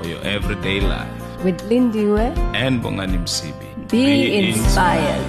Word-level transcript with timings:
for 0.00 0.08
your 0.08 0.22
everyday 0.22 0.80
life. 0.80 1.44
With 1.44 1.60
Lindy 1.64 2.06
Ware, 2.06 2.32
And 2.54 2.82
Bongani 2.82 3.18
Msibi. 3.18 3.90
be, 3.90 4.48
inspired. 4.48 5.26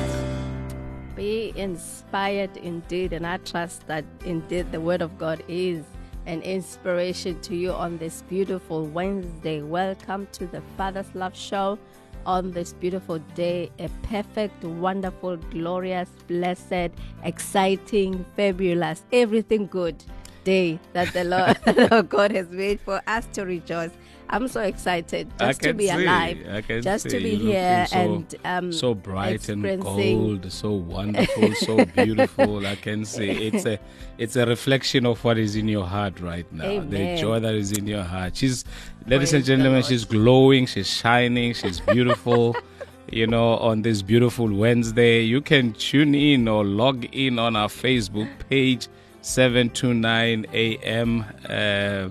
Be 1.15 1.51
inspired 1.57 2.55
indeed, 2.57 3.11
and 3.11 3.27
I 3.27 3.37
trust 3.37 3.85
that 3.87 4.05
indeed 4.23 4.71
the 4.71 4.79
Word 4.79 5.01
of 5.01 5.17
God 5.17 5.43
is 5.49 5.83
an 6.25 6.41
inspiration 6.43 7.39
to 7.41 7.55
you 7.55 7.71
on 7.73 7.97
this 7.97 8.21
beautiful 8.29 8.85
Wednesday. 8.85 9.61
Welcome 9.61 10.27
to 10.33 10.47
the 10.47 10.61
Father's 10.77 11.13
Love 11.15 11.35
Show 11.35 11.77
on 12.25 12.51
this 12.51 12.71
beautiful 12.71 13.19
day. 13.35 13.71
A 13.79 13.89
perfect, 14.03 14.63
wonderful, 14.63 15.35
glorious, 15.35 16.09
blessed, 16.27 16.91
exciting, 17.23 18.23
fabulous, 18.37 19.03
everything 19.11 19.67
good 19.67 20.01
day 20.43 20.79
that 20.93 21.11
the 21.13 21.23
Lord 21.23 22.09
God 22.09 22.31
has 22.31 22.49
made 22.49 22.79
for 22.79 23.01
us 23.05 23.25
to 23.33 23.45
rejoice. 23.45 23.91
I'm 24.31 24.47
so 24.47 24.61
excited 24.61 25.29
just 25.37 25.61
to 25.61 25.73
be 25.73 25.87
see, 25.87 26.05
alive, 26.05 26.65
just 26.81 27.09
to 27.09 27.19
be 27.19 27.31
You're 27.31 27.51
here 27.51 27.85
so- 27.87 27.97
and 27.97 28.35
um, 28.45 28.71
so 28.71 28.93
bright 28.93 29.49
and 29.49 29.81
gold, 29.81 30.51
so 30.51 30.71
wonderful, 30.71 31.53
so 31.55 31.83
beautiful. 31.85 32.65
I 32.65 32.75
can 32.75 33.03
see 33.03 33.29
it's 33.29 33.65
a 33.65 33.77
it's 34.17 34.37
a 34.37 34.45
reflection 34.45 35.05
of 35.05 35.21
what 35.23 35.37
is 35.37 35.55
in 35.55 35.67
your 35.67 35.85
heart 35.85 36.19
right 36.21 36.49
now. 36.51 36.79
The 36.79 37.17
joy 37.17 37.39
that 37.39 37.55
is 37.55 37.73
in 37.73 37.85
your 37.87 38.03
heart. 38.03 38.37
She's, 38.37 38.63
ladies 39.05 39.31
Praise 39.31 39.33
and 39.33 39.45
gentlemen, 39.45 39.83
she's 39.83 40.05
glowing, 40.05 40.65
she's 40.65 40.89
shining, 40.89 41.53
she's 41.53 41.81
beautiful. 41.81 42.55
you 43.11 43.27
know, 43.27 43.57
on 43.57 43.81
this 43.81 44.01
beautiful 44.01 44.47
Wednesday, 44.51 45.21
you 45.21 45.41
can 45.41 45.73
tune 45.73 46.15
in 46.15 46.47
or 46.47 46.63
log 46.63 47.05
in 47.13 47.37
on 47.37 47.57
our 47.57 47.67
Facebook 47.67 48.29
page, 48.49 48.87
seven 49.21 49.69
two 49.69 49.93
nine 49.93 50.45
a.m. 50.53 51.25
Uh, 51.49 52.07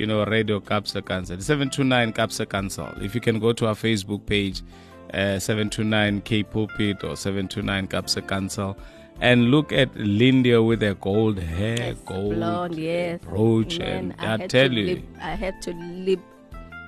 you 0.00 0.06
know, 0.06 0.24
Radio 0.24 0.60
Capsa 0.60 1.04
Council, 1.04 1.36
729 1.38 2.12
Capsa 2.14 2.48
Council. 2.48 2.88
If 3.02 3.14
you 3.14 3.20
can 3.20 3.38
go 3.38 3.52
to 3.52 3.66
our 3.66 3.74
Facebook 3.74 4.24
page, 4.24 4.62
uh, 5.12 5.38
729 5.38 6.22
K 6.22 6.42
Pulpit 6.42 7.04
or 7.04 7.16
729 7.16 7.86
Capsa 7.88 8.26
Council, 8.26 8.76
and 9.20 9.50
look 9.50 9.72
at 9.72 9.92
Lindia 9.94 10.66
with 10.66 10.80
her 10.80 10.94
gold 10.94 11.38
hair, 11.38 11.76
Yes, 11.78 11.96
gold 12.06 12.34
blonde, 12.36 12.76
yes. 12.78 13.20
brooch, 13.20 13.78
Amen. 13.80 14.14
and 14.18 14.26
I, 14.26 14.38
had 14.38 14.50
tell 14.50 14.72
you, 14.72 15.02
I 15.20 15.30
had 15.34 15.60
to 15.62 15.74
lip, 15.74 16.20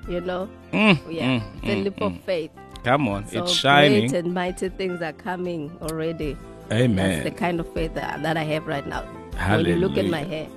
you 0.09 0.21
know, 0.23 0.49
mm, 0.73 0.99
yeah, 1.13 1.41
mm, 1.41 1.61
the 1.61 1.67
mm, 1.69 1.85
lip 1.85 2.01
of 2.01 2.19
faith. 2.23 2.51
come 2.85 3.09
on, 3.09 3.29
So 3.29 3.43
it's 3.43 3.53
shining. 3.53 4.09
great 4.09 4.25
and 4.25 4.33
mighty 4.33 4.71
things 4.71 5.03
are 5.03 5.13
coming 5.13 5.71
already. 5.83 6.37
Amen. 6.73 6.97
That's 6.97 7.25
the 7.25 7.31
kind 7.39 7.61
of 7.61 7.71
faith 7.75 7.93
that, 7.95 8.23
that 8.23 8.39
I 8.39 8.45
have 8.45 8.67
right 8.67 8.87
now. 8.87 9.03
When 9.51 9.67
you 9.67 9.77
look 9.77 9.99
at 9.99 10.07
my 10.07 10.25
hair, 10.25 10.49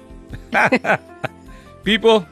People, 1.84 2.26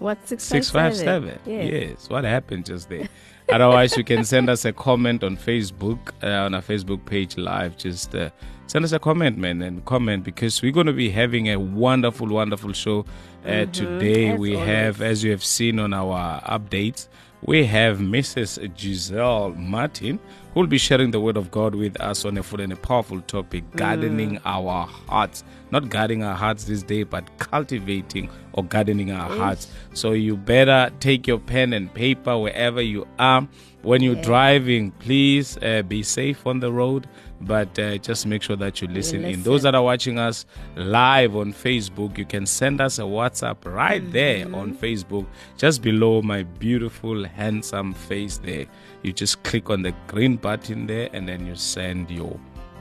what 0.00 0.18
six 0.28 0.42
Six 0.44 0.70
five 0.70 0.96
seven. 0.96 1.38
Yes. 1.46 1.70
Yes. 1.72 2.08
What 2.10 2.24
happened 2.24 2.66
just 2.66 2.88
there? 2.88 3.08
Otherwise, 3.50 3.96
you 3.96 4.04
can 4.04 4.24
send 4.24 4.48
us 4.48 4.64
a 4.64 4.72
comment 4.72 5.22
on 5.22 5.36
Facebook 5.36 6.10
uh, 6.22 6.46
on 6.46 6.54
our 6.54 6.62
Facebook 6.62 7.04
page 7.04 7.36
live. 7.36 7.76
Just 7.76 8.14
uh, 8.14 8.30
send 8.66 8.84
us 8.84 8.92
a 8.92 8.98
comment, 8.98 9.36
man, 9.36 9.60
and 9.62 9.84
comment 9.84 10.24
because 10.24 10.62
we're 10.62 10.72
going 10.72 10.86
to 10.86 10.92
be 10.92 11.10
having 11.10 11.50
a 11.50 11.58
wonderful, 11.58 12.26
wonderful 12.26 12.72
show 12.72 13.04
uh, 13.44 13.66
today. 13.66 14.30
as 14.30 14.38
we 14.38 14.54
always. 14.54 14.68
have, 14.68 15.02
as 15.02 15.22
you 15.22 15.30
have 15.30 15.44
seen 15.44 15.78
on 15.78 15.92
our 15.92 16.40
updates, 16.42 17.08
we 17.42 17.66
have 17.66 17.98
Mrs. 17.98 18.76
Giselle 18.78 19.50
Martin 19.50 20.18
who 20.54 20.60
will 20.60 20.68
be 20.68 20.78
sharing 20.78 21.10
the 21.10 21.18
word 21.18 21.36
of 21.36 21.50
God 21.50 21.74
with 21.74 22.00
us 22.00 22.24
on 22.24 22.38
a 22.38 22.42
full 22.42 22.60
and 22.60 22.72
a 22.72 22.76
powerful 22.76 23.20
topic, 23.22 23.64
gardening 23.74 24.38
our 24.44 24.86
hearts. 24.86 25.42
Not 25.72 25.90
guarding 25.90 26.22
our 26.22 26.36
hearts 26.36 26.64
this 26.64 26.84
day, 26.84 27.02
but 27.02 27.24
cultivating 27.40 28.30
or 28.52 28.62
gardening 28.62 29.10
our 29.10 29.28
hearts. 29.36 29.66
So 29.94 30.12
you 30.12 30.36
better 30.36 30.92
take 31.00 31.26
your 31.26 31.40
pen 31.40 31.72
and 31.72 31.92
paper 31.92 32.38
wherever 32.38 32.80
you 32.80 33.04
are. 33.18 33.48
When 33.82 34.00
you're 34.00 34.22
driving, 34.22 34.92
please 34.92 35.58
uh, 35.58 35.82
be 35.82 36.02
safe 36.04 36.46
on 36.46 36.60
the 36.60 36.72
road, 36.72 37.06
but 37.42 37.78
uh, 37.78 37.98
just 37.98 38.24
make 38.24 38.42
sure 38.42 38.56
that 38.56 38.80
you 38.80 38.88
listen, 38.88 39.24
in. 39.24 39.42
Those 39.42 39.62
that 39.64 39.74
are 39.74 39.82
watching 39.82 40.18
us 40.18 40.46
live 40.76 41.36
on 41.36 41.52
Facebook, 41.52 42.16
you 42.16 42.24
can 42.24 42.46
send 42.46 42.80
us 42.80 42.98
a 42.98 43.02
WhatsApp 43.02 43.56
right 43.64 44.10
there 44.12 44.46
on 44.54 44.74
Facebook, 44.74 45.26
just 45.58 45.82
below 45.82 46.22
my 46.22 46.44
beautiful, 46.44 47.24
handsome 47.24 47.92
face 47.92 48.38
there. 48.38 48.64
You 49.04 49.12
just 49.12 49.42
click 49.42 49.68
on 49.68 49.82
the 49.82 49.94
green 50.06 50.36
button 50.36 50.86
there 50.86 51.10
and 51.12 51.28
then 51.28 51.46
you 51.46 51.54
send 51.56 52.10
your 52.10 52.40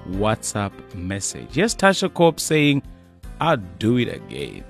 WhatsApp 0.09 0.71
message. 0.95 1.49
Yes, 1.51 1.75
Tasha 1.75 2.11
Cobbs 2.13 2.41
saying, 2.41 2.81
I'll 3.41 3.57
do 3.77 3.97
it 3.97 4.07
again. 4.07 4.63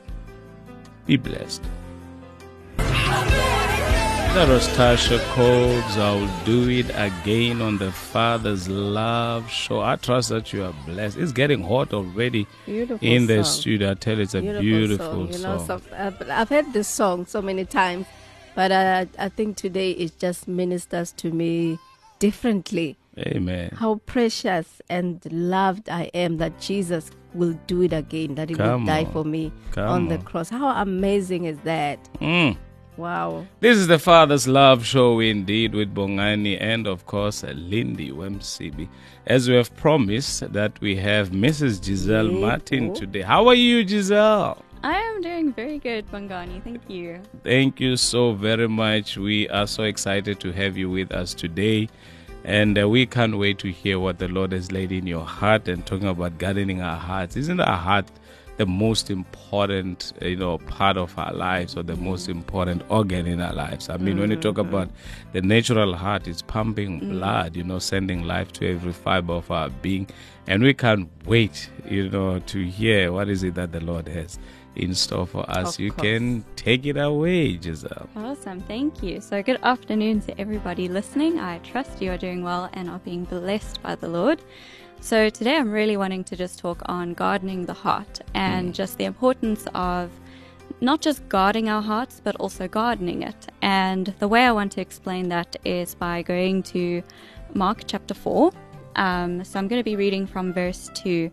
Be 1.05 1.15
blessed. 1.15 1.61
That 2.77 4.49
was 4.49 4.67
Tasha 4.69 5.19
Cobbs. 5.35 5.95
I'll 5.95 6.43
do 6.43 6.67
it 6.69 6.89
again 6.95 7.61
on 7.61 7.77
the 7.77 7.91
Father's 7.91 8.67
Love 8.67 9.47
Show. 9.47 9.81
I 9.81 9.95
trust 9.97 10.29
that 10.29 10.51
you 10.51 10.63
are 10.63 10.73
blessed. 10.87 11.19
It's 11.19 11.31
getting 11.31 11.61
hot 11.61 11.93
already 11.93 12.47
Beautiful 12.65 13.07
in 13.07 13.27
the 13.27 13.43
song. 13.43 13.61
studio. 13.61 13.91
I 13.91 13.93
tell 13.93 14.15
you, 14.15 14.23
it's 14.23 14.33
a 14.33 14.41
beautiful, 14.41 15.27
song. 15.27 15.33
You 15.33 15.37
know, 15.37 15.63
so, 15.63 15.79
I've, 15.95 16.29
I've 16.31 16.49
heard 16.49 16.73
this 16.73 16.87
song 16.87 17.27
so 17.27 17.43
many 17.43 17.63
times, 17.63 18.07
but 18.55 18.71
uh, 18.71 19.05
I 19.19 19.29
think 19.29 19.57
today 19.57 19.91
it 19.91 20.17
just 20.19 20.47
ministers 20.47 21.11
to 21.13 21.31
me 21.31 21.79
differently. 22.19 22.97
Amen. 23.19 23.69
How 23.77 23.95
precious 24.05 24.81
and 24.89 25.21
loved 25.31 25.87
I 25.89 26.09
am 26.13 26.37
that 26.37 26.59
Jesus 26.59 27.11
will 27.33 27.57
do 27.67 27.81
it 27.83 27.93
again, 27.93 28.35
that 28.35 28.49
He 28.49 28.55
Come 28.55 28.81
will 28.81 28.87
die 28.87 29.03
on. 29.05 29.11
for 29.11 29.23
me 29.23 29.51
Come 29.71 29.87
on 29.87 30.07
the 30.07 30.17
cross. 30.19 30.49
How 30.49 30.69
amazing 30.81 31.45
is 31.45 31.57
that? 31.63 31.99
Mm. 32.19 32.57
Wow. 32.97 33.45
This 33.59 33.77
is 33.77 33.87
the 33.87 33.97
Father's 33.97 34.47
Love 34.47 34.85
Show 34.85 35.19
indeed 35.19 35.73
with 35.73 35.93
Bongani 35.95 36.57
and 36.61 36.85
of 36.87 37.05
course 37.07 37.43
Lindy 37.43 38.11
Wemsibi. 38.11 38.87
As 39.25 39.49
we 39.49 39.55
have 39.55 39.75
promised 39.75 40.51
that 40.53 40.79
we 40.79 40.95
have 40.97 41.29
Mrs. 41.31 41.83
Giselle. 41.83 42.31
Martin 42.31 42.93
today. 42.93 43.21
How 43.21 43.47
are 43.47 43.55
you, 43.55 43.87
Giselle? 43.87 44.62
I 44.83 44.99
am 44.99 45.21
doing 45.21 45.53
very 45.53 45.79
good, 45.79 46.11
Bongani. 46.11 46.61
Thank 46.61 46.89
you. 46.89 47.21
Thank 47.41 47.79
you 47.79 47.95
so 47.95 48.33
very 48.33 48.67
much. 48.67 49.16
We 49.16 49.47
are 49.47 49.66
so 49.66 49.83
excited 49.83 50.41
to 50.41 50.51
have 50.51 50.77
you 50.77 50.89
with 50.89 51.13
us 51.13 51.33
today. 51.33 51.88
And 52.44 52.77
uh, 52.77 52.89
we 52.89 53.05
can't 53.05 53.38
wait 53.38 53.59
to 53.59 53.71
hear 53.71 53.97
what 53.97 54.19
the 54.19 54.27
Lord 54.27 54.51
has 54.51 54.74
laid 54.74 54.91
in 54.91 55.07
your 55.07 55.25
heart 55.25 55.69
and 55.69 55.85
talking 55.85 56.09
about 56.09 56.38
gardening 56.38 56.81
our 56.81 56.97
hearts. 56.97 57.38
Isn't 57.38 57.62
our 57.62 57.77
heart 57.77 58.12
the 58.57 58.65
most 58.65 59.09
important, 59.09 60.12
uh, 60.21 60.25
you 60.25 60.35
know, 60.35 60.57
part 60.57 60.97
of 60.97 61.18
our 61.18 61.33
lives 61.33 61.77
or 61.77 61.83
the 61.83 61.95
most 61.95 62.27
important 62.27 62.83
organ 62.89 63.25
in 63.25 63.39
our 63.39 63.53
lives? 63.53 63.88
I 63.88 63.95
mean, 63.95 64.19
when 64.19 64.31
you 64.31 64.35
talk 64.35 64.57
about 64.57 64.89
the 65.31 65.41
natural 65.41 65.95
heart, 65.95 66.27
it's 66.27 66.41
pumping 66.41 67.00
blood, 67.00 67.56
you 67.56 67.63
know, 67.63 67.80
sending 67.80 68.24
life 68.24 68.51
to 68.53 68.69
every 68.69 68.91
fiber 68.91 69.31
of 69.31 69.50
our 69.50 69.69
being. 69.69 70.09
And 70.45 70.62
we 70.62 70.74
can't 70.74 71.09
wait, 71.25 71.69
you 71.89 72.09
know, 72.09 72.39
to 72.39 72.65
hear 72.65 73.13
what 73.13 73.30
is 73.30 73.44
it 73.44 73.56
that 73.56 73.71
the 73.71 73.80
Lord 73.80 74.09
has 74.09 74.38
in 74.75 74.93
store 74.95 75.27
for 75.27 75.49
us. 75.49 75.75
Of 75.75 75.79
you 75.79 75.91
course. 75.91 76.05
can 76.05 76.45
take 76.55 76.85
it 76.85 76.97
away, 76.97 77.57
Giselle. 77.59 78.09
Awesome. 78.15 78.61
Thank 78.61 79.03
you. 79.03 79.21
So, 79.21 79.43
good 79.43 79.59
afternoon 79.63 80.21
to 80.21 80.39
everybody 80.39 80.87
listening. 80.87 81.39
I 81.39 81.59
trust 81.59 82.01
you 82.01 82.11
are 82.11 82.17
doing 82.17 82.43
well 82.43 82.69
and 82.73 82.89
are 82.89 82.99
being 82.99 83.23
blessed 83.25 83.81
by 83.81 83.95
the 83.95 84.07
Lord. 84.07 84.41
So, 85.01 85.29
today 85.29 85.57
I'm 85.57 85.71
really 85.71 85.97
wanting 85.97 86.23
to 86.25 86.35
just 86.35 86.59
talk 86.59 86.81
on 86.85 87.13
gardening 87.13 87.65
the 87.65 87.73
heart 87.73 88.21
and 88.33 88.73
just 88.73 88.97
the 88.97 89.05
importance 89.05 89.67
of 89.75 90.09
not 90.81 91.01
just 91.01 91.27
guarding 91.29 91.69
our 91.69 91.81
hearts, 91.81 92.21
but 92.23 92.35
also 92.37 92.67
gardening 92.67 93.23
it. 93.23 93.47
And 93.61 94.13
the 94.19 94.27
way 94.27 94.45
I 94.45 94.51
want 94.51 94.71
to 94.73 94.81
explain 94.81 95.29
that 95.29 95.55
is 95.63 95.95
by 95.95 96.21
going 96.21 96.63
to 96.63 97.03
Mark 97.53 97.83
chapter 97.85 98.13
4 98.13 98.51
Um, 98.95 99.43
so 99.43 99.59
I'm 99.59 99.67
going 99.67 99.79
to 99.79 99.83
be 99.83 99.95
reading 99.95 100.27
from 100.27 100.53
verse 100.53 100.89
2, 100.93 101.31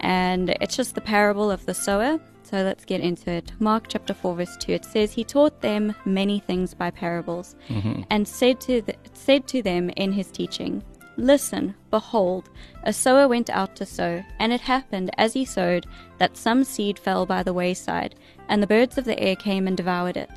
and 0.00 0.50
it's 0.60 0.76
just 0.76 0.94
the 0.94 1.00
parable 1.00 1.50
of 1.50 1.64
the 1.64 1.74
sower. 1.74 2.20
So 2.48 2.62
let's 2.62 2.86
get 2.86 3.02
into 3.02 3.30
it. 3.30 3.52
Mark 3.58 3.88
chapter 3.88 4.14
4, 4.14 4.36
verse 4.36 4.56
2. 4.56 4.72
It 4.72 4.84
says, 4.86 5.12
He 5.12 5.22
taught 5.22 5.60
them 5.60 5.94
many 6.06 6.40
things 6.40 6.72
by 6.72 6.90
parables, 6.90 7.56
mm-hmm. 7.68 8.02
and 8.08 8.26
said 8.26 8.58
to, 8.62 8.82
said 9.12 9.46
to 9.48 9.60
them 9.60 9.90
in 9.90 10.12
his 10.12 10.30
teaching, 10.30 10.82
Listen, 11.18 11.74
behold, 11.90 12.48
a 12.84 12.92
sower 12.92 13.28
went 13.28 13.50
out 13.50 13.76
to 13.76 13.84
sow, 13.84 14.24
and 14.38 14.50
it 14.50 14.62
happened 14.62 15.10
as 15.18 15.34
he 15.34 15.44
sowed 15.44 15.84
that 16.16 16.38
some 16.38 16.64
seed 16.64 16.98
fell 16.98 17.26
by 17.26 17.42
the 17.42 17.52
wayside, 17.52 18.14
and 18.48 18.62
the 18.62 18.66
birds 18.66 18.96
of 18.96 19.04
the 19.04 19.18
air 19.20 19.36
came 19.36 19.66
and 19.66 19.76
devoured 19.76 20.16
it. 20.16 20.30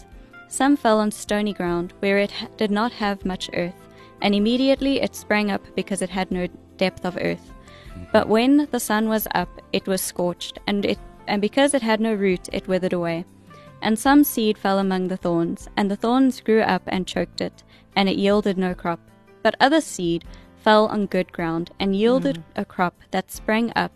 Some 0.50 0.76
fell 0.76 1.00
on 1.00 1.12
stony 1.12 1.54
ground, 1.54 1.94
where 2.00 2.18
it 2.18 2.32
ha- 2.32 2.48
did 2.58 2.72
not 2.72 2.92
have 2.92 3.24
much 3.24 3.50
earth, 3.54 3.88
and 4.22 4.36
immediately 4.36 5.00
it 5.00 5.16
sprang 5.16 5.50
up 5.50 5.62
because 5.76 6.02
it 6.02 6.10
had 6.10 6.30
no 6.30 6.48
depth 6.76 7.06
of 7.06 7.18
earth. 7.22 7.54
Mm-hmm. 7.92 8.04
But 8.12 8.28
when 8.28 8.68
the 8.72 8.82
sun 8.82 9.08
was 9.08 9.30
up, 9.34 9.62
it 9.72 9.88
was 9.88 10.02
scorched, 10.02 10.60
and 10.68 10.84
it 10.84 11.00
and 11.28 11.42
because 11.42 11.74
it 11.74 11.82
had 11.82 12.00
no 12.00 12.14
root, 12.14 12.50
it 12.52 12.68
withered 12.68 12.94
away. 12.94 13.26
And 13.82 13.98
some 13.98 14.24
seed 14.24 14.58
fell 14.58 14.80
among 14.80 15.08
the 15.08 15.18
thorns, 15.18 15.68
and 15.76 15.90
the 15.90 15.96
thorns 15.96 16.42
grew 16.42 16.62
up 16.62 16.84
and 16.88 17.08
choked 17.08 17.42
it, 17.42 17.64
and 17.96 18.08
it 18.08 18.18
yielded 18.18 18.58
no 18.58 18.74
crop. 18.76 19.00
But 19.42 19.56
other 19.60 19.82
seed 19.82 20.24
fell 20.58 20.86
on 20.88 21.08
good 21.08 21.32
ground, 21.32 21.72
and 21.80 21.96
yielded 21.96 22.44
a 22.56 22.64
crop 22.64 22.96
that 23.10 23.32
sprang 23.32 23.72
up, 23.76 23.92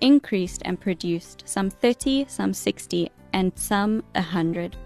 increased, 0.00 0.62
and 0.64 0.80
produced 0.80 1.44
some 1.46 1.70
thirty, 1.70 2.26
some 2.28 2.52
sixty, 2.52 3.10
and 3.32 3.52
some 3.54 4.02
a 4.14 4.22
hundred. 4.22 4.76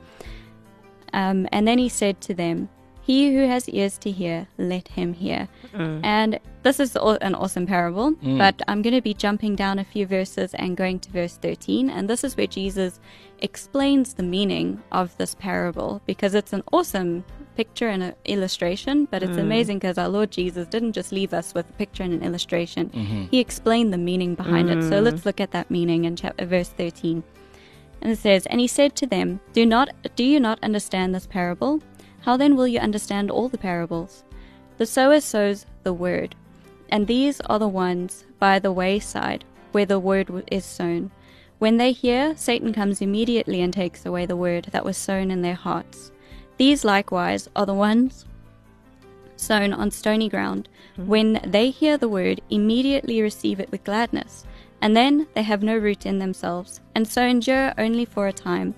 Um, 1.15 1.49
and 1.53 1.67
then 1.67 1.79
he 1.79 1.89
said 1.89 2.21
to 2.23 2.35
them, 2.35 2.69
He 3.03 3.35
who 3.35 3.49
has 3.49 3.69
ears 3.69 3.99
to 3.99 4.11
hear, 4.13 4.47
let 4.59 4.89
him 4.89 5.13
hear. 5.13 5.49
Mm. 5.75 6.01
And 6.05 6.41
this 6.63 6.79
is 6.79 6.97
an 6.97 7.35
awesome 7.35 7.67
parable, 7.67 8.13
mm. 8.13 8.39
but 8.39 8.63
I'm 8.69 8.81
going 8.81 8.95
to 8.95 9.03
be 9.03 9.13
jumping 9.13 9.57
down 9.57 9.81
a 9.81 9.85
few 9.85 10.07
verses 10.07 10.55
and 10.55 10.77
going 10.77 11.01
to 11.01 11.11
verse 11.11 11.37
13. 11.37 11.91
And 11.91 12.09
this 12.09 12.23
is 12.23 12.37
where 12.37 12.47
Jesus 12.47 13.01
explains 13.41 14.15
the 14.15 14.23
meaning 14.23 14.81
of 14.93 15.17
this 15.17 15.35
parable 15.35 16.01
because 16.07 16.37
it's 16.37 16.53
an 16.53 16.63
awesome 16.73 17.25
picture 17.57 17.89
and 17.89 18.05
an 18.05 18.15
illustration, 18.25 19.07
but 19.11 19.23
it's 19.23 19.37
mm. 19.37 19.41
amazing 19.41 19.81
because 19.81 19.99
our 19.99 20.09
Lord 20.09 20.31
Jesus 20.31 20.69
didn't 20.69 20.93
just 20.93 21.11
leave 21.11 21.35
us 21.35 21.55
with 21.55 21.69
a 21.69 21.73
picture 21.73 22.05
and 22.05 22.15
an 22.15 22.23
illustration, 22.23 22.89
mm-hmm. 22.91 23.25
He 23.31 23.41
explained 23.41 23.93
the 23.93 23.99
meaning 23.99 24.37
behind 24.37 24.71
it. 24.71 24.83
So 24.89 25.01
let's 25.01 25.27
look 25.27 25.41
at 25.41 25.51
that 25.51 25.71
meaning 25.71 26.05
in 26.05 26.17
chapter, 26.17 26.47
verse 26.47 26.69
13. 26.69 27.23
And 28.03 28.13
it 28.13 28.19
says, 28.19 28.47
And 28.47 28.61
he 28.61 28.67
said 28.67 28.97
to 28.97 29.07
them, 29.07 29.41
Do 29.53 29.65
not 29.65 29.91
do 30.17 30.25
you 30.25 30.41
not 30.41 30.59
understand 30.63 31.15
this 31.15 31.27
parable? 31.27 31.81
How 32.23 32.37
then 32.37 32.57
will 32.57 32.69
you 32.69 32.79
understand 32.79 33.31
all 33.31 33.49
the 33.49 33.59
parables? 33.59 34.25
The 34.79 34.87
sower 34.87 35.21
sows 35.21 35.67
the 35.83 35.93
word, 35.93 36.35
and 36.89 37.07
these 37.07 37.41
are 37.43 37.59
the 37.59 37.69
ones 37.69 38.25
by 38.39 38.59
the 38.59 38.73
wayside 38.73 39.45
where 39.73 39.87
the 39.87 39.99
word 39.99 40.31
is 40.51 40.65
sown. 40.65 41.11
When 41.59 41.77
they 41.77 41.93
hear, 41.93 42.37
Satan 42.37 42.73
comes 42.73 43.01
immediately 43.01 43.61
and 43.61 43.73
takes 43.73 44.05
away 44.05 44.27
the 44.27 44.37
word 44.37 44.69
that 44.73 44.85
was 44.85 44.97
sown 44.97 45.31
in 45.31 45.43
their 45.43 45.55
hearts. 45.55 46.11
These 46.57 46.85
likewise 46.85 47.49
are 47.55 47.67
the 47.67 47.75
ones 47.75 48.27
sown 49.37 49.73
on 49.73 49.91
stony 49.91 50.29
ground. 50.29 50.69
Mm-hmm. 50.93 51.07
When 51.07 51.41
they 51.45 51.71
hear 51.71 51.97
the 51.97 52.09
word, 52.09 52.41
immediately 52.51 53.21
receive 53.21 53.61
it 53.61 53.71
with 53.71 53.85
gladness, 53.85 54.47
and 54.81 54.97
then 54.97 55.27
they 55.35 55.43
have 55.43 55.63
no 55.63 55.77
root 55.77 56.07
in 56.07 56.19
themselves, 56.19 56.81
and 56.95 57.07
so 57.07 57.23
endure 57.23 57.73
only 57.79 58.05
for 58.05 58.29
a 58.29 58.33
time. 58.33 58.75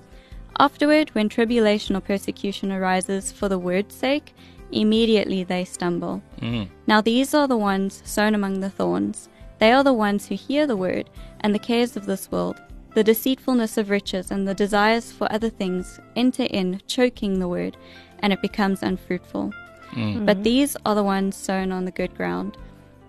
Afterward, 0.59 1.11
when 1.11 1.29
tribulation 1.29 1.97
or 1.97 2.01
persecution 2.01 2.71
arises 2.71 3.33
for 3.33 3.49
the 3.49 3.59
word's 3.59 3.95
sake, 3.95 4.35
immediately 4.73 5.45
they 5.45 5.65
stumble. 5.65 6.23
Mm. 6.41 6.69
Now 6.87 7.01
these 7.01 7.35
are 7.35 7.49
the 7.49 7.57
ones 7.57 8.03
sown 8.05 8.35
among 8.35 8.61
the 8.61 8.71
thorns. 8.71 9.29
They 9.59 9.73
are 9.73 9.85
the 9.85 9.93
ones 9.93 10.27
who 10.27 10.35
hear 10.35 10.67
the 10.67 10.77
word, 10.77 11.11
and 11.41 11.55
the 11.55 11.59
cares 11.59 11.97
of 11.97 12.07
this 12.07 12.31
world, 12.31 12.61
the 12.95 13.05
deceitfulness 13.05 13.77
of 13.79 13.91
riches, 13.91 14.31
and 14.31 14.47
the 14.47 14.55
desires 14.55 15.13
for 15.13 15.31
other 15.33 15.51
things 15.51 16.01
enter 16.17 16.45
in, 16.45 16.81
choking 16.87 17.39
the 17.39 17.49
word, 17.49 17.77
and 18.21 18.33
it 18.33 18.43
becomes 18.43 18.83
unfruitful. 18.83 19.53
Mm. 19.91 19.95
Mm-hmm. 19.95 20.25
But 20.25 20.43
these 20.43 20.77
are 20.85 20.95
the 20.95 21.05
ones 21.05 21.37
sown 21.37 21.73
on 21.73 21.85
the 21.85 21.91
good 21.91 22.15
ground. 22.17 22.57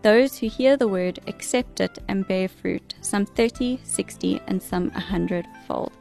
Those 0.02 0.38
who 0.38 0.48
hear 0.48 0.78
the 0.78 0.88
word 0.88 1.20
accept 1.26 1.80
it 1.80 1.98
and 2.08 2.28
bear 2.28 2.48
fruit, 2.48 2.94
some 3.02 3.26
30, 3.26 3.80
60, 3.84 4.40
and 4.46 4.62
some 4.62 4.92
a 4.96 5.00
hundredfold. 5.00 5.92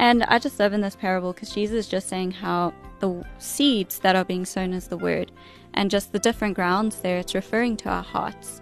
And 0.00 0.24
I 0.24 0.38
just 0.38 0.58
love 0.58 0.72
in 0.72 0.80
this 0.80 0.96
parable 0.96 1.32
because 1.32 1.50
Jesus 1.50 1.86
is 1.86 1.88
just 1.88 2.08
saying 2.08 2.32
how 2.32 2.72
the 3.00 3.24
seeds 3.38 3.98
that 4.00 4.16
are 4.16 4.24
being 4.24 4.44
sown 4.44 4.72
is 4.72 4.88
the 4.88 4.96
word, 4.96 5.30
and 5.74 5.90
just 5.90 6.12
the 6.12 6.18
different 6.18 6.54
grounds 6.54 6.96
there, 6.96 7.18
it's 7.18 7.34
referring 7.34 7.76
to 7.78 7.88
our 7.88 8.02
hearts. 8.02 8.60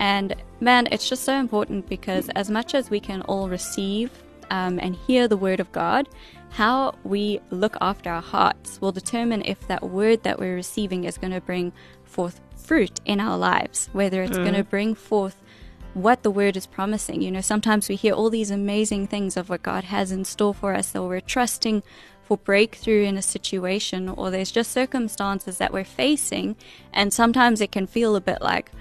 And 0.00 0.34
man, 0.60 0.88
it's 0.90 1.08
just 1.08 1.24
so 1.24 1.34
important 1.34 1.88
because 1.88 2.28
as 2.30 2.50
much 2.50 2.74
as 2.74 2.90
we 2.90 3.00
can 3.00 3.22
all 3.22 3.48
receive 3.48 4.10
um, 4.50 4.78
and 4.80 4.94
hear 4.94 5.28
the 5.28 5.36
word 5.36 5.60
of 5.60 5.70
God, 5.72 6.08
how 6.50 6.94
we 7.02 7.40
look 7.50 7.76
after 7.80 8.10
our 8.10 8.22
hearts 8.22 8.80
will 8.80 8.92
determine 8.92 9.42
if 9.44 9.66
that 9.68 9.82
word 9.82 10.22
that 10.22 10.38
we're 10.38 10.54
receiving 10.54 11.04
is 11.04 11.18
going 11.18 11.32
to 11.32 11.40
bring 11.40 11.72
forth 12.04 12.40
fruit 12.56 13.00
in 13.04 13.20
our 13.20 13.36
lives, 13.36 13.88
whether 13.92 14.22
it's 14.22 14.38
going 14.38 14.54
to 14.54 14.64
bring 14.64 14.94
forth 14.94 15.42
what 15.94 16.22
the 16.22 16.30
word 16.30 16.56
is 16.56 16.66
promising. 16.66 17.22
You 17.22 17.30
know, 17.30 17.40
sometimes 17.40 17.88
we 17.88 17.94
hear 17.94 18.12
all 18.12 18.30
these 18.30 18.50
amazing 18.50 19.06
things 19.06 19.36
of 19.36 19.48
what 19.48 19.62
God 19.62 19.84
has 19.84 20.12
in 20.12 20.24
store 20.24 20.54
for 20.54 20.74
us, 20.74 20.94
or 20.94 21.08
we're 21.08 21.20
trusting 21.20 21.82
for 22.22 22.36
breakthrough 22.38 23.04
in 23.04 23.16
a 23.16 23.22
situation, 23.22 24.08
or 24.08 24.30
there's 24.30 24.50
just 24.50 24.72
circumstances 24.72 25.58
that 25.58 25.72
we're 25.72 25.84
facing, 25.84 26.56
and 26.92 27.12
sometimes 27.12 27.60
it 27.60 27.70
can 27.70 27.86
feel 27.86 28.16
a 28.16 28.20
bit 28.20 28.40
like, 28.40 28.72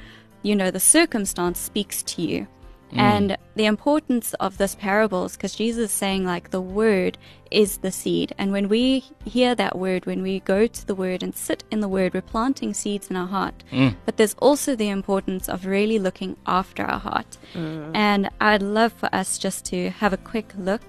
you 0.41 0.55
know, 0.55 0.71
the 0.71 0.79
circumstance 0.79 1.59
speaks 1.59 2.01
to 2.03 2.21
you. 2.21 2.47
Mm. 2.93 2.99
And 2.99 3.37
the 3.55 3.65
importance 3.65 4.33
of 4.35 4.57
this 4.57 4.75
parable 4.75 5.25
is 5.25 5.33
because 5.33 5.55
Jesus 5.55 5.91
is 5.91 5.91
saying, 5.91 6.25
like, 6.25 6.51
the 6.51 6.61
word 6.61 7.17
is 7.51 7.77
the 7.77 7.91
seed. 7.91 8.33
And 8.37 8.51
when 8.51 8.69
we 8.69 9.03
hear 9.25 9.55
that 9.55 9.77
word, 9.77 10.05
when 10.05 10.21
we 10.21 10.39
go 10.39 10.67
to 10.67 10.87
the 10.87 10.95
word 10.95 11.23
and 11.23 11.35
sit 11.35 11.63
in 11.71 11.79
the 11.79 11.87
word, 11.87 12.13
we're 12.13 12.21
planting 12.21 12.73
seeds 12.73 13.09
in 13.09 13.15
our 13.15 13.27
heart. 13.27 13.63
Mm. 13.71 13.95
But 14.05 14.17
there's 14.17 14.35
also 14.35 14.75
the 14.75 14.89
importance 14.89 15.49
of 15.49 15.65
really 15.65 15.99
looking 15.99 16.37
after 16.45 16.83
our 16.83 16.99
heart. 16.99 17.37
Mm. 17.53 17.91
And 17.93 18.29
I'd 18.39 18.61
love 18.61 18.93
for 18.93 19.09
us 19.13 19.37
just 19.37 19.65
to 19.65 19.89
have 19.89 20.13
a 20.13 20.17
quick 20.17 20.53
look 20.57 20.81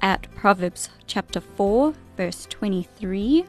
at 0.00 0.32
Proverbs 0.34 0.90
chapter 1.06 1.40
4, 1.40 1.94
verse 2.16 2.46
23. 2.50 3.44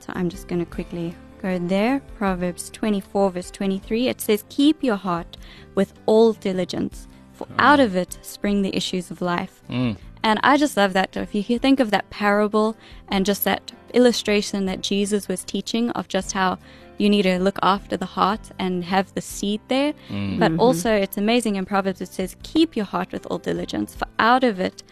So 0.00 0.12
I'm 0.14 0.28
just 0.28 0.48
going 0.48 0.64
to 0.64 0.70
quickly 0.70 1.14
go 1.40 1.58
there. 1.58 2.00
Proverbs 2.16 2.70
24, 2.70 3.30
verse 3.30 3.50
23. 3.50 4.08
It 4.08 4.20
says, 4.20 4.44
Keep 4.48 4.82
your 4.82 4.96
heart 4.96 5.36
with 5.74 5.92
all 6.06 6.32
diligence, 6.32 7.06
for 7.10 7.11
out 7.58 7.80
of 7.80 7.96
it 7.96 8.18
spring 8.22 8.62
the 8.62 8.74
issues 8.76 9.10
of 9.10 9.20
life. 9.20 9.62
Mm. 9.68 9.96
And 10.22 10.38
I 10.42 10.56
just 10.56 10.76
love 10.76 10.92
that. 10.92 11.16
If 11.16 11.34
you 11.50 11.58
think 11.58 11.80
of 11.80 11.90
that 11.90 12.08
parable 12.10 12.76
and 13.08 13.26
just 13.26 13.44
that 13.44 13.72
illustration 13.92 14.66
that 14.66 14.80
Jesus 14.80 15.28
was 15.28 15.44
teaching 15.44 15.90
of 15.90 16.08
just 16.08 16.32
how 16.32 16.58
you 16.98 17.10
need 17.10 17.22
to 17.22 17.38
look 17.38 17.58
after 17.62 17.96
the 17.96 18.06
heart 18.06 18.50
and 18.58 18.84
have 18.84 19.12
the 19.14 19.20
seed 19.20 19.60
there. 19.68 19.92
Mm. 20.08 20.38
But 20.38 20.52
mm-hmm. 20.52 20.60
also, 20.60 20.94
it's 20.94 21.16
amazing 21.16 21.56
in 21.56 21.64
Proverbs, 21.64 22.00
it 22.00 22.08
says, 22.08 22.36
Keep 22.42 22.76
your 22.76 22.84
heart 22.84 23.12
with 23.12 23.26
all 23.26 23.38
diligence, 23.38 23.94
for 23.94 24.06
out 24.18 24.44
of 24.44 24.60
it 24.60 24.82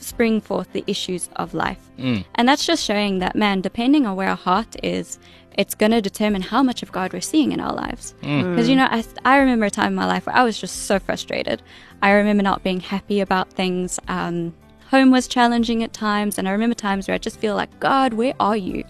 spring 0.00 0.40
forth 0.40 0.72
the 0.72 0.84
issues 0.86 1.28
of 1.36 1.54
life. 1.54 1.90
Mm. 1.98 2.24
And 2.34 2.48
that's 2.48 2.66
just 2.66 2.84
showing 2.84 3.20
that, 3.20 3.36
man, 3.36 3.60
depending 3.60 4.06
on 4.06 4.16
where 4.16 4.28
our 4.28 4.36
heart 4.36 4.76
is, 4.82 5.18
it's 5.56 5.74
going 5.74 5.92
to 5.92 6.00
determine 6.00 6.42
how 6.42 6.62
much 6.62 6.82
of 6.82 6.92
God 6.92 7.12
we're 7.12 7.20
seeing 7.20 7.52
in 7.52 7.60
our 7.60 7.74
lives. 7.74 8.14
Because, 8.50 8.68
you 8.68 8.76
know, 8.76 8.88
I, 8.90 9.04
I 9.24 9.36
remember 9.38 9.66
a 9.66 9.70
time 9.70 9.88
in 9.88 9.94
my 9.94 10.06
life 10.06 10.26
where 10.26 10.34
I 10.36 10.44
was 10.44 10.58
just 10.58 10.86
so 10.86 10.98
frustrated. 10.98 11.62
I 12.02 12.10
remember 12.12 12.42
not 12.42 12.62
being 12.62 12.80
happy 12.80 13.20
about 13.20 13.50
things. 13.50 13.98
Um, 14.08 14.54
home 14.90 15.10
was 15.10 15.26
challenging 15.26 15.82
at 15.82 15.92
times. 15.92 16.38
And 16.38 16.48
I 16.48 16.52
remember 16.52 16.74
times 16.74 17.08
where 17.08 17.14
I 17.14 17.18
just 17.18 17.38
feel 17.38 17.54
like, 17.54 17.80
God, 17.80 18.12
where 18.14 18.34
are 18.40 18.56
you? 18.56 18.84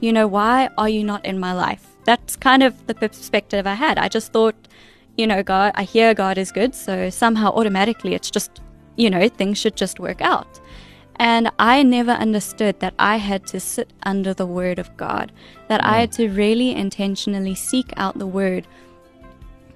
You 0.00 0.12
know, 0.12 0.26
why 0.26 0.68
are 0.78 0.88
you 0.88 1.04
not 1.04 1.24
in 1.24 1.38
my 1.38 1.52
life? 1.52 1.86
That's 2.04 2.36
kind 2.36 2.62
of 2.62 2.86
the 2.86 2.94
perspective 2.94 3.66
I 3.66 3.74
had. 3.74 3.98
I 3.98 4.08
just 4.08 4.32
thought, 4.32 4.54
you 5.16 5.26
know, 5.26 5.42
God, 5.42 5.72
I 5.74 5.84
hear 5.84 6.14
God 6.14 6.38
is 6.38 6.50
good. 6.52 6.74
So 6.74 7.10
somehow 7.10 7.52
automatically 7.52 8.14
it's 8.14 8.30
just, 8.30 8.60
you 8.96 9.08
know, 9.10 9.28
things 9.28 9.58
should 9.58 9.76
just 9.76 10.00
work 10.00 10.20
out. 10.20 10.60
And 11.16 11.50
I 11.58 11.82
never 11.82 12.12
understood 12.12 12.80
that 12.80 12.94
I 12.98 13.16
had 13.16 13.46
to 13.48 13.60
sit 13.60 13.92
under 14.02 14.34
the 14.34 14.46
Word 14.46 14.78
of 14.78 14.96
God, 14.96 15.32
that 15.68 15.84
I 15.84 16.00
had 16.00 16.10
mm. 16.10 16.16
to 16.16 16.28
really 16.30 16.74
intentionally 16.74 17.54
seek 17.54 17.92
out 17.96 18.18
the 18.18 18.26
Word 18.26 18.66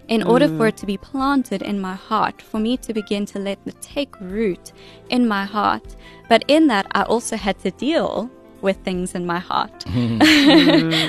in 0.08 0.22
order 0.22 0.48
for 0.48 0.68
it 0.68 0.76
mm. 0.76 0.78
to 0.78 0.86
be 0.86 0.96
planted 0.96 1.62
in 1.62 1.80
my 1.80 1.94
heart, 1.94 2.40
for 2.40 2.58
me 2.58 2.76
to 2.78 2.94
begin 2.94 3.26
to 3.26 3.38
let 3.38 3.58
it 3.66 3.80
take 3.82 4.18
root 4.20 4.72
in 5.10 5.26
my 5.26 5.44
heart. 5.44 5.96
But 6.28 6.44
in 6.48 6.68
that, 6.68 6.86
I 6.92 7.02
also 7.02 7.36
had 7.36 7.58
to 7.60 7.70
deal 7.72 8.30
with 8.62 8.76
things 8.78 9.14
in 9.14 9.26
my 9.26 9.38
heart. 9.38 9.84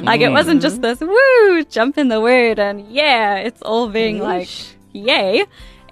like 0.03 0.22
it 0.22 0.31
wasn't 0.31 0.62
just 0.62 0.79
mm. 0.79 0.81
this 0.81 1.00
woo, 1.00 1.63
jump 1.63 1.98
in 1.98 2.10
the 2.10 2.22
Word 2.22 2.60
and 2.60 2.81
yeah, 2.91 3.38
it's 3.38 3.62
all 3.62 3.88
being 3.88 4.19
like, 4.19 4.50
yay 4.93 5.46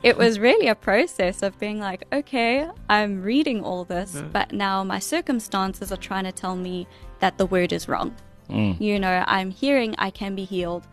it 0.06 0.18
was 0.18 0.38
really 0.38 0.68
a 0.68 0.76
process 0.76 1.42
of 1.42 1.58
being 1.58 1.80
like, 1.80 2.04
okay, 2.14 2.70
I'm 2.88 3.24
reading 3.24 3.64
all 3.64 3.86
this, 3.86 4.22
but 4.32 4.52
now 4.52 4.84
my 4.84 5.00
circumstances 5.00 5.92
are 5.92 5.98
trying 5.98 6.26
to 6.26 6.32
tell 6.32 6.56
me 6.56 6.88
that 7.22 7.40
the 7.40 7.48
word 7.48 7.74
is 7.74 7.88
wrong. 7.88 8.16
Mm. 8.48 8.80
You 8.80 9.00
know, 9.00 9.24
I'm 9.26 9.50
hearing 9.50 9.96
I 9.98 10.12
can 10.12 10.36
be 10.36 10.44
healed, 10.44 10.86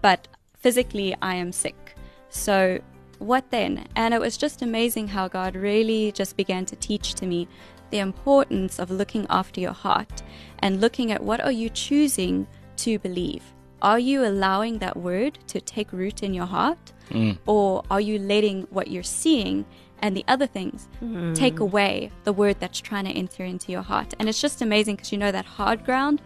but 0.00 0.28
physically 0.60 1.12
I 1.20 1.34
am 1.34 1.50
sick. 1.50 1.96
So, 2.28 2.78
what 3.18 3.50
then? 3.50 3.84
And 3.96 4.14
it 4.14 4.20
was 4.20 4.36
just 4.36 4.62
amazing 4.62 5.08
how 5.08 5.26
God 5.26 5.56
really 5.56 6.12
just 6.12 6.36
began 6.36 6.64
to 6.66 6.76
teach 6.76 7.14
to 7.14 7.26
me 7.26 7.48
the 7.90 7.98
importance 7.98 8.78
of 8.78 8.92
looking 8.92 9.26
after 9.28 9.60
your 9.60 9.72
heart 9.72 10.22
and 10.60 10.80
looking 10.80 11.10
at 11.10 11.20
what 11.20 11.40
are 11.40 11.50
you 11.50 11.68
choosing 11.68 12.46
to 12.76 13.00
believe. 13.00 13.42
Are 13.82 13.98
you 13.98 14.24
allowing 14.24 14.78
that 14.78 14.96
word 14.96 15.38
to 15.48 15.60
take 15.60 15.92
root 15.92 16.22
in 16.22 16.32
your 16.32 16.46
heart? 16.46 16.92
Mm. 17.10 17.36
Or 17.46 17.82
are 17.90 18.00
you 18.00 18.18
letting 18.18 18.62
what 18.70 18.88
you're 18.88 19.02
seeing 19.02 19.66
and 19.98 20.16
the 20.16 20.24
other 20.28 20.46
things 20.46 20.88
mm. 21.02 21.34
take 21.34 21.60
away 21.60 22.10
the 22.24 22.32
word 22.32 22.56
that's 22.60 22.80
trying 22.80 23.04
to 23.04 23.10
enter 23.10 23.44
into 23.44 23.72
your 23.72 23.82
heart? 23.82 24.14
And 24.18 24.28
it's 24.28 24.40
just 24.40 24.62
amazing 24.62 24.96
because 24.96 25.10
you 25.12 25.18
know 25.18 25.32
that 25.32 25.44
hard 25.44 25.84
ground, 25.84 26.22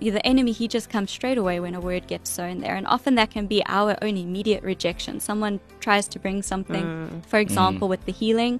the 0.00 0.26
enemy, 0.26 0.52
he 0.52 0.68
just 0.68 0.88
comes 0.88 1.10
straight 1.10 1.38
away 1.38 1.60
when 1.60 1.74
a 1.74 1.80
word 1.80 2.06
gets 2.06 2.30
sown 2.30 2.60
there. 2.60 2.76
And 2.76 2.86
often 2.86 3.14
that 3.16 3.30
can 3.30 3.46
be 3.46 3.62
our 3.66 3.96
own 4.00 4.16
immediate 4.16 4.64
rejection. 4.64 5.20
Someone 5.20 5.60
tries 5.80 6.08
to 6.08 6.18
bring 6.18 6.42
something, 6.42 6.84
mm. 6.84 7.26
for 7.26 7.38
example, 7.38 7.88
with 7.88 8.04
the 8.06 8.12
healing. 8.12 8.58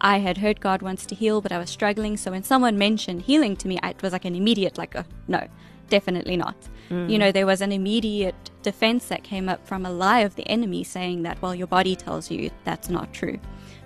I 0.00 0.18
had 0.18 0.38
heard 0.38 0.60
God 0.60 0.82
wants 0.82 1.06
to 1.06 1.14
heal, 1.14 1.40
but 1.40 1.52
I 1.52 1.58
was 1.58 1.70
struggling. 1.70 2.16
So 2.16 2.32
when 2.32 2.42
someone 2.42 2.76
mentioned 2.76 3.22
healing 3.22 3.56
to 3.56 3.68
me, 3.68 3.78
it 3.82 4.02
was 4.02 4.12
like 4.12 4.24
an 4.24 4.34
immediate, 4.34 4.76
like, 4.76 4.94
a, 4.94 5.06
no, 5.28 5.46
definitely 5.88 6.36
not. 6.36 6.56
You 6.88 6.96
mm. 6.96 7.18
know, 7.18 7.32
there 7.32 7.46
was 7.46 7.62
an 7.62 7.72
immediate 7.72 8.36
defense 8.62 9.06
that 9.08 9.24
came 9.24 9.48
up 9.48 9.66
from 9.66 9.84
a 9.84 9.90
lie 9.90 10.20
of 10.20 10.36
the 10.36 10.46
enemy 10.46 10.84
saying 10.84 11.22
that, 11.22 11.40
well, 11.42 11.54
your 11.54 11.66
body 11.66 11.96
tells 11.96 12.30
you 12.30 12.50
that's 12.64 12.88
not 12.88 13.12
true. 13.12 13.38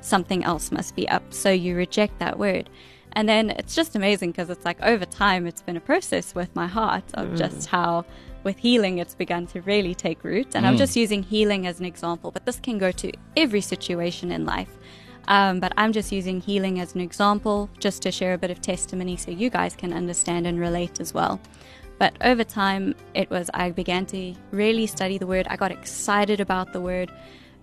Something 0.03 0.45
else 0.45 0.71
must 0.71 0.95
be 0.95 1.09
up. 1.09 1.23
So 1.33 1.51
you 1.51 1.77
reject 1.77 2.19
that 2.19 2.39
word. 2.39 2.69
And 3.13 3.29
then 3.29 3.51
it's 3.51 3.75
just 3.75 3.97
amazing 3.97 4.33
because 4.33 4.51
it's 4.51 4.65
like 4.65 4.81
over 4.83 5.05
time, 5.05 5.47
it's 5.47 5.63
been 5.63 5.77
a 5.77 5.81
process 5.81 6.35
with 6.35 6.55
my 6.55 6.67
heart 6.67 7.05
of 7.15 7.29
mm. 7.29 7.39
just 7.39 7.69
how 7.69 8.05
with 8.43 8.59
healing 8.59 8.99
it's 8.99 9.15
begun 9.15 9.47
to 9.49 9.61
really 9.63 9.95
take 9.95 10.23
root. 10.23 10.55
And 10.55 10.67
I'm 10.67 10.75
mm. 10.75 10.79
just 10.79 10.95
using 10.95 11.23
healing 11.23 11.67
as 11.67 11.81
an 11.81 11.87
example, 11.87 12.31
but 12.31 12.45
this 12.45 12.61
can 12.61 12.79
go 12.79 12.93
to 12.93 13.13
every 13.37 13.61
situation 13.61 14.31
in 14.31 14.45
life. 14.45 14.77
Um, 15.29 15.61
but 15.61 15.73
I'm 15.77 15.93
just 15.93 16.13
using 16.13 16.41
healing 16.41 16.81
as 16.81 16.95
an 16.95 17.01
example 17.01 17.71
just 17.79 18.03
to 18.03 18.11
share 18.11 18.35
a 18.35 18.39
bit 18.39 18.51
of 18.51 18.61
testimony 18.61 19.17
so 19.17 19.31
you 19.31 19.51
guys 19.51 19.75
can 19.75 19.93
understand 19.93 20.47
and 20.47 20.59
relate 20.59 21.01
as 21.01 21.15
well. 21.15 21.41
But 22.01 22.15
over 22.23 22.45
time, 22.45 22.95
it 23.13 23.29
was 23.29 23.51
I 23.53 23.73
began 23.73 24.07
to 24.07 24.35
really 24.53 24.87
study 24.87 25.19
the 25.19 25.27
word. 25.27 25.47
I 25.51 25.57
got 25.57 25.71
excited 25.71 26.41
about 26.41 26.73
the 26.73 26.81
word. 26.81 27.13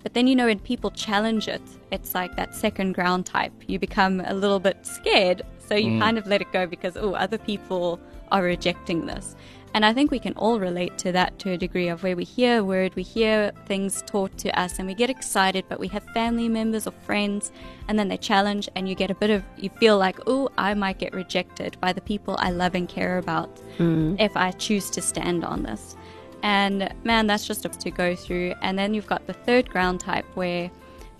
But 0.04 0.14
then, 0.14 0.28
you 0.28 0.36
know, 0.36 0.46
when 0.46 0.60
people 0.60 0.92
challenge 0.92 1.48
it, 1.48 1.62
it's 1.92 2.14
like 2.14 2.36
that 2.36 2.54
second 2.54 2.94
ground 2.94 3.26
type. 3.26 3.52
You 3.66 3.80
become 3.80 4.22
a 4.22 4.36
little 4.36 4.60
bit 4.60 4.86
scared. 4.86 5.42
So 5.68 5.74
you 5.74 5.94
mm. 5.94 6.00
kind 6.00 6.20
of 6.20 6.28
let 6.28 6.42
it 6.42 6.54
go 6.54 6.68
because, 6.68 6.96
oh, 6.96 7.16
other 7.16 7.40
people 7.40 8.00
are 8.32 8.44
rejecting 8.44 9.08
this. 9.08 9.36
And 9.74 9.86
I 9.86 9.94
think 9.94 10.12
we 10.12 10.20
can 10.20 10.34
all 10.34 10.60
relate 10.60 10.98
to 11.00 11.12
that 11.12 11.38
to 11.40 11.52
a 11.52 11.58
degree 11.58 11.88
of 11.88 12.04
where 12.04 12.16
we 12.16 12.24
hear 12.24 12.60
a 12.60 12.64
word, 12.64 12.96
we 12.96 13.04
hear 13.04 13.52
things 13.66 14.04
taught 14.06 14.38
to 14.40 14.60
us, 14.60 14.80
and 14.80 14.88
we 14.88 14.94
get 14.94 15.10
excited, 15.10 15.66
but 15.70 15.80
we 15.80 15.88
have 15.90 16.04
family 16.14 16.50
members 16.50 16.88
or 16.88 16.92
friends, 16.92 17.52
and 17.88 17.98
then 17.98 18.08
they 18.08 18.18
challenge, 18.18 18.70
and 18.76 18.90
you 18.90 18.96
get 18.96 19.12
a 19.12 19.16
bit 19.16 19.30
of, 19.30 19.44
you 19.58 19.70
feel 19.78 19.98
like, 19.98 20.20
oh, 20.26 20.50
I 20.58 20.74
might 20.74 20.98
get 20.98 21.14
rejected 21.14 21.80
by 21.80 21.94
the 21.94 22.02
people 22.02 22.36
I 22.40 22.52
love 22.52 22.76
and 22.76 22.90
care 22.90 23.18
about 23.18 23.50
hmm. 23.78 24.16
if 24.20 24.36
I 24.36 24.52
choose 24.52 24.90
to 24.92 25.02
stand 25.02 25.44
on 25.44 25.64
this. 25.64 25.96
And 26.44 26.94
man, 27.04 27.28
that's 27.28 27.46
just 27.46 27.64
to 27.64 27.92
go 27.92 28.16
through. 28.16 28.54
And 28.62 28.78
then 28.78 28.94
you've 28.94 29.08
got 29.08 29.26
the 29.28 29.34
third 29.34 29.70
ground 29.70 30.00
type 30.00 30.26
where 30.36 30.70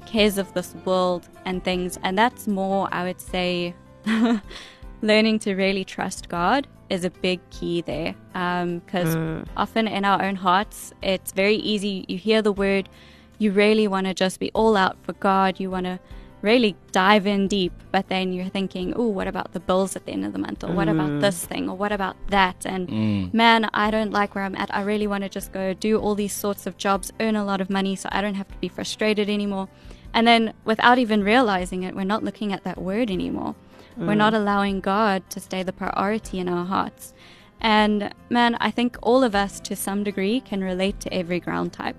cares 0.06 0.38
of 0.38 0.54
this 0.54 0.74
world 0.86 1.28
and 1.46 1.64
things, 1.64 2.00
and 2.04 2.18
that's 2.18 2.48
more, 2.48 2.88
I 2.92 3.04
would 3.04 3.22
say, 3.22 3.76
learning 5.02 5.40
to 5.40 5.54
really 5.54 5.84
trust 5.84 6.30
God 6.30 6.68
is 6.90 7.06
a 7.06 7.10
big 7.10 7.40
key 7.50 7.82
there. 7.82 8.16
Um, 8.34 8.80
because 8.80 9.16
mm. 9.16 9.46
often 9.56 9.88
in 9.88 10.06
our 10.06 10.22
own 10.24 10.36
hearts, 10.36 10.94
it's 11.02 11.32
very 11.32 11.56
easy. 11.56 12.06
You 12.08 12.18
hear 12.18 12.42
the 12.42 12.52
word, 12.52 12.90
you 13.38 13.52
really 13.52 13.88
want 13.88 14.08
to 14.08 14.14
just 14.14 14.40
be 14.40 14.52
all 14.54 14.76
out 14.76 14.98
for 15.04 15.14
God. 15.14 15.60
You 15.60 15.70
want 15.70 15.86
to 15.86 16.00
really 16.42 16.76
dive 16.92 17.26
in 17.26 17.48
deep, 17.48 17.74
but 17.92 18.08
then 18.10 18.32
you're 18.32 18.50
thinking, 18.50 18.94
oh, 18.96 19.08
what 19.08 19.28
about 19.28 19.54
the 19.54 19.60
bills 19.60 19.96
at 19.96 20.06
the 20.06 20.12
end 20.12 20.24
of 20.24 20.34
the 20.34 20.40
month? 20.40 20.64
Or 20.64 20.72
what 20.72 20.88
about 20.88 21.10
mm. 21.10 21.22
this 21.22 21.44
thing? 21.46 21.70
Or 21.70 21.76
what 21.76 21.92
about 21.92 22.16
that? 22.30 22.66
And 22.66 22.88
mm. 22.88 23.34
man, 23.34 23.70
I 23.74 23.90
don't 23.92 24.12
like 24.12 24.36
where 24.36 24.44
I'm 24.44 24.56
at. 24.56 24.74
I 24.74 24.82
really 24.82 25.08
want 25.08 25.24
to 25.24 25.30
just 25.30 25.52
go 25.52 25.74
do 25.74 26.00
all 26.00 26.16
these 26.16 26.34
sorts 26.34 26.68
of 26.68 26.78
jobs, 26.78 27.12
earn 27.20 27.36
a 27.36 27.44
lot 27.44 27.60
of 27.60 27.70
money 27.70 27.96
so 27.96 28.08
I 28.12 28.22
don't 28.22 28.36
have 28.36 28.48
to 28.50 28.58
be 28.58 28.68
frustrated 28.68 29.30
anymore. 29.30 29.68
And 30.14 30.28
then 30.28 30.54
without 30.64 30.98
even 31.00 31.24
realizing 31.24 31.84
it, 31.84 31.96
we're 31.96 32.04
not 32.04 32.24
looking 32.24 32.54
at 32.54 32.64
that 32.64 32.82
word 32.82 33.12
anymore. 33.12 33.56
We're 33.98 34.16
not 34.16 34.34
mm. 34.34 34.38
allowing 34.38 34.80
God 34.80 35.30
to 35.32 35.40
stay 35.40 35.64
the 35.64 35.74
priority 35.74 36.40
in 36.40 36.48
our 36.48 36.66
hearts. 36.66 37.14
And 37.60 38.14
man, 38.30 38.56
I 38.56 38.72
think 38.72 38.98
all 39.02 39.24
of 39.24 39.34
us 39.34 39.60
to 39.62 39.76
some 39.76 40.04
degree 40.04 40.42
can 40.42 40.64
relate 40.64 41.00
to 41.02 41.14
every 41.14 41.40
ground 41.40 41.74
type. 41.74 41.96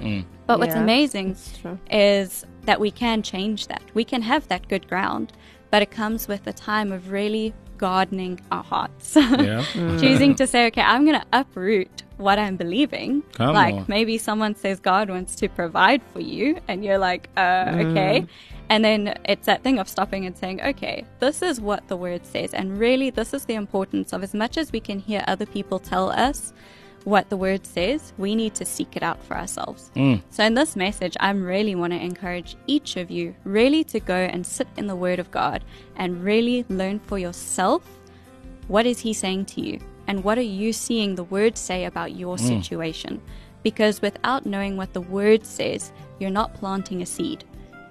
Mm. 0.00 0.24
But 0.46 0.58
what's 0.58 0.74
Yeah, 0.74 0.82
amazing 0.82 1.36
is 1.90 2.44
that 2.62 2.80
we 2.80 2.90
can 2.90 3.22
change 3.22 3.68
that. 3.68 3.82
We 3.94 4.04
can 4.04 4.22
have 4.22 4.48
that 4.48 4.68
good 4.68 4.88
ground, 4.88 5.32
but 5.70 5.82
it 5.82 5.90
comes 5.90 6.28
with 6.28 6.46
a 6.46 6.52
time 6.52 6.92
of 6.92 7.10
really 7.10 7.54
gardening 7.78 8.40
our 8.50 8.64
hearts. 8.64 9.16
Yeah. 9.46 9.64
Mm. 9.74 10.00
Choosing 10.00 10.34
to 10.36 10.46
say, 10.46 10.66
okay, 10.68 10.80
I'm 10.80 11.04
going 11.04 11.20
to 11.20 11.26
uproot 11.32 12.02
what 12.16 12.38
I'm 12.38 12.56
believing. 12.56 13.22
Come 13.32 13.54
like 13.54 13.74
on. 13.74 13.84
maybe 13.86 14.18
someone 14.18 14.54
says 14.54 14.80
God 14.80 15.10
wants 15.10 15.36
to 15.36 15.48
provide 15.48 16.02
for 16.12 16.20
you, 16.20 16.58
and 16.68 16.84
you're 16.84 16.98
like, 16.98 17.28
uh, 17.36 17.72
okay. 17.76 18.26
And 18.68 18.84
then 18.84 19.18
it's 19.24 19.46
that 19.46 19.62
thing 19.62 19.78
of 19.78 19.88
stopping 19.88 20.26
and 20.26 20.36
saying, 20.36 20.60
okay, 20.60 21.04
this 21.20 21.42
is 21.42 21.60
what 21.60 21.86
the 21.88 21.96
word 21.96 22.26
says. 22.26 22.52
And 22.52 22.78
really, 22.78 23.10
this 23.10 23.32
is 23.32 23.44
the 23.44 23.54
importance 23.54 24.12
of 24.12 24.22
as 24.22 24.34
much 24.34 24.56
as 24.56 24.72
we 24.72 24.80
can 24.80 24.98
hear 24.98 25.22
other 25.26 25.46
people 25.46 25.78
tell 25.78 26.10
us 26.10 26.52
what 27.04 27.28
the 27.30 27.36
word 27.36 27.64
says, 27.64 28.12
we 28.18 28.34
need 28.34 28.52
to 28.56 28.64
seek 28.64 28.96
it 28.96 29.02
out 29.04 29.22
for 29.22 29.36
ourselves. 29.36 29.92
Mm. 29.94 30.20
So, 30.30 30.42
in 30.42 30.54
this 30.54 30.74
message, 30.74 31.16
I 31.20 31.30
really 31.30 31.76
want 31.76 31.92
to 31.92 32.00
encourage 32.00 32.56
each 32.66 32.96
of 32.96 33.12
you 33.12 33.32
really 33.44 33.84
to 33.84 34.00
go 34.00 34.16
and 34.16 34.44
sit 34.44 34.66
in 34.76 34.88
the 34.88 34.96
word 34.96 35.20
of 35.20 35.30
God 35.30 35.62
and 35.94 36.24
really 36.24 36.64
learn 36.68 36.98
for 36.98 37.16
yourself 37.16 37.84
what 38.66 38.86
is 38.86 38.98
he 38.98 39.12
saying 39.12 39.44
to 39.46 39.60
you? 39.60 39.78
And 40.08 40.24
what 40.24 40.36
are 40.38 40.42
you 40.42 40.72
seeing 40.72 41.14
the 41.14 41.22
word 41.22 41.56
say 41.56 41.84
about 41.84 42.16
your 42.16 42.36
mm. 42.36 42.40
situation? 42.40 43.22
Because 43.62 44.02
without 44.02 44.44
knowing 44.44 44.76
what 44.76 44.92
the 44.92 45.00
word 45.00 45.46
says 45.46 45.92
you're 46.18 46.30
not 46.30 46.54
planting 46.54 47.02
a 47.02 47.06
seed 47.06 47.44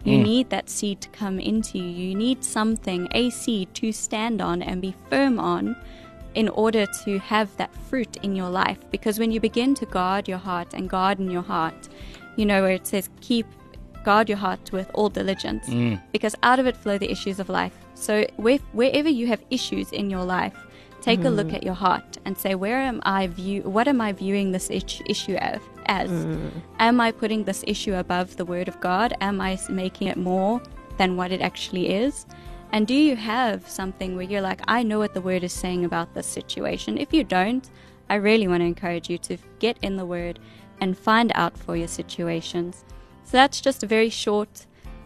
you 0.05 0.17
mm. 0.19 0.23
need 0.23 0.49
that 0.51 0.69
seed 0.69 1.01
to 1.01 1.09
come 1.09 1.39
into 1.39 1.77
you. 1.77 1.83
You 1.83 2.15
need 2.15 2.43
something 2.43 3.07
a 3.11 3.29
seed 3.29 3.73
to 3.75 3.91
stand 3.91 4.41
on 4.41 4.61
and 4.61 4.81
be 4.81 4.95
firm 5.09 5.39
on 5.39 5.75
in 6.35 6.49
order 6.49 6.85
to 7.03 7.19
have 7.19 7.55
that 7.57 7.73
fruit 7.89 8.17
in 8.23 8.35
your 8.35 8.49
life. 8.49 8.79
Because 8.91 9.19
when 9.19 9.31
you 9.31 9.39
begin 9.39 9.73
to 9.75 9.85
guard 9.85 10.27
your 10.27 10.37
heart 10.37 10.73
and 10.73 10.89
garden 10.89 11.29
your 11.29 11.41
heart 11.41 11.89
you 12.35 12.45
know 12.45 12.61
where 12.61 12.71
it 12.71 12.85
says 12.85 13.09
keep 13.21 13.45
guard 14.03 14.29
your 14.29 14.37
heart 14.37 14.71
with 14.71 14.89
all 14.93 15.09
diligence. 15.09 15.67
Mm. 15.67 16.01
Because 16.11 16.35
out 16.43 16.59
of 16.59 16.67
it 16.67 16.77
flow 16.77 16.97
the 16.97 17.09
issues 17.09 17.39
of 17.39 17.49
life. 17.49 17.75
So 17.95 18.25
where, 18.35 18.59
wherever 18.71 19.09
you 19.09 19.27
have 19.27 19.43
issues 19.49 19.91
in 19.91 20.09
your 20.09 20.23
life 20.23 20.55
take 21.05 21.23
a 21.23 21.29
look 21.29 21.49
mm. 21.49 21.53
at 21.53 21.63
your 21.63 21.75
heart 21.75 22.17
and 22.25 22.35
say 22.35 22.55
where 22.55 22.79
am 22.79 22.99
i 23.05 23.27
view 23.27 23.61
what 23.61 23.87
am 23.87 24.01
i 24.01 24.11
viewing 24.11 24.51
this 24.51 24.71
issue 24.71 25.35
of, 25.35 25.61
as? 25.85 26.09
Mm. 26.09 26.51
Am 26.79 26.99
i 26.99 27.11
putting 27.11 27.43
this 27.43 27.63
issue 27.67 27.93
above 27.93 28.37
the 28.37 28.45
word 28.45 28.67
of 28.67 28.79
god? 28.81 29.13
Am 29.21 29.39
I 29.39 29.59
making 29.69 30.07
it 30.07 30.17
more 30.17 30.61
than 30.97 31.15
what 31.15 31.31
it 31.31 31.41
actually 31.41 31.89
is? 31.89 32.25
And 32.71 32.87
do 32.87 32.95
you 32.95 33.15
have 33.15 33.69
something 33.69 34.15
where 34.15 34.25
you're 34.25 34.47
like 34.51 34.61
i 34.67 34.81
know 34.81 34.97
what 34.97 35.13
the 35.13 35.21
word 35.29 35.43
is 35.43 35.53
saying 35.53 35.85
about 35.85 36.13
this 36.15 36.27
situation. 36.27 36.97
If 36.97 37.13
you 37.13 37.23
don't 37.23 37.69
i 38.09 38.15
really 38.15 38.47
want 38.47 38.61
to 38.61 38.71
encourage 38.73 39.07
you 39.11 39.19
to 39.29 39.37
get 39.59 39.77
in 39.83 39.97
the 39.97 40.05
word 40.05 40.39
and 40.81 40.97
find 40.97 41.31
out 41.35 41.55
for 41.55 41.75
your 41.77 41.87
situations. 41.87 42.83
So 43.23 43.33
that's 43.37 43.61
just 43.61 43.83
a 43.83 43.87
very 43.95 44.09
short 44.09 44.65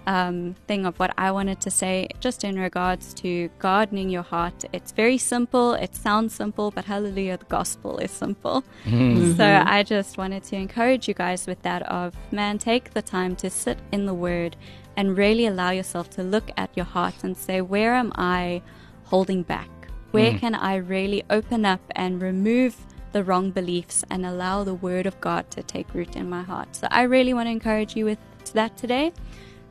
um, 0.10 0.56
thing 0.68 0.88
of 0.88 0.98
what 1.00 1.14
I 1.20 1.30
wanted 1.30 1.62
to 1.62 1.70
say, 1.70 2.08
just 2.20 2.44
in 2.44 2.58
regards 2.58 3.14
to 3.22 3.50
gardening 3.60 4.10
your 4.10 4.24
heart. 4.24 4.66
It's 4.74 4.92
very 4.92 5.20
simple. 5.20 5.74
It 5.74 5.96
sounds 5.96 6.34
simple, 6.34 6.72
but 6.72 6.86
hallelujah, 6.86 7.38
the 7.38 7.46
gospel 7.46 8.00
is 8.00 8.10
simple. 8.10 8.64
Mm-hmm. 8.86 9.34
So 9.38 9.44
mm-hmm. 9.44 9.70
I 9.70 9.84
just 9.84 10.18
wanted 10.18 10.44
to 10.46 10.56
encourage 10.56 11.08
you 11.08 11.14
guys 11.14 11.46
with 11.46 11.62
that 11.62 11.84
of 11.84 12.16
man, 12.32 12.58
take 12.58 12.96
the 12.96 13.04
time 13.04 13.36
to 13.36 13.52
sit 13.52 13.78
in 13.92 14.08
the 14.08 14.16
Word 14.16 14.58
and 14.98 15.16
really 15.16 15.46
allow 15.46 15.70
yourself 15.70 16.10
to 16.18 16.24
look 16.24 16.50
at 16.58 16.76
your 16.76 16.88
heart 16.88 17.24
and 17.24 17.38
say, 17.38 17.62
where 17.62 17.94
am 17.94 18.12
I 18.16 18.64
holding 19.04 19.44
back? 19.44 19.70
Where 20.10 20.32
mm. 20.32 20.40
can 20.40 20.56
I 20.56 20.78
really 20.78 21.24
open 21.30 21.66
up 21.66 21.82
and 21.96 22.20
remove 22.20 22.76
the 23.12 23.24
wrong 23.24 23.52
beliefs 23.52 24.04
and 24.10 24.26
allow 24.26 24.64
the 24.64 24.74
Word 24.74 25.06
of 25.06 25.22
God 25.22 25.52
to 25.52 25.62
take 25.62 25.94
root 25.94 26.16
in 26.16 26.28
my 26.28 26.42
heart? 26.42 26.76
So 26.76 26.88
I 26.90 27.04
really 27.04 27.36
want 27.36 27.46
to 27.46 27.52
encourage 27.52 27.96
you 27.96 28.06
with 28.06 28.18
that 28.54 28.76
today. 28.76 29.14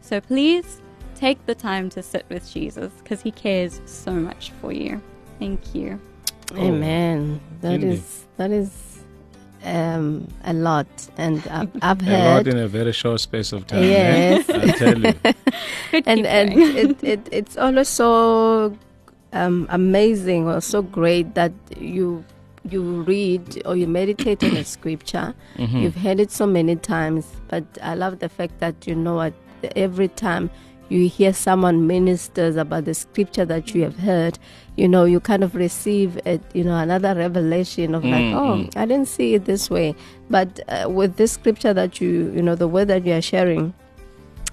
So 0.08 0.22
please 0.22 0.80
take 1.16 1.44
the 1.44 1.54
time 1.54 1.90
to 1.90 2.02
sit 2.02 2.24
with 2.30 2.50
Jesus 2.50 2.90
because 3.02 3.20
he 3.20 3.30
cares 3.30 3.82
so 3.84 4.10
much 4.12 4.52
for 4.58 4.72
you. 4.72 5.02
Thank 5.38 5.74
you. 5.74 6.00
Amen. 6.56 7.42
That 7.60 7.74
Indeed. 7.74 7.92
is 7.92 8.26
that 8.38 8.50
is 8.50 8.70
um, 9.64 10.26
a 10.44 10.54
lot, 10.54 10.86
and 11.18 11.46
I've, 11.48 11.70
I've 11.82 12.08
A 12.08 12.24
lot 12.24 12.46
in 12.46 12.56
a 12.56 12.66
very 12.68 12.92
short 12.92 13.20
space 13.20 13.52
of 13.52 13.66
time. 13.66 13.82
Yes. 13.82 14.48
eh? 14.48 14.60
I 14.62 14.66
tell 14.72 14.98
you. 14.98 15.14
And 16.06 16.26
and 16.26 16.52
it, 16.54 17.04
it 17.04 17.28
it's 17.30 17.58
always 17.58 17.88
so 17.88 18.74
um, 19.34 19.66
amazing 19.68 20.48
or 20.48 20.62
so 20.62 20.80
great 20.80 21.34
that 21.34 21.52
you 21.76 22.24
you 22.64 23.02
read 23.02 23.60
or 23.66 23.76
you 23.76 23.86
meditate 23.86 24.42
on 24.42 24.56
a 24.56 24.64
scripture, 24.64 25.34
you've 25.56 25.96
heard 25.96 26.18
it 26.18 26.30
so 26.30 26.46
many 26.46 26.76
times, 26.76 27.26
but 27.48 27.64
I 27.82 27.94
love 27.94 28.18
the 28.20 28.28
fact 28.28 28.58
that 28.60 28.86
you 28.86 28.94
know 28.94 29.14
what 29.16 29.32
every 29.76 30.08
time 30.08 30.50
you 30.88 31.08
hear 31.08 31.32
someone 31.32 31.86
ministers 31.86 32.56
about 32.56 32.86
the 32.86 32.94
scripture 32.94 33.44
that 33.44 33.74
you 33.74 33.82
have 33.82 33.98
heard, 33.98 34.38
you 34.76 34.88
know, 34.88 35.04
you 35.04 35.20
kind 35.20 35.44
of 35.44 35.54
receive 35.54 36.18
it, 36.24 36.40
you 36.54 36.64
know, 36.64 36.76
another 36.76 37.14
revelation 37.14 37.94
of 37.94 38.04
like, 38.04 38.34
oh, 38.34 38.66
I 38.74 38.86
didn't 38.86 39.08
see 39.08 39.34
it 39.34 39.44
this 39.44 39.68
way. 39.68 39.94
But 40.30 40.60
uh, 40.68 40.88
with 40.88 41.16
this 41.16 41.32
scripture 41.32 41.74
that 41.74 42.00
you, 42.00 42.32
you 42.34 42.42
know, 42.42 42.54
the 42.54 42.68
word 42.68 42.88
that 42.88 43.04
you 43.04 43.12
are 43.12 43.22
sharing 43.22 43.74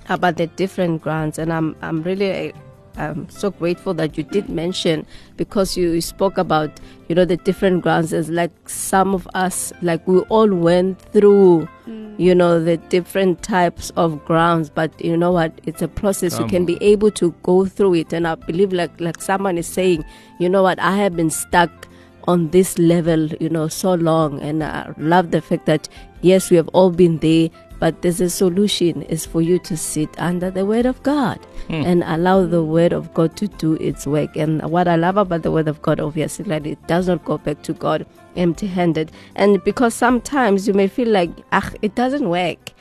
about 0.10 0.38
the 0.38 0.48
different 0.48 1.02
grounds, 1.02 1.40
and 1.40 1.54
I'm, 1.54 1.76
I'm 1.82 2.04
really 2.04 2.54
I'm 2.98 3.30
so 3.30 3.52
grateful 3.52 3.94
that 3.96 4.18
you 4.18 4.24
did 4.24 4.50
mention 4.50 5.06
because 5.38 5.78
you 5.78 6.00
spoke 6.02 6.38
about 6.38 6.80
you 7.08 7.16
know 7.16 7.26
the 7.26 7.38
different 7.38 7.84
grounds 7.84 8.14
as 8.14 8.30
like 8.30 8.52
some 8.68 9.14
of 9.14 9.28
us 9.34 9.72
like 9.82 10.08
we 10.08 10.20
all 10.22 10.52
went 10.54 11.00
through 11.12 11.68
mm. 11.88 12.20
you 12.20 12.34
know 12.34 12.64
the 12.64 12.78
different 12.78 13.44
types 13.44 13.92
of 13.96 14.24
grounds 14.26 14.70
but 14.70 14.92
you 15.04 15.16
know 15.16 15.32
what? 15.32 15.54
It's 15.66 15.82
a 15.82 15.88
process. 15.88 16.36
Come 16.36 16.44
you 16.44 16.50
can 16.50 16.62
on. 16.64 16.66
be 16.66 16.78
able 16.82 17.12
to 17.12 17.32
go 17.44 17.66
through 17.66 17.96
it. 17.96 18.14
And 18.14 18.28
i 18.28 18.36
believe 18.36 18.74
like 18.74 19.00
like 19.00 19.22
someone 19.22 19.58
is 19.58 19.68
saying 19.68 20.04
you 20.40 20.50
know 20.50 20.64
what? 20.64 20.80
I 20.80 20.96
have 20.98 21.16
been 21.16 21.30
stuck 21.30 21.88
on 22.28 22.50
this 22.50 22.78
level, 22.78 23.28
you 23.40 23.50
know, 23.50 23.68
so 23.68 23.94
long. 23.94 24.42
And 24.42 24.64
I 24.64 24.94
love 24.98 25.32
the 25.32 25.42
fact 25.42 25.66
that, 25.66 25.88
yes, 26.22 26.50
we 26.50 26.58
have 26.58 26.68
all 26.70 26.90
been 26.90 27.20
there, 27.20 27.50
but 27.80 28.02
there's 28.02 28.22
a 28.22 28.30
solution 28.30 29.02
is 29.04 29.26
for 29.26 29.42
you 29.42 29.60
to 29.60 29.76
sit 29.76 30.10
under 30.20 30.50
the 30.50 30.66
word 30.66 30.86
of 30.86 31.02
God 31.04 31.40
and 31.70 32.04
allow 32.06 32.46
the 32.46 32.64
word 32.64 32.94
of 32.94 33.14
God 33.14 33.36
to 33.38 33.48
do 33.48 33.74
its 33.76 34.06
work. 34.08 34.36
And 34.36 34.62
what 34.70 34.88
I 34.88 34.96
love 34.96 35.18
about 35.18 35.44
the 35.44 35.52
word 35.52 35.68
of 35.68 35.82
God, 35.82 36.00
obviously, 36.00 36.46
like 36.46 36.66
it 36.66 36.88
does 36.88 37.08
not 37.08 37.26
go 37.26 37.38
back 37.38 37.62
to 37.64 37.74
God 37.74 38.06
empty 38.36 38.68
handed. 38.68 39.12
And 39.36 39.64
because 39.64 39.94
sometimes 39.94 40.68
you 40.68 40.74
may 40.74 40.88
feel 40.88 41.10
like, 41.10 41.32
ah, 41.52 41.72
it 41.82 41.96
doesn't 41.96 42.30
work. 42.30 42.72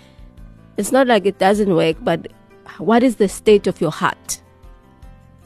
It's 0.77 0.93
not 0.93 1.07
like 1.07 1.27
it 1.27 1.39
doesn't 1.39 1.75
work, 1.75 1.97
but 2.03 2.29
what 2.79 3.03
is 3.03 3.17
the 3.17 3.29
state 3.29 3.67
of 3.67 3.81
your 3.81 3.93
heart? 3.93 4.41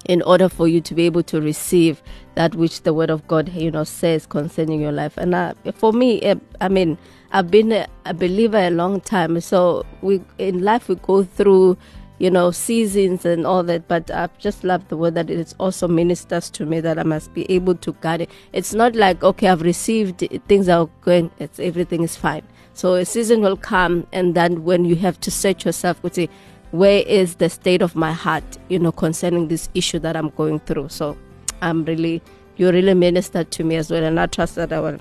In 0.09 0.23
order 0.23 0.49
for 0.49 0.67
you 0.67 0.81
to 0.81 0.95
be 0.95 1.05
able 1.05 1.23
to 1.23 1.41
receive 1.41 2.03
that 2.35 2.55
which 2.55 2.83
the 2.83 2.95
word 2.95 3.11
of 3.11 3.27
God, 3.29 3.51
you 3.51 3.71
know, 3.71 3.85
says 3.85 4.27
concerning 4.27 4.81
your 4.81 4.93
life. 4.93 5.17
And 5.19 5.35
uh, 5.35 5.55
for 5.75 5.93
me, 5.93 6.23
uh, 6.23 6.37
I 6.61 6.69
mean, 6.69 6.97
I've 7.31 7.51
been 7.51 7.73
a, 7.73 8.15
believer 8.15 8.57
a 8.57 8.71
long 8.71 9.01
time. 9.03 9.39
So 9.41 9.85
we 10.01 10.23
in 10.39 10.63
life 10.63 10.89
we 10.89 10.95
go 10.95 11.25
through, 11.25 11.77
you 12.19 12.31
know, 12.31 12.51
seasons 12.51 13.27
and 13.27 13.47
all 13.47 13.63
that. 13.65 13.87
But 13.87 14.11
I've 14.11 14.37
just 14.39 14.65
loved 14.65 14.89
the 14.89 14.97
word 14.97 15.15
that 15.15 15.29
it 15.29 15.55
also 15.59 15.87
ministers 15.87 16.49
to 16.51 16.65
me 16.65 16.81
that 16.81 16.99
I 16.99 17.03
must 17.03 17.35
be 17.35 17.49
able 17.51 17.75
to 17.75 17.93
guard 17.93 18.23
it. 18.23 18.31
It's 18.55 18.73
not 18.73 18.97
like 18.97 19.23
okay, 19.23 19.49
I've 19.49 19.63
received 19.63 20.27
things 20.49 20.71
are 20.71 20.89
going, 21.03 21.31
it's 21.39 21.61
everything 21.61 22.03
is 22.03 22.17
fine. 22.17 22.45
So 22.79 22.95
a 22.95 23.05
season 23.05 23.41
will 23.41 23.57
come, 23.57 24.07
and 24.13 24.37
then 24.37 24.63
when 24.63 24.85
you 24.85 24.95
have 24.97 25.19
to 25.23 25.33
search 25.33 25.67
yourself, 25.67 26.01
would 26.05 26.15
say, 26.15 26.29
where 26.71 27.03
is 27.07 27.37
the 27.37 27.49
state 27.49 27.83
of 27.83 27.97
my 27.97 28.13
heart, 28.13 28.45
you 28.69 28.79
know, 28.79 28.93
concerning 28.93 29.49
this 29.49 29.69
issue 29.75 29.99
that 30.01 30.17
I'm 30.17 30.31
going 30.31 30.59
through. 30.61 30.91
So 30.91 31.17
I'm 31.63 31.85
really, 31.85 32.23
you 32.57 32.71
really 32.71 32.95
ministered 32.95 33.51
to 33.53 33.65
me 33.65 33.77
as 33.77 33.91
well, 33.91 34.05
and 34.05 34.19
I 34.21 34.27
trust 34.27 34.55
that 34.57 34.73
our 34.73 34.99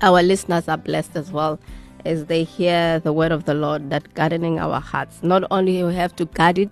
our 0.00 0.22
listeners 0.22 0.68
are 0.68 0.76
blessed 0.76 1.16
as 1.16 1.32
well 1.32 1.58
as 2.04 2.26
they 2.26 2.44
hear 2.44 3.00
the 3.00 3.12
word 3.12 3.32
of 3.32 3.44
the 3.44 3.54
Lord 3.54 3.90
that 3.90 4.14
gardening 4.14 4.58
our 4.60 4.80
hearts. 4.80 5.22
Not 5.22 5.42
only 5.50 5.82
we 5.82 5.94
have 5.94 6.14
to 6.16 6.24
guard 6.26 6.58
it, 6.58 6.70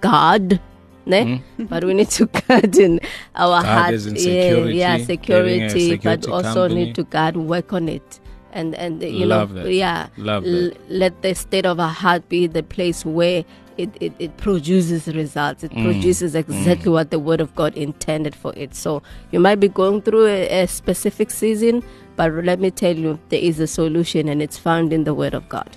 guard. 0.00 0.60
Ne? 1.04 1.42
Hmm? 1.56 1.64
But 1.68 1.82
we 1.84 1.94
need 1.94 2.10
to 2.10 2.26
garden 2.26 3.00
our 3.34 3.60
Guard 3.62 3.66
hearts. 3.66 4.06
in 4.06 4.14
yeah, 4.14 4.20
security, 4.20 4.78
yeah, 4.78 4.98
security, 4.98 5.90
but 5.96 6.22
security 6.22 6.30
also 6.30 6.54
company. 6.68 6.84
need 6.84 6.94
to 6.94 7.02
guard, 7.02 7.36
work 7.36 7.72
on 7.72 7.88
it. 7.88 8.20
And 8.52 8.74
and 8.74 9.02
you 9.02 9.26
Love 9.26 9.52
know, 9.52 9.62
that. 9.64 9.72
yeah, 9.72 10.08
Love 10.16 10.44
that. 10.44 10.76
let 10.90 11.22
the 11.22 11.34
state 11.34 11.64
of 11.66 11.80
our 11.80 11.88
heart 11.88 12.28
be 12.28 12.46
the 12.46 12.62
place 12.62 13.04
where 13.04 13.44
it, 13.78 13.88
it, 14.00 14.12
it 14.18 14.36
produces 14.36 15.06
results. 15.08 15.64
It 15.64 15.70
Mm. 15.72 15.84
produces 15.84 16.34
exactly 16.34 16.92
what 16.92 17.10
the 17.10 17.18
Word 17.18 17.40
of 17.40 17.54
God 17.54 17.74
intended 17.74 18.34
for 18.34 18.52
it. 18.54 18.74
So 18.74 19.02
you 19.30 19.40
might 19.40 19.60
be 19.60 19.68
going 19.68 20.02
through 20.02 20.26
a, 20.26 20.62
a 20.64 20.66
specific 20.68 21.30
season, 21.30 21.82
but 22.16 22.30
let 22.44 22.60
me 22.60 22.70
tell 22.70 22.94
you, 22.94 23.18
there 23.30 23.40
is 23.40 23.58
a 23.60 23.66
solution 23.66 24.28
and 24.28 24.42
it's 24.42 24.58
found 24.58 24.92
in 24.92 25.04
the 25.04 25.14
Word 25.14 25.32
of 25.32 25.48
God. 25.48 25.70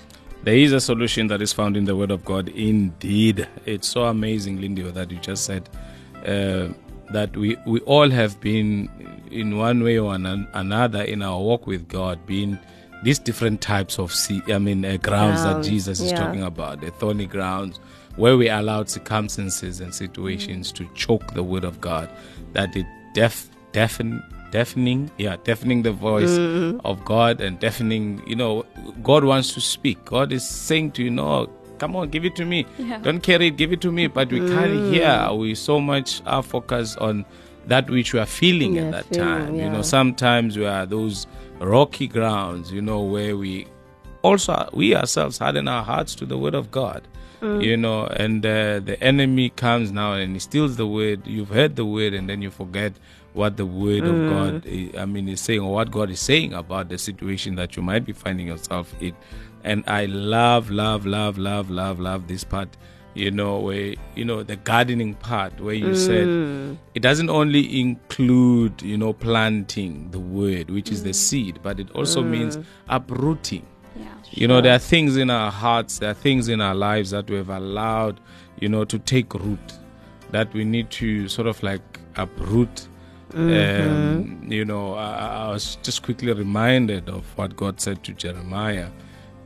There 0.44 0.54
is 0.54 0.72
a 0.72 0.80
solution 0.80 1.28
that 1.28 1.40
is 1.40 1.54
found 1.54 1.76
in 1.76 1.86
the 1.86 1.96
Word 1.96 2.10
of 2.10 2.24
God. 2.26 2.50
Indeed, 2.50 3.48
it's 3.64 3.88
so 3.88 4.04
amazing, 4.04 4.60
Lindy, 4.60 4.82
that 4.82 5.10
you 5.10 5.16
just 5.18 5.44
said 5.46 5.68
uh, 6.26 6.68
that 7.12 7.36
we 7.36 7.56
we 7.66 7.80
all 7.80 8.10
have 8.10 8.40
been, 8.40 8.88
in 9.30 9.56
one 9.58 9.82
way 9.82 9.98
or 9.98 10.14
an- 10.14 10.48
another, 10.54 11.02
in 11.02 11.22
our 11.22 11.40
walk 11.40 11.66
with 11.66 11.88
God, 11.88 12.24
being 12.26 12.58
these 13.04 13.18
different 13.18 13.60
types 13.60 13.98
of 13.98 14.12
sea, 14.12 14.42
I 14.48 14.58
mean, 14.58 14.84
uh, 14.84 14.96
grounds 14.96 15.42
that 15.42 15.52
Grounds, 15.52 15.68
Jesus 15.68 16.00
is 16.00 16.10
yeah. 16.12 16.18
talking 16.18 16.42
about, 16.42 16.80
the 16.80 16.90
thorny 16.90 17.26
grounds, 17.26 17.78
where 18.16 18.36
we 18.36 18.48
allowed 18.48 18.88
circumstances 18.88 19.80
and 19.80 19.94
situations 19.94 20.72
to 20.72 20.88
choke 20.94 21.34
the 21.34 21.42
Word 21.42 21.64
of 21.64 21.80
God, 21.80 22.08
that 22.52 22.74
it 22.74 22.86
deaf, 23.14 23.48
deafen, 23.72 24.22
deafening, 24.50 25.10
yeah, 25.18 25.36
deafening 25.44 25.82
the 25.82 25.92
voice 25.92 26.30
Mm-hmm. 26.30 26.80
of 26.84 27.04
God 27.04 27.40
and 27.40 27.60
deafening. 27.60 28.22
You 28.26 28.36
know, 28.36 28.64
God 29.02 29.24
wants 29.24 29.52
to 29.54 29.60
speak. 29.60 30.04
God 30.06 30.32
is 30.32 30.46
saying 30.48 30.92
to 30.92 31.02
you, 31.04 31.10
no, 31.10 31.48
come 31.78 31.96
on, 31.96 32.08
give 32.10 32.24
it 32.24 32.34
to 32.36 32.44
me. 32.44 32.66
Yeah. 32.78 32.98
Don't 32.98 33.20
carry 33.22 33.48
it, 33.48 33.56
give 33.56 33.72
it 33.72 33.80
to 33.82 33.92
me. 33.92 34.06
But 34.08 34.30
we 34.30 34.40
Mm. 34.40 34.48
can't 34.48 34.72
hear. 34.84 35.28
We 35.32 35.54
so 35.54 35.80
much 35.80 36.22
are 36.26 36.42
focused 36.42 36.98
on 36.98 37.24
that 37.66 37.88
which 37.90 38.12
we 38.12 38.20
are 38.20 38.26
feeling 38.26 38.74
Yeah, 38.76 38.82
at 38.86 38.92
that 38.92 39.04
feeling, 39.06 39.24
time. 39.24 39.54
You 39.56 39.68
know, 39.70 39.82
sometimes 39.82 40.56
we 40.56 40.66
are 40.66 40.86
those 40.86 41.26
rocky 41.58 42.06
grounds. 42.06 42.72
You 42.72 42.80
know, 42.82 43.00
where 43.00 43.36
we 43.36 43.66
also 44.22 44.68
we 44.72 44.94
ourselves 44.94 45.38
harden 45.38 45.68
our 45.68 45.82
hearts 45.82 46.14
to 46.16 46.26
the 46.26 46.38
word 46.38 46.54
of 46.54 46.70
God. 46.70 47.02
You 47.42 47.76
know, 47.76 48.06
and 48.06 48.44
uh, 48.44 48.80
the 48.80 48.96
enemy 49.00 49.50
comes 49.50 49.92
now 49.92 50.14
and 50.14 50.32
he 50.32 50.40
steals 50.40 50.76
the 50.76 50.86
word. 50.86 51.24
You've 51.26 51.50
heard 51.50 51.76
the 51.76 51.84
word, 51.84 52.12
and 52.14 52.28
then 52.28 52.42
you 52.42 52.50
forget 52.50 52.92
what 53.34 53.56
the 53.56 53.66
word 53.66 54.06
of 54.08 54.26
God, 54.26 54.64
i- 54.66 54.90
I 54.98 55.04
mean, 55.04 55.28
is 55.28 55.42
saying, 55.42 55.60
or 55.60 55.72
what 55.74 55.90
God 55.92 56.10
is 56.10 56.18
saying 56.18 56.54
about 56.54 56.88
the 56.88 56.96
situation 56.98 57.54
that 57.56 57.76
you 57.76 57.82
might 57.82 58.04
be 58.06 58.12
finding 58.12 58.46
yourself 58.48 58.92
in. 59.00 59.12
And 59.66 59.82
I 59.88 60.06
love, 60.06 60.70
love, 60.70 61.06
love, 61.06 61.36
love, 61.36 61.70
love, 61.70 61.98
love 61.98 62.28
this 62.28 62.44
part. 62.44 62.68
You 63.14 63.30
know, 63.30 63.58
where 63.58 63.94
you 64.14 64.24
know 64.24 64.42
the 64.42 64.56
gardening 64.56 65.14
part, 65.14 65.58
where 65.58 65.74
you 65.74 65.96
said 65.96 66.26
mm. 66.26 66.76
it 66.94 67.00
doesn't 67.00 67.30
only 67.30 67.80
include, 67.80 68.82
you 68.82 68.98
know, 68.98 69.14
planting 69.14 70.10
the 70.10 70.20
word, 70.20 70.70
which 70.70 70.90
is 70.92 71.02
the 71.02 71.10
mm. 71.10 71.14
seed, 71.14 71.60
but 71.62 71.80
it 71.80 71.90
also 71.92 72.22
means 72.22 72.58
mm. 72.58 72.64
uprooting. 72.90 73.66
Yeah. 73.98 74.04
You 74.30 74.46
know, 74.46 74.60
there 74.60 74.74
are 74.74 74.78
things 74.78 75.16
in 75.16 75.30
our 75.30 75.50
hearts, 75.50 75.98
there 75.98 76.10
are 76.10 76.14
things 76.14 76.48
in 76.48 76.60
our 76.60 76.74
lives 76.74 77.10
that 77.10 77.28
we 77.30 77.36
have 77.36 77.48
allowed, 77.48 78.20
you 78.60 78.68
know, 78.68 78.84
to 78.84 78.98
take 78.98 79.32
root, 79.32 79.72
that 80.30 80.52
we 80.52 80.64
need 80.64 80.90
to 80.90 81.26
sort 81.28 81.48
of 81.48 81.60
like 81.62 81.98
uproot. 82.16 82.86
Mm-hmm. 83.30 83.88
Um, 83.88 84.52
you 84.52 84.64
know, 84.64 84.94
I, 84.94 85.46
I 85.46 85.48
was 85.48 85.76
just 85.82 86.02
quickly 86.02 86.32
reminded 86.32 87.08
of 87.08 87.24
what 87.36 87.56
God 87.56 87.80
said 87.80 88.04
to 88.04 88.12
Jeremiah 88.12 88.90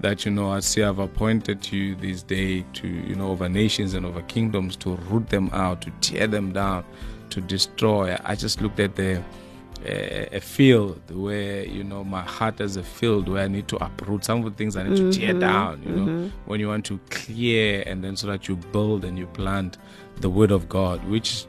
that, 0.00 0.24
you 0.24 0.30
know, 0.30 0.50
I 0.50 0.60
see 0.60 0.82
I've 0.82 0.98
appointed 0.98 1.70
you 1.72 1.94
this 1.94 2.22
day 2.22 2.64
to, 2.74 2.88
you 2.88 3.14
know, 3.14 3.30
over 3.30 3.48
nations 3.48 3.94
and 3.94 4.04
over 4.06 4.22
kingdoms 4.22 4.76
to 4.76 4.96
root 4.96 5.28
them 5.28 5.50
out, 5.52 5.82
to 5.82 5.90
tear 6.00 6.26
them 6.26 6.52
down, 6.52 6.84
to 7.30 7.40
destroy. 7.40 8.16
I 8.24 8.34
just 8.34 8.60
looked 8.60 8.80
at 8.80 8.96
the 8.96 9.22
a, 9.84 10.36
a 10.36 10.40
field 10.40 11.00
where 11.10 11.64
you 11.64 11.82
know 11.82 12.04
my 12.04 12.20
heart 12.20 12.60
is 12.60 12.76
a 12.76 12.82
field 12.82 13.28
where 13.28 13.44
I 13.44 13.48
need 13.48 13.68
to 13.68 13.82
uproot 13.82 14.24
some 14.24 14.44
of 14.44 14.44
the 14.44 14.50
things 14.50 14.76
I 14.76 14.82
need 14.82 14.96
to 14.96 15.12
tear 15.12 15.30
mm-hmm. 15.30 15.40
down. 15.40 15.82
You 15.82 15.90
know, 15.90 16.06
mm-hmm. 16.06 16.50
when 16.50 16.60
you 16.60 16.68
want 16.68 16.84
to 16.86 16.98
clear 17.10 17.82
and 17.86 18.04
then 18.04 18.16
so 18.16 18.26
that 18.26 18.48
you 18.48 18.56
build 18.56 19.04
and 19.04 19.18
you 19.18 19.26
plant 19.26 19.78
the 20.16 20.28
word 20.28 20.50
of 20.50 20.68
God, 20.68 21.02
which 21.08 21.46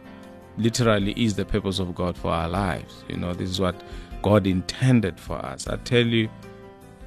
literally 0.58 1.14
is 1.14 1.36
the 1.36 1.46
purpose 1.46 1.80
of 1.80 1.94
God 1.96 2.18
for 2.18 2.32
our 2.32 2.48
lives. 2.48 3.04
You 3.10 3.18
know, 3.18 3.34
this 3.34 3.50
is 3.50 3.60
what 3.60 3.76
God 4.22 4.48
intended 4.48 5.20
for 5.20 5.38
us. 5.38 5.68
I 5.68 5.78
tell 5.78 6.06
you, 6.06 6.30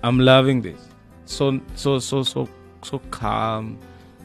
I'm 0.02 0.18
loving 0.18 0.62
this. 0.62 0.88
So 1.26 1.60
so 1.74 1.98
so 1.98 2.22
so 2.22 2.48
so 2.82 2.98
calm, 3.10 3.78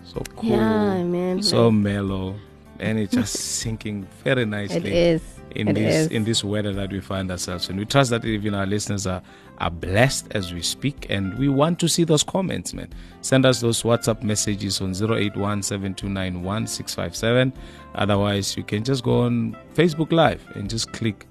so 0.05 0.21
cool, 0.35 0.49
Yeah, 0.51 1.03
man. 1.03 1.41
so 1.41 1.71
mellow, 1.71 2.35
and 2.79 2.99
it's 2.99 3.13
just 3.13 3.33
sinking 3.61 4.05
very 4.23 4.45
nicely 4.45 4.77
It 4.77 4.85
is. 4.85 5.21
in 5.55 5.69
It 5.69 5.73
this 5.75 5.95
is. 5.95 6.07
in 6.11 6.23
this 6.25 6.43
weather 6.43 6.73
that 6.73 6.91
we 6.91 6.99
find 6.99 7.31
ourselves 7.31 7.69
in. 7.69 7.77
We 7.77 7.85
trust 7.85 8.09
that 8.11 8.25
even 8.25 8.53
our 8.53 8.65
listeners 8.65 9.07
are 9.07 9.21
are 9.59 9.71
blessed 9.71 10.27
as 10.31 10.53
we 10.53 10.61
speak, 10.61 11.07
and 11.09 11.37
we 11.37 11.47
want 11.49 11.79
to 11.79 11.87
see 11.89 12.03
those 12.05 12.23
comments, 12.23 12.73
man. 12.73 12.87
Send 13.21 13.45
us 13.45 13.59
those 13.61 13.81
WhatsApp 13.83 14.23
messages 14.23 14.79
on 14.81 14.91
0817291657. 14.93 17.51
Otherwise, 17.95 18.55
you 18.57 18.63
can 18.63 18.83
just 18.83 19.03
go 19.03 19.21
on 19.23 19.55
Facebook 19.73 20.11
Live 20.11 20.45
and 20.55 20.69
just 20.69 20.91
click 20.93 21.25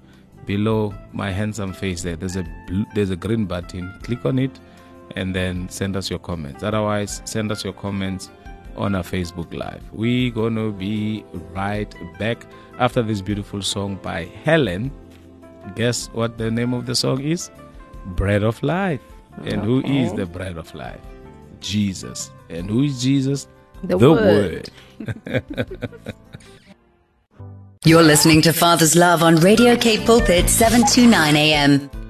below 0.45 0.93
my 1.13 1.31
handsome 1.31 1.73
face 1.73 2.01
there. 2.03 2.15
There's 2.15 2.35
a 2.35 2.43
blue, 2.67 2.85
there's 2.95 3.09
a 3.11 3.15
green 3.15 3.45
button. 3.45 3.93
Click 4.03 4.25
on 4.25 4.39
it, 4.39 4.59
and 5.15 5.35
then 5.35 5.69
send 5.69 5.95
us 5.95 6.09
your 6.09 6.19
comments. 6.19 6.63
Otherwise, 6.63 7.21
send 7.25 7.51
us 7.51 7.63
your 7.63 7.73
comments 7.73 8.29
on 8.77 8.95
our 8.95 9.03
Facebook 9.03 9.53
Live. 9.53 9.83
We're 9.91 10.31
gonna 10.31 10.71
be 10.71 11.23
right 11.51 11.93
back 12.17 12.45
after 12.77 13.01
this 13.01 13.21
beautiful 13.21 13.61
song 13.61 13.99
by 14.01 14.25
Helen 14.43 14.91
Guess 15.75 16.07
what 16.13 16.37
the 16.37 16.49
name 16.49 16.73
of 16.73 16.85
the 16.85 16.95
song 16.95 17.21
is? 17.21 17.51
Bread 18.05 18.43
of 18.43 18.61
Life. 18.63 19.01
And 19.45 19.61
who 19.61 19.79
uh-huh. 19.79 19.93
is 19.93 20.13
the 20.13 20.25
bread 20.25 20.57
of 20.57 20.73
life? 20.75 20.99
Jesus. 21.61 22.31
And 22.49 22.69
who 22.69 22.83
is 22.83 23.01
Jesus? 23.01 23.47
The 23.83 23.97
Word. 23.97 24.69
Word. 24.97 25.43
You're 27.85 28.03
listening 28.03 28.41
to 28.41 28.51
Father's 28.51 28.95
Love 28.95 29.23
on 29.23 29.37
Radio 29.37 29.77
Cape 29.77 30.05
Pulpit 30.05 30.49
729 30.49 31.35
AM. 31.35 32.08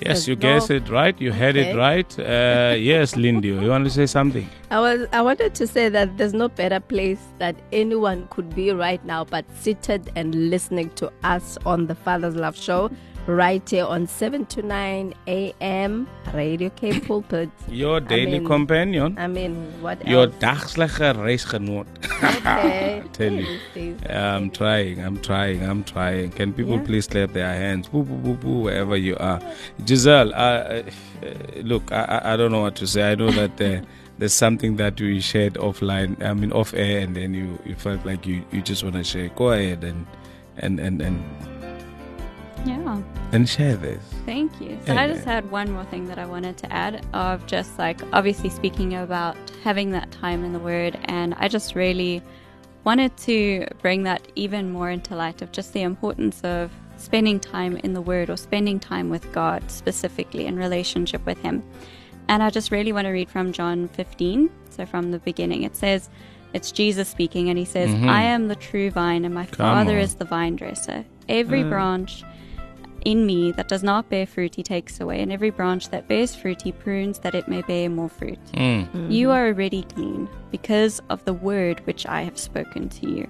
Yes, 0.00 0.28
you 0.28 0.36
guessed 0.36 0.70
it 0.70 0.88
right. 0.88 1.18
You 1.20 1.32
had 1.32 1.56
it 1.56 1.76
right. 1.76 2.18
Uh, 2.18 2.74
yes, 2.78 3.16
Lindy, 3.16 3.48
you 3.48 3.68
want 3.68 3.84
to 3.84 3.90
say 3.90 4.06
something? 4.06 4.48
I 4.70 4.80
was 4.80 5.06
I 5.12 5.22
wanted 5.22 5.54
to 5.54 5.66
say 5.66 5.88
that 5.88 6.18
there's 6.18 6.34
no 6.34 6.48
better 6.48 6.80
place 6.80 7.20
that 7.38 7.56
anyone 7.72 8.28
could 8.30 8.54
be 8.54 8.70
right 8.70 9.02
now 9.04 9.24
but 9.24 9.44
seated 9.56 10.10
and 10.14 10.50
listening 10.50 10.90
to 10.90 11.10
us 11.24 11.58
on 11.64 11.86
the 11.86 11.94
Father's 11.94 12.36
Love 12.36 12.56
Show 12.56 12.90
right 13.28 13.68
here 13.68 13.84
on 13.84 14.06
7 14.06 14.46
to 14.46 14.62
9 14.62 15.14
a.m. 15.28 16.08
Radio 16.32 16.70
Cape 16.70 17.04
Pulpit. 17.06 17.50
Your 17.68 18.00
daily 18.00 18.38
mean- 18.38 18.46
companion. 18.46 19.16
I 19.18 19.26
mean, 19.26 19.54
what 19.82 20.04
Your 20.08 20.24
else? 20.24 20.34
dagslige 20.40 21.12
reisgenoot. 21.14 21.86
Okay. 22.24 23.02
tell 23.12 23.32
you. 23.32 23.96
I'm 24.08 24.50
trying, 24.50 25.04
I'm 25.04 25.20
trying, 25.20 25.62
I'm 25.62 25.84
trying. 25.84 26.30
Can 26.30 26.52
people 26.54 26.76
Yeah. 26.76 26.82
please 26.84 27.06
clap 27.06 27.32
their 27.34 27.52
hands? 27.52 27.88
Boo, 27.88 28.02
boo, 28.02 28.16
boo, 28.16 28.34
boo, 28.34 28.60
wherever 28.62 28.96
you 28.96 29.16
are. 29.18 29.40
Giselle, 29.86 30.32
uh, 30.34 30.38
uh, 30.38 30.82
look, 31.62 31.92
I, 31.92 32.04
I- 32.04 32.32
I 32.32 32.36
don't 32.36 32.50
know 32.50 32.62
what 32.62 32.76
to 32.76 32.86
say. 32.86 33.12
I 33.12 33.14
know 33.14 33.30
that 33.30 33.60
uh, 33.60 33.84
there's 34.18 34.32
something 34.34 34.76
that 34.76 34.98
we 35.00 35.20
shared 35.20 35.54
offline, 35.54 36.20
I 36.22 36.32
mean, 36.32 36.50
off 36.52 36.72
air, 36.74 37.00
and 37.00 37.14
then 37.14 37.34
you, 37.34 37.58
you 37.66 37.74
felt 37.74 38.04
like 38.06 38.26
you, 38.26 38.42
you 38.52 38.62
just 38.62 38.82
want 38.82 38.96
to 38.96 39.04
share. 39.04 39.28
Go 39.36 39.50
ahead 39.52 39.84
and, 39.84 40.06
and, 40.56 40.80
and, 40.80 41.02
and, 41.02 41.22
Yeah. 42.68 43.02
and 43.32 43.48
share 43.48 43.76
this. 43.76 44.02
Thank 44.26 44.60
you. 44.60 44.78
So 44.86 44.94
I 44.94 45.08
just 45.08 45.24
had 45.24 45.50
one 45.50 45.70
more 45.70 45.84
thing 45.84 46.06
that 46.08 46.18
I 46.18 46.26
wanted 46.26 46.58
to 46.58 46.72
add 46.72 47.04
of 47.14 47.46
just 47.46 47.78
like 47.78 48.00
obviously 48.12 48.50
speaking 48.50 48.94
about 48.94 49.36
having 49.64 49.90
that 49.92 50.10
time 50.10 50.44
in 50.44 50.52
the 50.52 50.58
Word, 50.58 50.98
and 51.04 51.34
I 51.34 51.48
just 51.48 51.74
really 51.74 52.22
wanted 52.84 53.16
to 53.18 53.66
bring 53.80 54.02
that 54.04 54.26
even 54.34 54.70
more 54.70 54.90
into 54.90 55.16
light 55.16 55.42
of 55.42 55.52
just 55.52 55.72
the 55.72 55.82
importance 55.82 56.42
of 56.42 56.70
spending 56.96 57.40
time 57.40 57.76
in 57.78 57.92
the 57.94 58.00
Word 58.00 58.28
or 58.28 58.36
spending 58.36 58.78
time 58.78 59.08
with 59.08 59.30
God 59.32 59.70
specifically 59.70 60.46
in 60.46 60.56
relationship 60.56 61.24
with 61.24 61.38
Him. 61.38 61.62
And 62.28 62.42
I 62.42 62.50
just 62.50 62.70
really 62.70 62.92
want 62.92 63.06
to 63.06 63.10
read 63.10 63.30
from 63.30 63.52
John 63.52 63.88
15. 63.88 64.50
So 64.70 64.84
from 64.84 65.10
the 65.10 65.18
beginning, 65.20 65.62
it 65.62 65.74
says, 65.74 66.10
it's 66.52 66.72
Jesus 66.72 67.08
speaking, 67.08 67.48
and 67.50 67.58
he 67.58 67.64
says, 67.64 67.90
mm-hmm. 67.90 68.08
I 68.08 68.22
am 68.22 68.48
the 68.48 68.56
true 68.56 68.90
vine, 68.90 69.24
and 69.24 69.34
my 69.34 69.44
Father 69.44 69.96
on. 69.96 69.98
is 69.98 70.14
the 70.14 70.24
vine 70.24 70.56
dresser. 70.56 71.04
Every 71.28 71.62
mm. 71.62 71.68
branch 71.68 72.24
in 73.08 73.24
me 73.24 73.52
that 73.52 73.68
does 73.68 73.82
not 73.82 74.10
bear 74.10 74.26
fruit, 74.26 74.54
he 74.54 74.62
takes 74.62 75.00
away, 75.00 75.22
and 75.22 75.32
every 75.32 75.48
branch 75.48 75.88
that 75.88 76.08
bears 76.08 76.34
fruit, 76.34 76.60
he 76.60 76.72
prunes 76.72 77.18
that 77.20 77.34
it 77.34 77.48
may 77.48 77.62
bear 77.62 77.88
more 77.88 78.10
fruit. 78.10 78.38
Mm. 78.52 79.10
You 79.10 79.30
are 79.30 79.46
already 79.46 79.82
clean 79.84 80.28
because 80.50 81.00
of 81.08 81.24
the 81.24 81.32
word 81.32 81.80
which 81.86 82.04
I 82.06 82.20
have 82.22 82.38
spoken 82.38 82.90
to 82.90 83.10
you. 83.10 83.26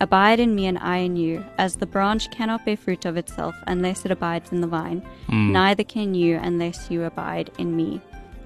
Abide 0.00 0.40
in 0.40 0.54
me, 0.54 0.64
and 0.66 0.78
I 0.78 0.98
in 0.98 1.16
you. 1.16 1.44
As 1.58 1.76
the 1.76 1.84
branch 1.84 2.30
cannot 2.30 2.64
bear 2.64 2.78
fruit 2.78 3.04
of 3.04 3.18
itself 3.18 3.54
unless 3.66 4.06
it 4.06 4.10
abides 4.10 4.50
in 4.50 4.62
the 4.62 4.66
vine, 4.66 5.02
mm. 5.28 5.50
neither 5.50 5.84
can 5.84 6.14
you 6.14 6.38
unless 6.38 6.90
you 6.90 7.04
abide 7.04 7.50
in 7.58 7.76
me. 7.76 8.00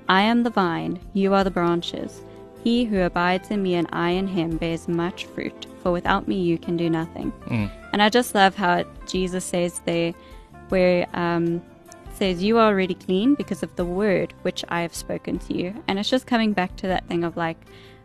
I 0.09 0.23
am 0.23 0.43
the 0.43 0.51
vine, 0.51 0.99
you 1.13 1.33
are 1.33 1.45
the 1.45 1.51
branches. 1.51 2.23
He 2.65 2.85
who 2.85 3.01
abides 3.03 3.53
in 3.53 3.63
me 3.63 3.75
and 3.77 3.89
I 3.93 4.11
in 4.11 4.27
him 4.27 4.57
bears 4.57 4.89
much 4.89 5.27
fruit, 5.27 5.67
for 5.81 5.93
without 5.93 6.27
me 6.27 6.41
you 6.41 6.59
can 6.59 6.77
do 6.77 6.91
nothing. 6.91 7.33
Mm. 7.47 7.71
And 7.93 8.03
I 8.03 8.09
just 8.09 8.35
love 8.35 8.57
how 8.57 8.85
Jesus 9.07 9.45
says 9.45 9.81
there, 9.85 10.13
where 10.73 11.07
um, 11.13 11.63
it 11.91 12.17
says, 12.17 12.43
You 12.43 12.59
are 12.59 12.69
already 12.69 12.95
clean 12.95 13.35
because 13.35 13.63
of 13.63 13.77
the 13.77 13.85
word 13.85 14.33
which 14.43 14.65
I 14.71 14.81
have 14.81 14.95
spoken 14.95 15.39
to 15.41 15.55
you. 15.55 15.75
And 15.87 15.99
it's 15.99 16.11
just 16.11 16.27
coming 16.27 16.55
back 16.55 16.75
to 16.77 16.89
that 16.89 17.07
thing 17.07 17.23
of 17.25 17.37
like, 17.37 17.59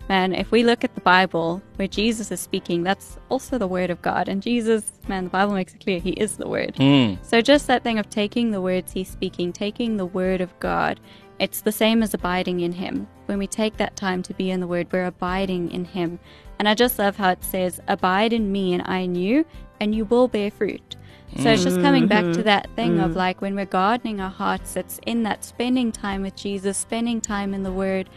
man, 0.09 0.33
if 0.33 0.51
we 0.51 0.63
look 0.63 0.83
at 0.83 0.93
the 0.95 1.01
Bible 1.01 1.61
where 1.77 1.87
Jesus 1.87 2.31
is 2.31 2.39
speaking, 2.39 2.83
that's 2.83 3.17
also 3.29 3.57
the 3.57 3.67
word 3.67 3.89
of 3.89 4.01
God. 4.01 4.27
And 4.29 4.41
Jesus, 4.41 4.91
man, 5.07 5.25
the 5.25 5.29
Bible 5.29 5.53
makes 5.53 5.73
it 5.73 5.81
clear 5.81 5.99
he 5.99 6.11
is 6.11 6.37
the 6.37 6.47
word. 6.47 6.75
So 7.21 7.41
just 7.41 7.67
that 7.67 7.83
thing 7.83 7.99
of 7.99 8.09
taking 8.09 8.51
the 8.51 8.61
words 8.61 8.91
he's 8.91 9.09
speaking, 9.09 9.53
taking 9.53 9.97
the 9.97 10.05
word 10.05 10.41
of 10.41 10.57
God, 10.59 10.99
it's 11.39 11.61
the 11.61 11.71
same 11.71 12.03
as 12.03 12.13
abiding 12.13 12.61
in 12.61 12.73
him. 12.73 13.07
When 13.27 13.37
we 13.37 13.47
take 13.47 13.77
that 13.77 13.95
time 13.95 14.23
to 14.23 14.33
be 14.33 14.51
in 14.51 14.59
the 14.59 14.67
word, 14.67 14.87
we're 14.91 15.05
abiding 15.05 15.71
in 15.71 15.85
him. 15.85 16.19
And 16.59 16.67
I 16.67 16.73
just 16.73 16.99
love 16.99 17.15
how 17.15 17.29
it 17.31 17.43
says, 17.43 17.79
Abide 17.87 18.33
in 18.33 18.51
me 18.51 18.73
and 18.73 18.83
I 18.85 18.99
in 18.99 19.15
you, 19.15 19.45
and 19.79 19.95
you 19.95 20.05
will 20.05 20.27
bear 20.27 20.49
fruit. 20.51 20.96
So 21.35 21.51
it's 21.51 21.63
just 21.63 21.81
coming 21.81 22.07
back 22.07 22.23
to 22.23 22.31
mm-hmm. 22.31 22.41
that 22.43 22.69
thing 22.75 22.99
of 22.99 23.11
mm. 23.11 23.15
like 23.15 23.41
when 23.41 23.53
we're 23.53 23.65
gardening 23.65 24.21
our 24.21 24.29
hearts, 24.29 24.75
it's 24.75 24.99
in 25.05 25.23
that 25.23 25.43
spending 25.43 25.91
time 25.91 26.21
with 26.21 26.35
Jesus, 26.35 26.77
spending 26.77 27.21
time 27.21 27.53
in 27.53 27.63
the 27.63 27.71
Word, 27.71 28.09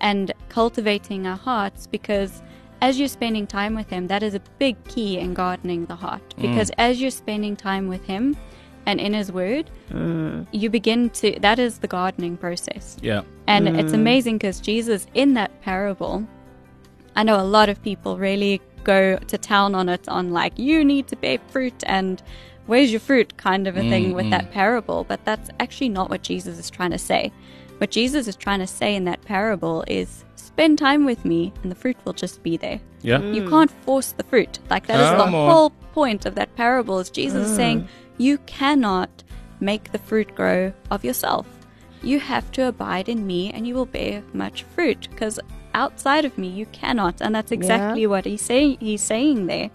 and 0.00 0.32
cultivating 0.48 1.26
our 1.26 1.36
hearts 1.36 1.86
because 1.86 2.42
as 2.80 2.98
you're 2.98 3.08
spending 3.08 3.46
time 3.46 3.74
with 3.74 3.88
Him, 3.88 4.08
that 4.08 4.22
is 4.22 4.34
a 4.34 4.40
big 4.58 4.82
key 4.84 5.18
in 5.18 5.34
gardening 5.34 5.86
the 5.86 5.96
heart. 5.96 6.22
Mm. 6.36 6.42
Because 6.42 6.70
as 6.78 7.00
you're 7.00 7.10
spending 7.10 7.56
time 7.56 7.88
with 7.88 8.04
Him 8.04 8.36
and 8.86 9.00
in 9.00 9.14
His 9.14 9.30
Word, 9.30 9.70
mm. 9.90 10.46
you 10.52 10.68
begin 10.68 11.10
to, 11.10 11.38
that 11.40 11.58
is 11.58 11.78
the 11.78 11.86
gardening 11.86 12.36
process. 12.36 12.96
Yeah. 13.00 13.22
And 13.46 13.68
it's 13.68 13.92
amazing 13.92 14.38
because 14.38 14.60
Jesus, 14.60 15.06
in 15.14 15.34
that 15.34 15.60
parable, 15.62 16.26
I 17.16 17.22
know 17.22 17.40
a 17.40 17.44
lot 17.44 17.68
of 17.68 17.82
people 17.82 18.18
really 18.18 18.60
go 18.84 19.16
to 19.16 19.38
town 19.38 19.74
on 19.74 19.88
it 19.88 20.08
on 20.08 20.32
like, 20.32 20.58
you 20.58 20.84
need 20.84 21.06
to 21.08 21.16
bear 21.16 21.38
fruit 21.48 21.82
and 21.86 22.22
where's 22.66 22.90
your 22.90 23.00
fruit 23.00 23.36
kind 23.36 23.66
of 23.66 23.76
a 23.76 23.80
thing 23.80 24.10
mm, 24.10 24.14
with 24.14 24.26
mm. 24.26 24.30
that 24.30 24.50
parable. 24.50 25.04
But 25.04 25.24
that's 25.24 25.50
actually 25.60 25.88
not 25.88 26.10
what 26.10 26.22
Jesus 26.22 26.58
is 26.58 26.70
trying 26.70 26.90
to 26.90 26.98
say. 26.98 27.32
What 27.78 27.90
Jesus 27.90 28.28
is 28.28 28.36
trying 28.36 28.60
to 28.60 28.66
say 28.66 28.94
in 28.94 29.04
that 29.04 29.22
parable 29.22 29.84
is 29.86 30.24
spend 30.36 30.78
time 30.78 31.04
with 31.04 31.24
me 31.24 31.52
and 31.62 31.70
the 31.70 31.76
fruit 31.76 31.96
will 32.04 32.12
just 32.12 32.42
be 32.42 32.56
there. 32.56 32.80
Yeah. 33.02 33.18
Mm. 33.18 33.34
You 33.34 33.48
can't 33.48 33.70
force 33.70 34.12
the 34.12 34.22
fruit. 34.24 34.58
Like 34.70 34.86
that 34.86 35.00
is 35.00 35.18
the 35.18 35.24
on. 35.24 35.32
whole 35.32 35.70
point 35.92 36.26
of 36.26 36.34
that 36.36 36.54
parable 36.56 36.98
is 37.00 37.10
Jesus 37.10 37.48
is 37.48 37.56
saying 37.56 37.88
you 38.18 38.38
cannot 38.38 39.10
make 39.60 39.92
the 39.92 39.98
fruit 39.98 40.34
grow 40.34 40.72
of 40.90 41.04
yourself. 41.04 41.46
You 42.02 42.20
have 42.20 42.50
to 42.52 42.68
abide 42.68 43.08
in 43.08 43.26
me 43.26 43.50
and 43.52 43.66
you 43.66 43.74
will 43.74 43.86
bear 43.86 44.22
much 44.32 44.62
fruit 44.62 45.08
because 45.10 45.40
outside 45.72 46.24
of 46.24 46.38
me 46.38 46.48
you 46.48 46.66
cannot. 46.66 47.20
And 47.20 47.34
that's 47.34 47.50
exactly 47.50 48.06
what 48.06 48.24
he's 48.24 48.42
saying 48.42 48.78
he's 48.80 49.02
saying 49.02 49.46
there 49.46 49.70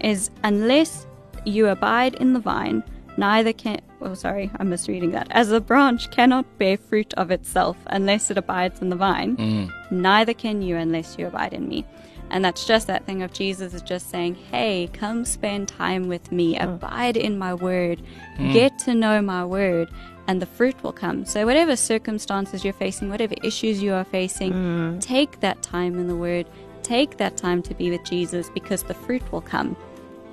is 0.00 0.30
unless 0.44 1.06
you 1.44 1.68
abide 1.68 2.14
in 2.14 2.32
the 2.32 2.40
vine, 2.40 2.82
neither 3.16 3.52
can 3.52 3.80
oh 4.00 4.14
sorry, 4.14 4.50
I'm 4.58 4.70
misreading 4.70 5.12
that. 5.12 5.28
As 5.30 5.50
a 5.50 5.60
branch 5.60 6.10
cannot 6.10 6.58
bear 6.58 6.76
fruit 6.76 7.12
of 7.14 7.30
itself 7.30 7.76
unless 7.86 8.30
it 8.30 8.38
abides 8.38 8.80
in 8.80 8.88
the 8.88 8.96
vine, 8.96 9.36
mm. 9.36 9.72
neither 9.90 10.34
can 10.34 10.62
you 10.62 10.76
unless 10.76 11.18
you 11.18 11.26
abide 11.26 11.52
in 11.52 11.68
me. 11.68 11.84
And 12.30 12.44
that's 12.44 12.66
just 12.66 12.86
that 12.88 13.06
thing 13.06 13.22
of 13.22 13.32
Jesus 13.32 13.72
is 13.72 13.82
just 13.82 14.10
saying, 14.10 14.34
Hey, 14.34 14.88
come 14.92 15.24
spend 15.24 15.68
time 15.68 16.08
with 16.08 16.30
me, 16.30 16.56
mm. 16.56 16.62
abide 16.62 17.16
in 17.16 17.38
my 17.38 17.54
word, 17.54 18.02
mm. 18.36 18.52
get 18.52 18.78
to 18.80 18.94
know 18.94 19.22
my 19.22 19.44
word, 19.44 19.88
and 20.26 20.42
the 20.42 20.46
fruit 20.46 20.80
will 20.82 20.92
come. 20.92 21.24
So, 21.24 21.46
whatever 21.46 21.74
circumstances 21.74 22.64
you're 22.64 22.74
facing, 22.74 23.08
whatever 23.08 23.34
issues 23.42 23.82
you 23.82 23.94
are 23.94 24.04
facing, 24.04 24.98
take 25.00 25.40
that 25.40 25.62
time 25.62 25.98
in 25.98 26.06
the 26.06 26.16
word, 26.16 26.46
take 26.82 27.16
that 27.16 27.36
time 27.36 27.62
to 27.62 27.74
be 27.74 27.90
with 27.90 28.04
Jesus 28.04 28.50
because 28.50 28.82
the 28.82 28.94
fruit 28.94 29.22
will 29.32 29.40
come. 29.40 29.74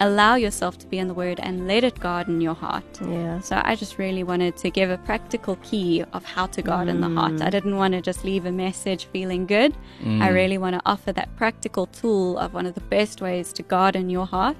Allow 0.01 0.36
yourself 0.36 0.77
to 0.79 0.88
be 0.88 0.99
in 0.99 1.08
the 1.08 1.13
word 1.13 1.39
and 1.39 1.67
let 1.67 1.86
it 1.86 1.99
garden 2.01 2.41
your 2.41 2.53
heart. 2.53 2.84
Yeah. 3.01 3.39
So 3.39 3.62
I 3.63 3.75
just 3.75 3.97
really 3.97 4.23
wanted 4.23 4.58
to 4.58 4.69
give 4.69 4.89
a 4.89 4.97
practical 4.97 5.55
key 5.58 6.03
of 6.12 6.25
how 6.25 6.47
to 6.47 6.62
garden 6.62 6.99
the 6.99 7.10
heart. 7.10 7.41
I 7.41 7.47
mm. 7.47 7.51
didn't 7.51 7.77
want 7.77 7.93
to 7.93 8.01
just 8.01 8.25
leave 8.25 8.45
a 8.45 8.51
message 8.51 9.05
feeling 9.05 9.45
good. 9.45 9.73
I 10.01 10.03
mm. 10.03 10.34
really 10.34 10.58
want 10.58 10.75
to 10.75 10.81
offer 10.86 11.13
that 11.13 11.34
practical 11.38 11.88
tool 11.88 12.38
of 12.38 12.53
one 12.53 12.65
of 12.65 12.73
the 12.73 12.81
best 12.81 13.21
ways 13.21 13.53
to 13.53 13.63
garden 13.63 14.10
your 14.10 14.25
heart 14.25 14.58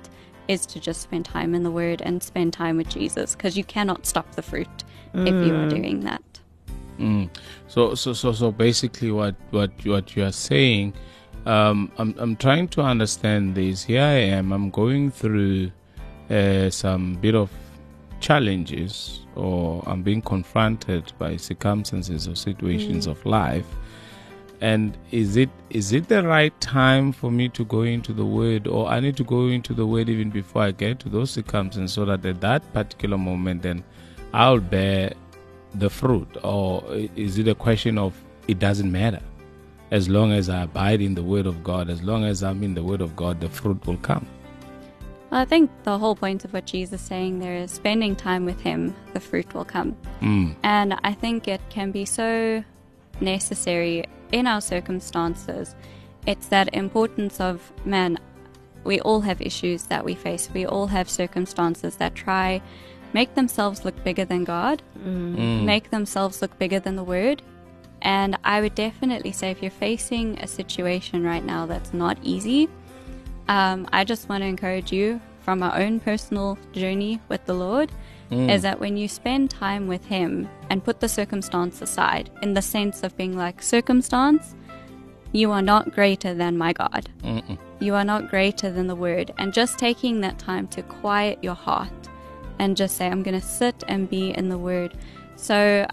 is 0.48 0.66
to 0.68 0.80
just 0.80 1.02
spend 1.02 1.26
time 1.26 1.56
in 1.56 1.64
the 1.64 1.72
Word 1.72 2.02
and 2.02 2.22
spend 2.22 2.54
time 2.54 2.78
with 2.78 2.88
Jesus 2.90 3.36
because 3.36 3.58
you 3.58 3.64
cannot 3.64 4.06
stop 4.06 4.36
the 4.36 4.42
fruit 4.42 4.84
if 5.14 5.28
you 5.28 5.54
are 5.54 5.66
mm. 5.66 5.70
doing 5.70 6.02
that. 6.02 6.22
Mm. 7.00 7.30
So 7.68 7.96
so 7.96 8.14
so 8.14 8.32
so 8.32 8.52
basically, 8.52 9.12
what 9.12 9.36
what 9.52 9.72
what 9.86 10.16
you 10.16 10.24
are 10.24 10.32
saying, 10.32 10.94
um, 11.46 11.92
I'm 11.98 12.16
I'm 12.18 12.36
trying 12.36 12.68
to 12.70 12.82
understand 12.82 13.56
this. 13.56 13.84
Here 13.84 14.02
I 14.02 14.38
am. 14.38 14.52
I'm 14.52 14.70
going 14.70 15.12
through 15.12 15.72
uh, 16.30 16.70
some 16.70 17.16
bit 17.16 17.36
of 17.36 17.52
challenges, 18.20 19.22
or 19.36 19.84
I'm 19.86 20.02
being 20.02 20.22
confronted 20.22 21.14
by 21.20 21.38
circumstances 21.38 22.28
or 22.28 22.36
situations 22.36 23.08
of 23.08 23.24
life. 23.26 23.68
And 24.62 24.98
is 25.12 25.36
it 25.36 25.50
is 25.70 25.92
it 25.92 26.08
the 26.08 26.24
right 26.24 26.60
time 26.62 27.12
for 27.12 27.30
me 27.30 27.50
to 27.50 27.66
go 27.66 27.82
into 27.82 28.14
the 28.14 28.26
word, 28.26 28.68
or 28.68 28.88
I 28.88 29.00
need 29.00 29.18
to 29.18 29.24
go 29.24 29.48
into 29.48 29.74
the 29.74 29.86
word 29.86 30.10
even 30.10 30.30
before 30.30 30.64
I 30.64 30.72
get 30.72 31.00
to 31.00 31.10
those 31.10 31.32
circumstances, 31.32 31.94
so 31.94 32.06
that 32.06 32.26
at 32.26 32.42
that 32.42 32.74
particular 32.74 33.18
moment, 33.18 33.62
then 33.64 33.84
I'll 34.34 34.60
bear 34.60 35.14
the 35.76 35.90
fruit, 35.90 36.38
or 36.42 36.84
is 37.16 37.38
it 37.38 37.50
a 37.50 37.56
question 37.56 37.98
of 37.98 38.20
it 38.48 38.60
doesn't 38.60 38.92
matter? 38.92 39.22
As 39.92 40.10
long 40.10 40.32
as 40.32 40.50
I 40.50 40.64
abide 40.64 41.02
in 41.02 41.16
the 41.16 41.24
Word 41.24 41.46
of 41.46 41.64
God, 41.64 41.90
as 41.90 42.02
long 42.02 42.26
as 42.26 42.44
I'm 42.44 42.64
in 42.64 42.74
the 42.74 42.84
Word 42.84 43.02
of 43.02 43.16
God, 43.16 43.40
the 43.40 43.50
fruit 43.50 43.86
will 43.86 43.98
come. 43.98 44.28
Well, 45.30 45.42
I 45.42 45.46
think 45.46 45.70
the 45.84 45.98
whole 45.98 46.16
point 46.16 46.46
of 46.46 46.54
what 46.54 46.66
Jesus 46.66 47.02
is 47.02 47.08
saying 47.08 47.40
there 47.40 47.56
is 47.56 47.72
spending 47.72 48.16
time 48.16 48.46
with 48.46 48.62
Him, 48.62 48.96
the 49.14 49.20
fruit 49.20 49.54
will 49.54 49.66
come. 49.66 49.96
Mm. 50.22 50.56
And 50.64 51.00
I 51.04 51.14
think 51.14 51.48
it 51.48 51.62
can 51.70 51.92
be 51.92 52.06
so 52.06 52.64
necessary 53.22 54.06
in 54.32 54.48
our 54.48 54.62
circumstances. 54.62 55.76
It's 56.26 56.48
that 56.48 56.74
importance 56.74 57.40
of, 57.40 57.72
man, 57.86 58.18
we 58.84 59.00
all 59.02 59.22
have 59.22 59.42
issues 59.42 59.84
that 59.84 60.04
we 60.04 60.16
face. 60.16 60.50
We 60.54 60.66
all 60.66 60.88
have 60.88 61.10
circumstances 61.10 61.98
that 61.98 62.16
try 62.16 62.62
make 63.14 63.34
themselves 63.36 63.86
look 63.86 64.04
bigger 64.04 64.26
than 64.26 64.44
God, 64.44 64.82
make 65.04 65.90
themselves 65.90 66.42
look 66.42 66.58
bigger 66.60 66.80
than 66.82 66.98
the 66.98 67.04
Word. 67.04 67.42
And 68.06 68.38
I 68.44 68.62
would 68.62 68.76
definitely 68.76 69.32
say 69.32 69.50
if 69.50 69.62
you're 69.64 69.72
facing 69.72 70.40
a 70.40 70.48
situation 70.48 71.24
right 71.24 71.44
now 71.44 71.66
that's 71.66 71.92
not 71.92 72.20
easy, 72.22 72.70
um, 73.48 73.90
I 73.92 74.04
just 74.04 74.30
want 74.30 74.44
to 74.44 74.48
encourage 74.48 74.94
you 74.94 75.20
from 75.42 75.62
our 75.64 75.76
own 75.76 76.00
personal 76.00 76.58
journey 76.72 77.20
with 77.30 77.46
the 77.46 77.54
Lord 77.56 77.92
is 78.32 78.64
that 78.64 78.80
when 78.80 78.98
you 78.98 79.08
spend 79.08 79.52
time 79.52 79.88
with 79.88 80.06
Him 80.06 80.50
and 80.70 80.84
put 80.84 81.00
the 81.00 81.10
circumstance 81.10 81.82
aside, 81.82 82.30
in 82.42 82.54
the 82.54 82.62
sense 82.62 83.04
of 83.04 83.16
being 83.18 83.38
like, 83.38 83.62
circumstance, 83.62 84.56
you 85.32 85.52
are 85.52 85.62
not 85.62 85.92
greater 85.92 86.34
than 86.34 86.58
my 86.58 86.74
God. 86.74 87.10
You 87.80 87.94
are 87.94 88.06
not 88.06 88.30
greater 88.30 88.72
than 88.72 88.88
the 88.88 88.96
Word. 88.96 89.32
And 89.38 89.54
just 89.54 89.78
taking 89.78 90.22
that 90.22 90.40
time 90.40 90.68
to 90.70 90.82
quiet 90.82 91.44
your 91.44 91.56
heart 91.56 91.92
and 92.58 92.76
just 92.76 92.98
say, 92.98 93.08
I'm 93.08 93.22
going 93.22 93.40
to 93.40 93.46
sit 93.46 93.84
and 93.88 94.10
be 94.10 94.32
in 94.32 94.50
the 94.50 94.58
Word. 94.58 94.98
So, 95.36 95.86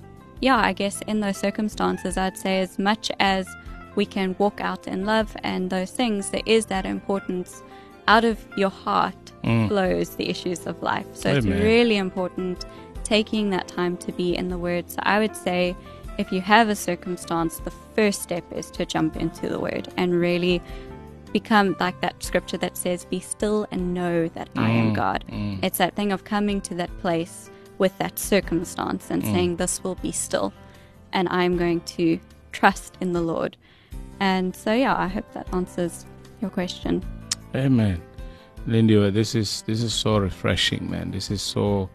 yeah, 0.42 0.56
I 0.56 0.72
guess 0.72 1.00
in 1.02 1.20
those 1.20 1.38
circumstances, 1.38 2.16
I'd 2.18 2.36
say 2.36 2.60
as 2.60 2.78
much 2.78 3.12
as 3.20 3.48
we 3.94 4.04
can 4.04 4.34
walk 4.38 4.60
out 4.60 4.88
in 4.88 5.06
love 5.06 5.36
and 5.44 5.70
those 5.70 5.92
things, 5.92 6.30
there 6.30 6.42
is 6.44 6.66
that 6.66 6.84
importance. 6.84 7.62
Out 8.08 8.24
of 8.24 8.44
your 8.56 8.68
heart 8.68 9.32
mm. 9.44 9.68
flows 9.68 10.16
the 10.16 10.28
issues 10.28 10.66
of 10.66 10.82
life. 10.82 11.06
So 11.12 11.32
it's 11.32 11.46
really 11.46 11.96
important 11.96 12.64
taking 13.04 13.50
that 13.50 13.68
time 13.68 13.96
to 13.98 14.10
be 14.10 14.34
in 14.34 14.48
the 14.48 14.58
Word. 14.58 14.90
So 14.90 14.98
I 15.04 15.20
would 15.20 15.36
say 15.36 15.76
if 16.18 16.32
you 16.32 16.40
have 16.40 16.68
a 16.68 16.74
circumstance, 16.74 17.58
the 17.60 17.70
first 17.94 18.20
step 18.20 18.44
is 18.52 18.68
to 18.72 18.84
jump 18.84 19.16
into 19.16 19.48
the 19.48 19.60
Word 19.60 19.88
and 19.96 20.18
really 20.18 20.60
become 21.32 21.76
like 21.78 22.00
that 22.00 22.20
scripture 22.20 22.58
that 22.58 22.76
says, 22.76 23.04
Be 23.04 23.20
still 23.20 23.68
and 23.70 23.94
know 23.94 24.26
that 24.30 24.48
I 24.56 24.70
am 24.70 24.90
mm. 24.90 24.96
God. 24.96 25.24
Mm. 25.28 25.62
It's 25.62 25.78
that 25.78 25.94
thing 25.94 26.10
of 26.10 26.24
coming 26.24 26.60
to 26.62 26.74
that 26.74 26.90
place 26.98 27.48
with 27.82 27.98
that 27.98 28.16
circumstance 28.16 29.10
and 29.10 29.22
saying, 29.32 29.56
This 29.56 29.82
will 29.82 29.96
be 29.96 30.12
still, 30.12 30.52
and 31.12 31.28
I'm 31.28 31.54
going 31.56 31.80
to 31.98 32.04
trust 32.52 32.96
in 33.00 33.12
the 33.12 33.20
Lord. 33.20 33.56
And 34.20 34.54
so, 34.54 34.72
yeah, 34.72 34.94
I 34.96 35.08
hope 35.08 35.28
that 35.34 35.46
answers 35.52 36.06
your 36.40 36.50
question. 36.50 37.02
Amen. 37.56 38.00
Lindy, 38.68 39.10
this 39.10 39.34
is 39.34 39.62
this 39.66 39.82
is 39.82 39.92
so 39.92 40.18
refreshing, 40.18 40.88
man. 40.88 41.10
This 41.10 41.28
is 41.30 41.42
so 41.42 41.90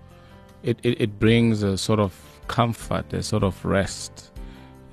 it, 0.61 0.77
it, 0.83 1.01
it 1.05 1.11
brings 1.19 1.63
a 1.63 1.77
sort 1.77 2.01
of 2.07 2.11
comfort, 2.47 3.13
a 3.13 3.23
sort 3.23 3.43
of 3.43 3.55
rest. 3.63 4.13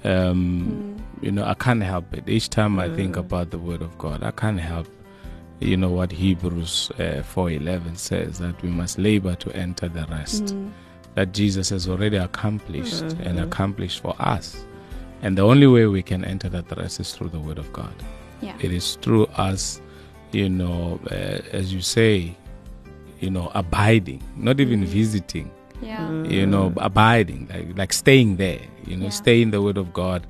Um, 0.05 0.95
You 1.23 1.33
know, 1.33 1.45
I 1.45 1.55
can't 1.55 1.83
help 1.83 2.07
it. 2.19 2.29
Each 2.29 2.49
time 2.49 2.79
I 2.79 2.89
think 2.99 3.17
about 3.17 3.47
the 3.51 3.59
Word 3.59 3.83
of 3.83 3.93
God, 4.05 4.23
I 4.23 4.33
can't 4.43 4.61
help. 4.61 4.87
You 5.61 5.77
know 5.77 5.93
what 5.99 6.13
Hebrews 6.13 6.91
uh, 6.99 7.23
four 7.33 7.49
eleven 7.51 7.97
says 7.97 8.39
that 8.39 8.57
we 8.63 8.69
must 8.69 8.99
labor 8.99 9.35
to 9.45 9.49
enter 9.65 9.89
the 9.89 10.05
rest 10.19 10.55
that 11.15 11.33
Jesus 11.33 11.71
has 11.71 11.89
already 11.89 12.17
accomplished 12.17 13.05
mm-hmm. 13.05 13.23
and 13.23 13.41
accomplished 13.41 14.01
for 14.01 14.15
us. 14.19 14.65
And 15.23 15.39
the 15.39 15.43
only 15.43 15.67
way 15.67 15.87
we 15.87 16.03
can 16.03 16.25
enter 16.25 16.49
that 16.51 16.77
rest 16.77 17.01
is 17.01 17.13
through 17.15 17.31
the 17.31 17.41
Word 17.41 17.59
of 17.59 17.73
God. 17.73 17.95
Yeah. 18.41 18.57
It 18.61 18.73
is 18.73 18.97
through 18.97 19.27
us, 19.37 19.81
you 20.33 20.49
know, 20.49 21.01
uh, 21.11 21.41
as 21.53 21.73
you 21.73 21.81
say, 21.81 22.37
you 23.21 23.31
know, 23.31 23.51
abiding, 23.55 24.23
not 24.37 24.61
even 24.61 24.81
mm-hmm. 24.81 24.91
visiting, 24.91 25.51
Yeah. 25.81 26.11
you 26.25 26.47
know, 26.47 26.71
mm-hmm. 26.71 26.79
abiding, 26.79 27.49
like, 27.53 27.79
like 27.79 27.93
staying 27.93 28.37
there, 28.37 28.61
you 28.87 28.97
know, 28.97 29.05
Yeah. 29.05 29.11
stay 29.11 29.41
in 29.41 29.51
the 29.51 29.63
Word 29.63 29.79
of 29.79 29.93
God. 29.93 30.27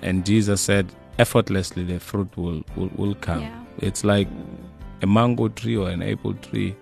And 0.00 0.26
Jesus 0.26 0.60
said, 0.60 0.86
effortlessly 1.18 1.84
the 1.84 2.00
fruit 2.00 2.34
will, 2.36 2.64
will, 2.74 2.90
will 2.96 3.14
come. 3.14 3.42
Yeah. 3.42 3.64
It's 3.78 4.02
like 4.02 4.28
a 5.02 5.06
mango 5.06 5.48
tree 5.48 5.76
or 5.76 5.88
an 5.90 6.02
apple 6.02 6.34
tree. 6.34 6.74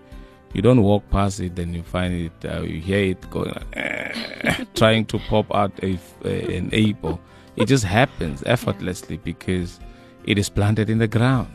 You 0.53 0.61
don't 0.61 0.81
walk 0.81 1.09
past 1.09 1.39
it, 1.39 1.55
then 1.55 1.73
you 1.73 1.83
find 1.83 2.13
it, 2.13 2.45
uh, 2.45 2.61
you 2.61 2.81
hear 2.81 3.03
it 3.11 3.29
going, 3.29 3.53
like, 3.53 4.73
trying 4.75 5.05
to 5.05 5.19
pop 5.19 5.53
out 5.53 5.71
a, 5.81 5.97
a, 6.25 6.57
an 6.57 6.73
apple. 6.73 7.19
It 7.55 7.65
just 7.65 7.83
happens 7.83 8.43
effortlessly 8.45 9.17
because 9.17 9.79
it 10.25 10.37
is 10.37 10.49
planted 10.49 10.89
in 10.89 10.97
the 10.97 11.07
ground. 11.07 11.51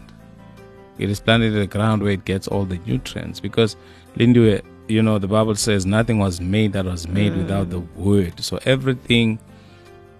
It 0.98 1.10
is 1.10 1.20
planted 1.20 1.52
in 1.52 1.60
the 1.60 1.66
ground 1.66 2.02
where 2.02 2.12
it 2.12 2.24
gets 2.24 2.48
all 2.48 2.64
the 2.64 2.78
nutrients. 2.86 3.40
Because, 3.40 3.76
Lindy, 4.16 4.62
you 4.88 5.02
know, 5.02 5.18
the 5.18 5.28
Bible 5.28 5.54
says 5.54 5.84
nothing 5.84 6.18
was 6.18 6.40
made 6.40 6.72
that 6.72 6.84
was 6.84 7.06
made 7.06 7.36
without 7.36 7.70
the 7.70 7.80
word. 7.80 8.42
So 8.42 8.58
everything 8.64 9.38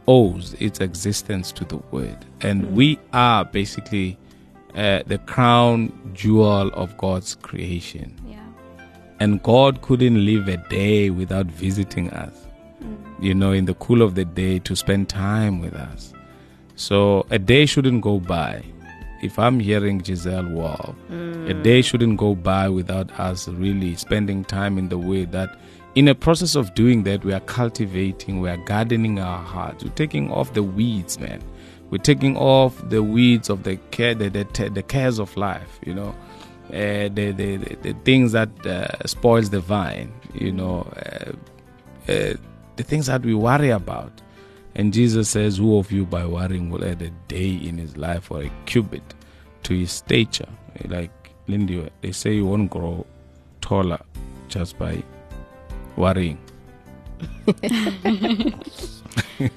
owes 0.07 0.55
its 0.55 0.81
existence 0.81 1.53
to 1.53 1.65
the 1.65 1.79
word. 1.91 2.19
And 2.41 2.75
we 2.77 2.99
are 3.13 3.45
basically 3.45 4.19
uh, 4.75 5.03
the 5.07 5.19
crown 5.19 5.93
jewel 6.15 6.69
of 6.75 6.97
God's 6.99 7.35
creation. 7.35 8.15
Yeah. 8.27 8.46
And 9.19 9.43
God 9.43 9.83
couldn't 9.83 10.25
live 10.25 10.49
a 10.49 10.59
day 10.69 11.11
without 11.11 11.47
visiting 11.47 12.11
us, 12.11 12.47
you 13.21 13.35
know, 13.35 13.53
in 13.53 13.65
the 13.65 13.75
cool 13.75 14.03
of 14.03 14.15
the 14.15 14.25
day 14.25 14.59
to 14.61 14.77
spend 14.77 15.09
time 15.09 15.61
with 15.61 15.75
us. 15.75 16.13
So 16.75 17.27
a 17.31 17.39
day 17.39 17.65
shouldn't 17.65 18.03
go 18.03 18.21
by. 18.21 18.63
If 19.23 19.39
I'm 19.39 19.59
hearing 19.59 20.05
Giselle 20.05 20.49
Wall, 20.51 20.95
a 21.09 21.13
mm. 21.13 21.63
day 21.63 21.81
shouldn't 21.81 22.19
go 22.19 22.35
by 22.35 22.69
without 22.69 23.11
us 23.19 23.49
really 23.49 23.97
spending 23.97 24.45
time 24.45 24.77
in 24.77 24.91
the 24.91 24.99
way 24.99 25.25
that 25.25 25.59
in 25.95 26.09
a 26.09 26.15
process 26.15 26.55
of 26.55 26.75
doing 26.75 27.05
that, 27.05 27.25
we 27.25 27.33
are 27.33 27.41
cultivating, 27.41 28.41
we 28.41 28.51
are 28.51 28.59
gardening 28.59 29.19
our 29.19 29.43
hearts. 29.43 29.83
We're 29.83 29.91
taking 29.95 30.31
off 30.31 30.53
the 30.53 30.63
weeds, 30.63 31.19
man. 31.19 31.43
We're 31.89 31.99
taking 31.99 32.37
off 32.37 32.87
the 32.91 33.03
weeds 33.03 33.49
of 33.49 33.63
the 33.63 33.77
care, 33.91 34.15
the, 34.15 34.29
the, 34.29 34.69
the 34.69 34.83
cares 34.83 35.19
of 35.19 35.35
life, 35.39 35.81
you 35.87 35.95
know, 35.95 36.15
uh, 36.69 37.09
the, 37.09 37.33
the, 37.33 37.57
the, 37.83 37.93
things 38.05 38.33
that 38.33 38.49
uh, 38.67 39.07
spoils 39.07 39.51
the 39.51 39.61
vine, 39.61 40.13
you 40.35 40.51
know, 40.53 40.81
uh, 40.97 41.33
uh, 42.11 42.35
the 42.77 42.83
things 42.83 43.07
that 43.07 43.23
we 43.23 43.35
worry 43.35 43.71
about. 43.71 44.21
And 44.75 44.93
Jesus 44.93 45.31
says, 45.31 45.59
Who 45.59 45.79
of 45.79 45.91
you 45.91 46.05
by 46.05 46.27
worrying 46.27 46.71
will 46.71 46.85
add 46.85 47.01
a 47.03 47.11
day 47.29 47.51
in 47.55 47.79
his 47.79 47.97
life 47.97 48.31
or 48.31 48.43
a 48.43 48.51
cubit 48.67 49.15
to 49.63 49.75
his 49.75 49.93
stature? 49.93 50.49
Like 50.87 51.31
Lindy, 51.49 51.89
they 52.03 52.13
say 52.13 52.35
you 52.35 52.47
won't 52.47 52.71
grow 52.71 53.07
taller 53.61 54.01
just 54.49 54.79
by 54.79 55.03
worrying. 55.97 56.39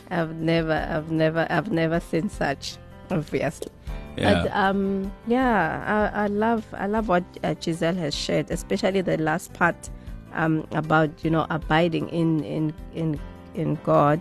I've 0.09 0.35
never, 0.35 0.87
I've 0.89 1.11
never, 1.11 1.47
I've 1.49 1.71
never 1.71 1.99
seen 1.99 2.29
such. 2.29 2.77
Obviously, 3.11 3.71
Yeah. 4.19 4.43
but 4.43 4.55
um, 4.55 5.11
yeah, 5.27 6.11
I, 6.15 6.23
I 6.23 6.27
love, 6.27 6.65
I 6.73 6.87
love 6.87 7.07
what 7.07 7.23
uh, 7.43 7.55
Giselle 7.59 7.95
has 7.95 8.13
shared, 8.15 8.51
especially 8.51 9.01
the 9.01 9.17
last 9.17 9.53
part 9.53 9.89
um 10.33 10.67
about 10.73 11.09
you 11.23 11.31
know 11.31 11.47
abiding 11.49 12.07
in 12.09 12.43
in 12.43 12.73
in 12.93 13.19
in 13.55 13.79
God. 13.83 14.19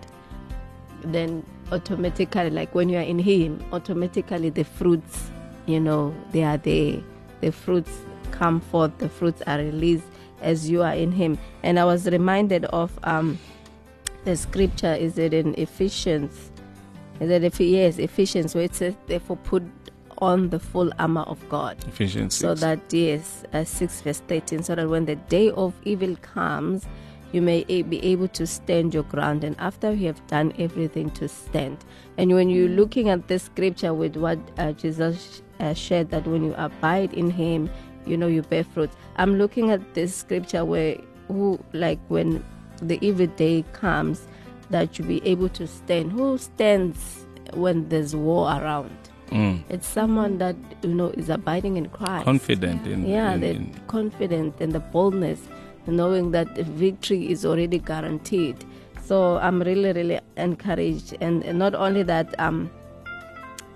Then 1.02 1.44
automatically, 1.70 2.50
like 2.50 2.74
when 2.74 2.88
you 2.88 2.96
are 2.98 3.02
in 3.02 3.18
Him, 3.18 3.62
automatically 3.72 4.50
the 4.50 4.64
fruits, 4.64 5.30
you 5.66 5.78
know, 5.80 6.14
they 6.32 6.42
are 6.42 6.56
there. 6.56 7.00
The 7.40 7.52
fruits 7.52 7.92
come 8.32 8.60
forth. 8.60 8.96
The 8.98 9.08
fruits 9.08 9.42
are 9.46 9.58
released 9.58 10.04
as 10.40 10.68
you 10.68 10.82
are 10.82 10.94
in 10.94 11.12
Him. 11.12 11.38
And 11.62 11.78
I 11.78 11.84
was 11.84 12.06
reminded 12.06 12.64
of 12.66 12.98
um 13.04 13.38
the 14.24 14.36
scripture 14.36 14.94
is 14.94 15.18
it 15.18 15.32
in 15.32 15.54
Ephesians? 15.56 16.50
Is 17.20 17.30
it 17.30 17.44
if 17.44 17.60
yes, 17.60 17.98
Ephesians 17.98 18.54
where 18.54 18.64
it 18.64 18.74
says 18.74 18.94
therefore 19.06 19.36
put 19.36 19.62
on 20.20 20.50
the 20.50 20.58
full 20.58 20.90
armor 20.98 21.22
of 21.22 21.46
God. 21.48 21.76
Ephesians 21.88 22.34
So 22.34 22.48
6. 22.54 22.60
that 22.60 22.92
yes, 22.92 23.44
uh, 23.52 23.64
six 23.64 24.00
verse 24.00 24.20
thirteen, 24.26 24.62
so 24.62 24.74
that 24.74 24.88
when 24.88 25.04
the 25.06 25.16
day 25.16 25.50
of 25.50 25.74
evil 25.84 26.16
comes, 26.16 26.86
you 27.32 27.42
may 27.42 27.62
be 27.64 28.02
able 28.04 28.28
to 28.28 28.46
stand 28.46 28.94
your 28.94 29.02
ground, 29.04 29.44
and 29.44 29.54
after 29.58 29.92
you 29.92 30.06
have 30.06 30.26
done 30.28 30.52
everything 30.58 31.10
to 31.10 31.28
stand. 31.28 31.84
And 32.16 32.32
when 32.32 32.48
you're 32.48 32.68
looking 32.70 33.08
at 33.10 33.28
this 33.28 33.44
scripture 33.44 33.92
with 33.94 34.16
what 34.16 34.38
uh, 34.58 34.72
Jesus 34.72 35.42
uh, 35.60 35.74
shared, 35.74 36.10
that 36.10 36.26
when 36.26 36.42
you 36.42 36.54
abide 36.56 37.12
in 37.12 37.30
Him, 37.30 37.70
you 38.06 38.16
know 38.16 38.26
you 38.28 38.42
bear 38.42 38.64
fruit. 38.64 38.90
I'm 39.16 39.36
looking 39.38 39.70
at 39.70 39.94
this 39.94 40.14
scripture 40.14 40.64
where 40.64 40.96
who 41.28 41.58
like 41.74 41.98
when 42.08 42.42
the 42.80 42.98
evil 43.06 43.26
day 43.26 43.64
comes, 43.74 44.26
that 44.70 44.98
you 44.98 45.04
be 45.04 45.20
able 45.28 45.50
to 45.50 45.66
stand. 45.66 46.12
Who 46.12 46.38
stands 46.38 47.26
when 47.52 47.88
there's 47.90 48.16
war 48.16 48.48
around? 48.48 48.90
Mm. 49.30 49.62
It's 49.68 49.86
someone 49.86 50.38
that 50.38 50.56
you 50.82 50.94
know 50.94 51.08
is 51.10 51.28
abiding 51.28 51.76
in 51.76 51.88
Christ. 51.88 52.24
Confident 52.24 52.86
in, 52.86 53.06
yeah, 53.06 53.34
in, 53.34 53.40
the 53.40 53.48
in 53.48 53.80
confident 53.86 54.60
and 54.60 54.72
the 54.72 54.80
boldness, 54.80 55.40
knowing 55.86 56.30
that 56.32 56.54
the 56.54 56.64
victory 56.64 57.30
is 57.30 57.44
already 57.44 57.78
guaranteed. 57.78 58.64
So 59.04 59.38
I'm 59.38 59.62
really, 59.62 59.92
really 59.92 60.20
encouraged, 60.36 61.16
and, 61.20 61.42
and 61.44 61.58
not 61.58 61.74
only 61.74 62.02
that, 62.02 62.38
um, 62.38 62.70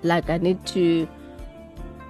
like 0.03 0.29
I 0.29 0.37
need 0.37 0.67
to 0.69 1.09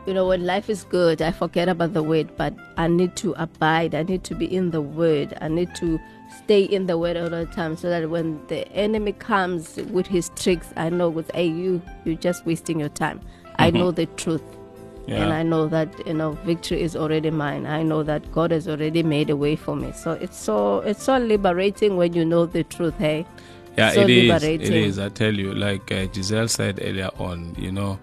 you 0.07 0.15
know, 0.15 0.27
when 0.27 0.45
life 0.45 0.69
is 0.69 0.85
good, 0.85 1.23
I 1.23 1.31
forget 1.31 1.69
about 1.69 1.95
the 1.95 2.03
word, 2.03 2.37
but 2.37 2.55
I 2.77 2.89
need 2.89 3.15
to 3.17 3.35
abide. 3.37 3.95
I 3.95 4.03
need 4.03 4.25
to 4.25 4.35
be 4.35 4.53
in 4.53 4.71
the 4.71 4.81
word. 4.83 5.37
I 5.41 5.49
need 5.49 5.75
to 5.77 6.01
stay 6.39 6.63
in 6.63 6.87
the 6.87 6.99
word 6.99 7.17
all 7.17 7.31
the 7.31 7.47
time 7.47 7.77
so 7.77 7.89
that 7.89 8.11
when 8.11 8.45
the 8.49 8.67
enemy 8.73 9.13
comes 9.13 9.77
with 9.91 10.07
his 10.07 10.31
tricks, 10.37 10.73
I 10.77 10.89
know 10.91 11.09
with 11.09 11.31
hey 11.35 11.47
you 11.47 11.83
you're 12.05 12.17
just 12.17 12.45
wasting 12.47 12.81
your 12.81 12.89
time. 12.89 13.21
I 13.59 13.71
know 13.71 13.91
the 13.91 14.07
truth. 14.07 14.43
Yeah. 15.07 15.25
And 15.25 15.33
I 15.33 15.43
know 15.43 15.67
that 15.69 16.07
you 16.07 16.15
know 16.15 16.33
victory 16.45 16.81
is 16.81 16.97
already 16.97 17.31
mine. 17.31 17.67
I 17.67 17.83
know 17.83 18.03
that 18.05 18.31
God 18.33 18.51
has 18.53 18.69
already 18.69 19.03
made 19.03 19.31
a 19.31 19.37
way 19.37 19.57
for 19.57 19.77
me. 19.77 19.93
So 19.93 20.13
it's 20.13 20.37
so 20.37 20.79
it's 20.81 21.03
so 21.03 21.19
liberating 21.19 21.97
when 21.97 22.13
you 22.13 22.25
know 22.25 22.47
the 22.47 22.65
truth. 22.65 22.95
Hey, 22.99 23.27
Yeah, 23.77 23.93
so 23.93 24.03
it 24.03 24.11
is. 24.11 24.43
It 24.45 24.63
is. 24.63 24.99
I 24.99 25.09
tell 25.09 25.35
you, 25.35 25.55
like 25.55 25.91
uh, 25.91 26.07
Giselle 26.13 26.49
said 26.49 26.79
earlier 26.83 27.11
on, 27.19 27.55
you 27.59 27.73
know, 27.73 27.99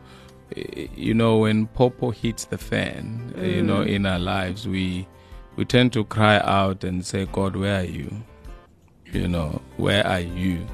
you 0.55 1.13
know 1.13 1.38
when 1.38 1.67
popo 1.67 2.12
hits 2.12 2.45
the 2.45 2.57
fan, 2.57 3.33
uh, 3.38 3.41
you 3.41 3.62
know, 3.63 3.81
in 3.81 4.05
our 4.05 4.19
lives, 4.19 4.67
we 4.67 5.07
we 5.55 5.65
tend 5.65 5.93
to 5.93 6.03
cry 6.05 6.39
out 6.39 6.83
and 6.83 7.05
say, 7.05 7.25
God, 7.25 7.55
where 7.55 7.81
are 7.81 7.85
you? 7.85 8.12
You 9.12 9.27
know, 9.27 9.62
where 9.77 10.05
are 10.05 10.19
you? 10.19 10.65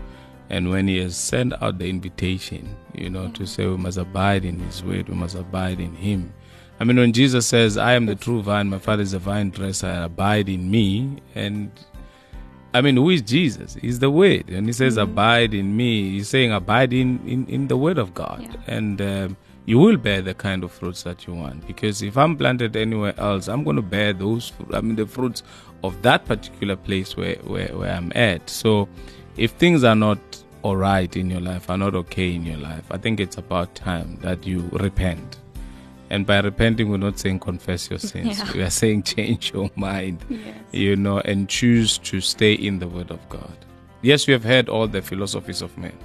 And 0.49 0.69
when 0.69 0.87
He 0.87 0.99
has 0.99 1.15
sent 1.15 1.53
out 1.61 1.79
the 1.79 1.89
invitation, 1.89 2.75
you 2.93 3.09
know, 3.09 3.29
to 3.31 3.47
say 3.47 3.65
we 3.65 3.77
must 3.77 3.97
abide 3.97 4.45
in 4.45 4.59
His 4.59 4.83
word, 4.83 5.09
we 5.09 5.15
must 5.15 5.35
abide 5.35 5.79
in 5.79 5.95
Him. 5.95 6.33
I 6.79 6.83
mean, 6.83 6.97
when 6.97 7.13
Jesus 7.13 7.47
says, 7.47 7.77
"I 7.77 7.93
am 7.93 8.05
the 8.05 8.15
true 8.15 8.41
vine, 8.41 8.69
my 8.69 8.79
Father 8.79 9.03
is 9.03 9.11
the 9.11 9.19
vine 9.19 9.49
dresser, 9.49 9.87
and 9.87 10.05
abide 10.05 10.49
in 10.49 10.69
me," 10.69 11.21
and 11.33 11.71
I 12.75 12.81
mean, 12.81 12.97
who 12.97 13.09
is 13.09 13.21
Jesus? 13.21 13.75
He's 13.75 13.99
the 13.99 14.11
Word. 14.11 14.49
And 14.49 14.67
he 14.67 14.73
says, 14.73 14.97
Abide 14.97 15.53
in 15.53 15.77
me. 15.77 16.09
He's 16.09 16.27
saying, 16.27 16.51
Abide 16.51 16.91
in, 16.91 17.25
in, 17.25 17.47
in 17.47 17.67
the 17.69 17.77
Word 17.77 17.97
of 17.97 18.13
God. 18.13 18.41
Yeah. 18.41 18.57
And 18.67 19.01
um, 19.01 19.37
you 19.65 19.79
will 19.79 19.97
bear 19.97 20.21
the 20.21 20.33
kind 20.33 20.63
of 20.63 20.71
fruits 20.71 21.03
that 21.03 21.25
you 21.27 21.33
want. 21.33 21.65
Because 21.67 22.01
if 22.01 22.17
I'm 22.17 22.37
planted 22.37 22.75
anywhere 22.75 23.13
else, 23.19 23.47
I'm 23.47 23.63
going 23.63 23.77
to 23.77 23.81
bear 23.81 24.13
those, 24.13 24.51
I 24.73 24.81
mean, 24.81 24.95
the 24.95 25.05
fruits 25.07 25.43
of 25.83 26.01
that 26.03 26.25
particular 26.25 26.75
place 26.75 27.17
where, 27.17 27.35
where, 27.37 27.67
where 27.69 27.91
I'm 27.91 28.11
at. 28.15 28.49
So 28.49 28.87
if 29.37 29.51
things 29.51 29.83
are 29.83 29.95
not 29.95 30.19
all 30.61 30.77
right 30.77 31.15
in 31.15 31.29
your 31.29 31.41
life, 31.41 31.69
are 31.69 31.77
not 31.77 31.95
okay 31.95 32.33
in 32.33 32.45
your 32.45 32.57
life, 32.57 32.85
I 32.91 32.97
think 32.97 33.19
it's 33.19 33.37
about 33.37 33.73
time 33.75 34.17
that 34.21 34.45
you 34.45 34.69
repent. 34.71 35.37
And 36.11 36.25
by 36.27 36.39
repenting, 36.39 36.89
we're 36.89 36.97
not 36.97 37.17
saying 37.17 37.39
confess 37.39 37.89
your 37.89 37.99
sins. 38.11 38.37
Yeah. 38.37 38.51
We 38.53 38.61
are 38.61 38.69
saying 38.69 39.03
change 39.15 39.51
your 39.51 39.71
mind 39.75 40.23
Yes. 40.29 40.55
you 40.71 40.95
know, 40.95 41.19
and 41.21 41.49
choose 41.49 41.97
to 41.99 42.21
stay 42.21 42.53
in 42.53 42.77
the 42.79 42.87
Word 42.87 43.09
of 43.09 43.27
God. 43.29 43.57
Yes, 44.03 44.27
you 44.27 44.33
have 44.35 44.43
heard 44.43 44.69
all 44.69 44.87
the 44.87 45.01
philosophies 45.01 45.63
of 45.63 45.75
men. 45.79 45.97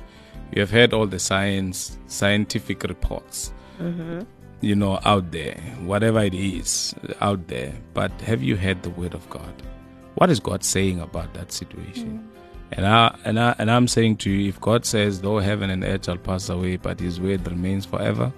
You 0.53 0.61
have 0.61 0.71
heard 0.71 0.93
all 0.93 1.07
the 1.07 1.19
science, 1.19 1.99
scientific 2.07 2.83
reports, 2.83 3.53
mm-hmm. 3.79 4.21
you 4.61 4.75
know, 4.75 4.99
out 5.05 5.31
there, 5.31 5.55
whatever 5.81 6.21
it 6.21 6.35
is 6.35 6.95
out 7.21 7.47
there. 7.47 7.73
But 7.95 8.11
have 8.23 8.43
you 8.43 8.57
heard 8.57 8.83
the 8.83 8.91
Word 8.91 9.15
of 9.15 9.29
God? 9.31 9.53
What 10.17 10.29
is 10.31 10.41
God 10.41 10.65
saying 10.65 11.01
about 11.01 11.33
that 11.35 11.53
situation? 11.53 12.19
Mm. 12.19 12.31
And 12.73 12.87
I 12.87 13.19
and 13.25 13.39
I 13.39 13.55
and 13.59 13.71
I'm 13.71 13.89
saying 13.89 14.19
to 14.19 14.31
you, 14.31 14.49
if 14.49 14.61
God 14.61 14.85
says, 14.85 15.21
"Though 15.21 15.39
heaven 15.39 15.71
and 15.71 15.83
earth 15.83 16.07
shall 16.07 16.17
pass 16.17 16.49
away, 16.49 16.77
but 16.77 17.01
His 17.01 17.21
word 17.21 17.47
remains 17.49 17.85
forever," 17.85 18.33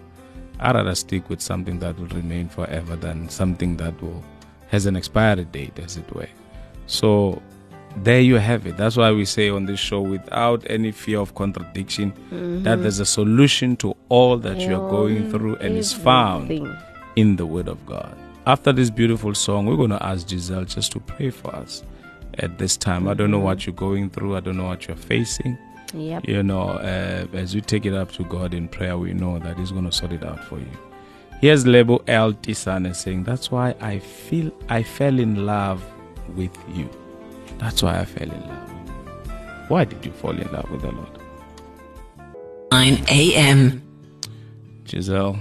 I'd 0.60 0.74
rather 0.74 0.94
stick 0.94 1.28
with 1.28 1.40
something 1.40 1.78
that 1.80 1.98
will 1.98 2.08
remain 2.08 2.48
forever 2.48 2.96
than 2.96 3.28
something 3.28 3.76
that 3.78 4.00
will 4.02 4.22
has 4.68 4.86
an 4.86 4.96
expiry 4.96 5.44
date, 5.44 5.78
as 5.78 5.98
it 5.98 6.14
were. 6.14 6.28
So 6.86 7.42
there 7.96 8.20
you 8.20 8.36
have 8.36 8.66
it. 8.66 8.76
That's 8.76 8.96
why 8.96 9.12
we 9.12 9.24
say 9.24 9.50
on 9.50 9.66
this 9.66 9.80
show, 9.80 10.00
without 10.00 10.64
any 10.68 10.92
fear 10.92 11.18
of 11.20 11.34
contradiction, 11.34 12.12
that 12.62 12.82
there's 12.82 13.00
a 13.00 13.06
solution 13.06 13.76
to 13.76 13.94
all 14.08 14.36
that 14.38 14.60
you 14.60 14.74
are 14.74 14.90
going 14.90 15.30
through, 15.30 15.56
and 15.56 15.76
is 15.76 15.92
found 15.92 16.50
in 17.16 17.36
the 17.36 17.46
Word 17.46 17.68
of 17.68 17.84
God. 17.86 18.16
After 18.46 18.72
this 18.72 18.90
beautiful 18.90 19.34
song, 19.34 19.66
we're 19.66 19.76
going 19.76 19.90
to 19.90 20.02
ask 20.04 20.28
Giselle 20.28 20.64
just 20.64 20.92
to 20.92 21.00
pray 21.00 21.30
for 21.30 21.54
us 21.54 21.84
at 22.38 22.58
this 22.58 22.76
time. 22.76 23.06
I 23.06 23.14
don't 23.14 23.30
know 23.30 23.38
what 23.38 23.66
you're 23.66 23.74
going 23.74 24.10
through, 24.10 24.36
I 24.36 24.40
don't 24.40 24.56
know 24.56 24.66
what 24.66 24.88
you're 24.88 24.96
facing. 24.96 25.56
Yep. 25.94 26.26
You 26.26 26.42
know, 26.42 26.70
uh, 26.70 27.26
as 27.34 27.54
you 27.54 27.60
take 27.60 27.84
it 27.84 27.94
up 27.94 28.10
to 28.12 28.24
God 28.24 28.54
in 28.54 28.66
prayer, 28.66 28.96
we 28.96 29.12
know 29.12 29.38
that 29.38 29.58
He's 29.58 29.70
going 29.70 29.84
to 29.84 29.92
sort 29.92 30.12
it 30.12 30.24
out 30.24 30.42
for 30.44 30.58
you. 30.58 30.70
Here's 31.40 31.66
Lebo 31.66 32.02
L. 32.06 32.32
Tisane 32.32 32.94
saying, 32.94 33.24
That's 33.24 33.50
why 33.50 33.74
I 33.80 33.98
feel 33.98 34.50
I 34.68 34.82
fell 34.82 35.18
in 35.18 35.44
love 35.44 35.84
with 36.34 36.56
you. 36.74 36.88
That's 37.62 37.80
why 37.80 38.00
I 38.00 38.04
fell 38.04 38.28
in 38.28 38.40
love 38.48 38.72
with 38.72 38.88
you. 38.88 38.94
Why 39.68 39.84
did 39.84 40.04
you 40.04 40.10
fall 40.10 40.36
in 40.36 40.50
love 40.50 40.68
with 40.68 40.82
the 40.82 40.90
Lord? 40.90 41.18
9 42.72 43.04
a.m. 43.08 43.82
Giselle, 44.84 45.38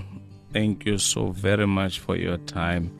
thank 0.53 0.85
you 0.85 0.99
so 0.99 1.31
very 1.31 1.65
much 1.65 1.97
for 1.99 2.15
your 2.15 2.37
time. 2.37 2.95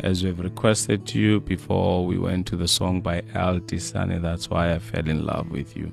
As 0.00 0.24
we've 0.24 0.40
requested 0.40 1.06
to 1.06 1.20
you 1.20 1.38
before 1.38 2.04
we 2.04 2.18
went 2.18 2.48
to 2.48 2.56
the 2.56 2.66
song 2.66 3.00
by 3.00 3.22
Al 3.34 3.60
Tisani, 3.60 4.20
that's 4.20 4.50
why 4.50 4.74
I 4.74 4.80
fell 4.80 5.08
in 5.08 5.24
love 5.24 5.52
with 5.52 5.76
you. 5.76 5.92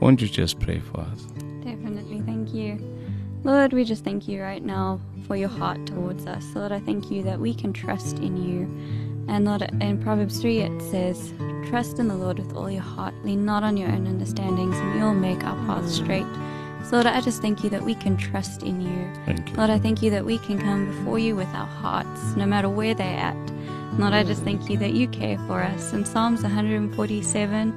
Won't 0.00 0.22
you 0.22 0.28
just 0.28 0.58
pray 0.60 0.78
for 0.80 1.02
us? 1.02 1.24
Definitely. 1.62 2.22
Thank 2.22 2.54
you. 2.54 2.80
Lord, 3.44 3.74
we 3.74 3.84
just 3.84 4.02
thank 4.02 4.26
you 4.26 4.40
right 4.40 4.64
now 4.64 4.98
for 5.26 5.36
your 5.36 5.50
heart 5.50 5.84
towards 5.86 6.26
us. 6.26 6.42
Lord, 6.54 6.72
I 6.72 6.80
thank 6.80 7.10
you 7.10 7.22
that 7.24 7.38
we 7.38 7.52
can 7.54 7.74
trust 7.74 8.16
in 8.18 8.38
you. 8.38 8.66
And 9.28 9.44
Lord, 9.44 9.62
in 9.80 10.02
Proverbs 10.02 10.40
3 10.40 10.58
it 10.60 10.82
says, 10.90 11.32
Trust 11.68 11.98
in 11.98 12.08
the 12.08 12.14
Lord 12.14 12.38
with 12.38 12.54
all 12.56 12.70
your 12.70 12.82
heart, 12.82 13.14
lean 13.24 13.44
not 13.44 13.62
on 13.62 13.76
your 13.76 13.88
own 13.88 14.06
understandings, 14.06 14.76
and 14.76 14.98
you'll 14.98 15.14
make 15.14 15.42
our 15.44 15.56
paths 15.66 15.94
straight. 15.94 16.26
So 16.84 16.96
Lord, 16.96 17.06
I 17.06 17.20
just 17.20 17.40
thank 17.40 17.64
you 17.64 17.70
that 17.70 17.82
we 17.82 17.94
can 17.94 18.16
trust 18.16 18.62
in 18.62 18.80
you. 18.80 19.10
Thank 19.24 19.50
you. 19.50 19.56
Lord, 19.56 19.70
I 19.70 19.78
thank 19.78 20.02
you 20.02 20.10
that 20.10 20.24
we 20.24 20.38
can 20.38 20.58
come 20.58 20.86
before 20.86 21.18
you 21.18 21.34
with 21.34 21.48
our 21.48 21.66
hearts, 21.66 22.36
no 22.36 22.44
matter 22.44 22.68
where 22.68 22.94
they're 22.94 23.18
at. 23.18 23.36
Lord, 23.98 24.12
I 24.12 24.24
just 24.24 24.42
thank 24.42 24.68
you 24.68 24.76
that 24.78 24.92
you 24.92 25.06
care 25.08 25.38
for 25.46 25.62
us. 25.62 25.92
In 25.92 26.04
Psalms 26.04 26.42
147, 26.42 27.72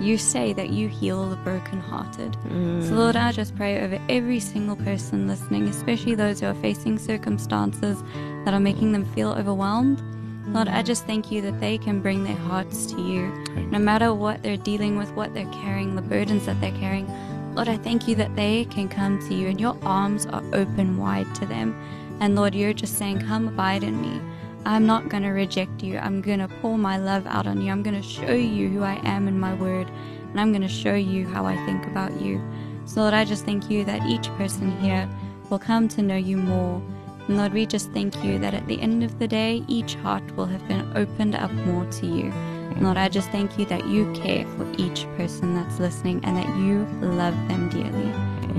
you 0.00 0.18
say 0.18 0.52
that 0.52 0.70
you 0.70 0.88
heal 0.88 1.30
the 1.30 1.36
brokenhearted. 1.36 2.32
Mm. 2.48 2.88
So, 2.88 2.94
Lord, 2.94 3.14
I 3.14 3.30
just 3.30 3.54
pray 3.54 3.80
over 3.80 4.00
every 4.08 4.40
single 4.40 4.76
person 4.76 5.28
listening, 5.28 5.68
especially 5.68 6.14
those 6.14 6.40
who 6.40 6.46
are 6.46 6.54
facing 6.54 6.98
circumstances 6.98 8.02
that 8.44 8.52
are 8.52 8.60
making 8.60 8.92
them 8.92 9.04
feel 9.04 9.30
overwhelmed. 9.30 10.02
Lord, 10.48 10.68
I 10.68 10.82
just 10.82 11.06
thank 11.06 11.30
you 11.30 11.42
that 11.42 11.60
they 11.60 11.78
can 11.78 12.00
bring 12.00 12.24
their 12.24 12.36
hearts 12.36 12.86
to 12.86 13.00
you, 13.00 13.26
no 13.70 13.78
matter 13.78 14.12
what 14.12 14.42
they're 14.42 14.56
dealing 14.56 14.96
with, 14.96 15.12
what 15.12 15.32
they're 15.34 15.52
carrying, 15.52 15.94
the 15.94 16.02
burdens 16.02 16.46
that 16.46 16.60
they're 16.60 16.72
carrying. 16.72 17.08
Lord, 17.54 17.68
I 17.68 17.76
thank 17.76 18.08
you 18.08 18.14
that 18.16 18.34
they 18.36 18.64
can 18.66 18.88
come 18.88 19.18
to 19.28 19.34
you 19.34 19.48
and 19.48 19.60
your 19.60 19.76
arms 19.82 20.26
are 20.26 20.42
open 20.52 20.96
wide 20.96 21.32
to 21.36 21.46
them. 21.46 21.74
And 22.20 22.36
Lord, 22.36 22.54
you're 22.54 22.72
just 22.72 22.98
saying, 22.98 23.20
Come 23.20 23.48
abide 23.48 23.82
in 23.82 24.00
me. 24.00 24.20
I'm 24.64 24.86
not 24.86 25.08
going 25.08 25.22
to 25.22 25.30
reject 25.30 25.82
you. 25.82 25.98
I'm 25.98 26.20
going 26.20 26.38
to 26.40 26.48
pour 26.60 26.76
my 26.76 26.98
love 26.98 27.26
out 27.26 27.46
on 27.46 27.60
you. 27.60 27.72
I'm 27.72 27.82
going 27.82 28.00
to 28.00 28.06
show 28.06 28.32
you 28.32 28.68
who 28.68 28.82
I 28.82 29.00
am 29.04 29.26
in 29.26 29.38
my 29.38 29.54
word. 29.54 29.90
And 30.30 30.40
I'm 30.40 30.52
going 30.52 30.62
to 30.62 30.68
show 30.68 30.94
you 30.94 31.26
how 31.26 31.46
I 31.46 31.56
think 31.64 31.86
about 31.86 32.20
you. 32.20 32.40
So, 32.84 33.00
Lord, 33.00 33.14
I 33.14 33.24
just 33.24 33.44
thank 33.44 33.70
you 33.70 33.84
that 33.84 34.06
each 34.06 34.28
person 34.36 34.70
here 34.80 35.08
will 35.48 35.58
come 35.58 35.88
to 35.88 36.02
know 36.02 36.16
you 36.16 36.36
more. 36.36 36.82
And 37.30 37.38
Lord, 37.38 37.52
we 37.52 37.64
just 37.64 37.92
thank 37.92 38.24
you 38.24 38.40
that 38.40 38.54
at 38.54 38.66
the 38.66 38.80
end 38.80 39.04
of 39.04 39.20
the 39.20 39.28
day, 39.28 39.62
each 39.68 39.94
heart 39.94 40.24
will 40.34 40.46
have 40.46 40.66
been 40.66 40.84
opened 40.96 41.36
up 41.36 41.52
more 41.52 41.84
to 41.84 42.06
you. 42.06 42.32
And 42.32 42.82
Lord, 42.82 42.96
I 42.96 43.08
just 43.08 43.30
thank 43.30 43.56
you 43.56 43.64
that 43.66 43.86
you 43.86 44.12
care 44.14 44.44
for 44.56 44.66
each 44.78 45.04
person 45.16 45.54
that's 45.54 45.78
listening 45.78 46.24
and 46.24 46.36
that 46.36 46.48
you 46.58 46.88
love 47.00 47.36
them 47.46 47.68
dearly. 47.68 48.10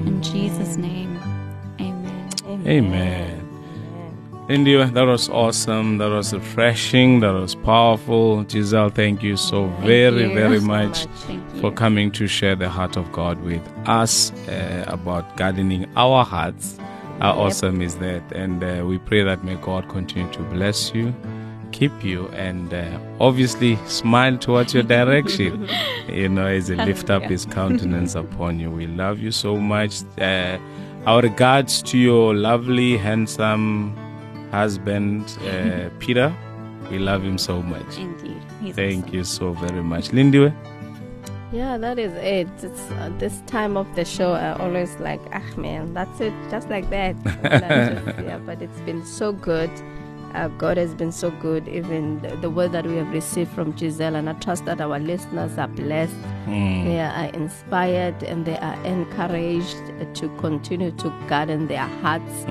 In 0.07 0.23
Jesus' 0.23 0.77
name, 0.77 1.19
amen. 1.81 2.65
Amen. 2.65 3.49
India, 4.47 4.85
that 4.85 5.03
was 5.03 5.27
awesome. 5.27 5.97
That 5.97 6.09
was 6.09 6.33
refreshing. 6.33 7.19
That 7.19 7.33
was 7.33 7.55
powerful. 7.55 8.45
Giselle, 8.47 8.87
thank 8.89 9.21
you 9.21 9.35
so 9.35 9.67
very, 9.81 10.29
you 10.29 10.33
very 10.33 10.61
so 10.61 10.65
much, 10.65 11.07
for 11.59 11.73
coming 11.73 12.09
to 12.11 12.25
share 12.25 12.55
the 12.55 12.69
heart 12.69 12.95
of 12.95 13.11
God 13.11 13.37
with 13.43 13.61
us 13.85 14.31
uh, 14.47 14.85
about 14.87 15.35
gardening 15.35 15.91
our 15.97 16.23
hearts. 16.23 16.77
How 17.21 17.33
awesome 17.33 17.81
is 17.81 17.97
that? 17.97 18.23
And 18.31 18.63
uh, 18.63 18.83
we 18.85 18.97
pray 18.97 19.21
that 19.23 19.43
may 19.43 19.55
God 19.55 19.87
continue 19.89 20.31
to 20.33 20.39
bless 20.39 20.91
you, 20.93 21.13
keep 21.71 22.03
you, 22.03 22.27
and 22.29 22.73
uh, 22.73 22.99
obviously 23.19 23.75
smile 23.85 24.37
towards 24.39 24.73
your 24.73 24.83
direction. 24.83 25.69
you 26.09 26.29
know, 26.29 26.47
as 26.47 26.69
He 26.69 26.75
lift 26.75 27.11
up 27.11 27.21
His 27.23 27.45
countenance 27.45 28.15
upon 28.15 28.59
you. 28.59 28.71
We 28.71 28.87
love 28.87 29.19
you 29.19 29.31
so 29.31 29.57
much. 29.57 30.01
Uh, 30.19 30.57
our 31.05 31.21
regards 31.21 31.81
to 31.83 31.97
your 31.97 32.33
lovely, 32.33 32.97
handsome 32.97 33.95
husband, 34.51 35.37
uh, 35.47 35.89
Peter. 35.99 36.35
We 36.89 36.99
love 36.99 37.23
him 37.23 37.37
so 37.37 37.61
much. 37.61 37.97
Indeed. 37.97 38.41
He's 38.61 38.75
Thank 38.75 39.05
awesome. 39.05 39.15
you 39.15 39.23
so 39.23 39.53
very 39.53 39.81
much. 39.81 40.09
Lindiwe? 40.09 40.53
Yeah, 41.51 41.77
that 41.77 41.99
is 41.99 42.13
it. 42.13 42.47
It's 42.63 42.79
uh, 42.91 43.11
this 43.17 43.41
time 43.45 43.75
of 43.75 43.93
the 43.95 44.05
show. 44.05 44.33
I 44.33 44.53
always 44.57 44.95
like, 44.99 45.19
ah 45.33 45.43
man, 45.57 45.93
that's 45.93 46.21
it, 46.21 46.33
just 46.49 46.69
like 46.69 46.89
that. 46.91 47.15
Just- 47.25 48.19
yeah, 48.23 48.37
but 48.45 48.61
it's 48.61 48.79
been 48.81 49.05
so 49.05 49.33
good, 49.33 49.69
Uh, 50.33 50.47
God 50.57 50.77
has 50.77 50.93
been 50.95 51.11
so 51.11 51.29
good, 51.41 51.67
even 51.67 52.21
the, 52.21 52.29
the 52.37 52.49
word 52.49 52.71
that 52.71 52.85
we 52.87 52.95
have 52.95 53.11
received 53.11 53.51
from 53.51 53.75
Giselle, 53.75 54.15
and 54.15 54.29
I 54.29 54.33
trust 54.39 54.63
that 54.63 54.79
our 54.79 54.97
listeners 54.97 55.57
are 55.57 55.67
blessed. 55.67 56.15
They 56.87 57.01
are 57.01 57.25
inspired 57.35 58.23
and 58.23 58.45
they 58.45 58.55
are 58.59 58.77
encouraged 58.85 59.75
to 60.19 60.29
continue 60.39 60.91
to 61.03 61.09
garden 61.27 61.67
their 61.67 61.85
hearts, 62.01 62.45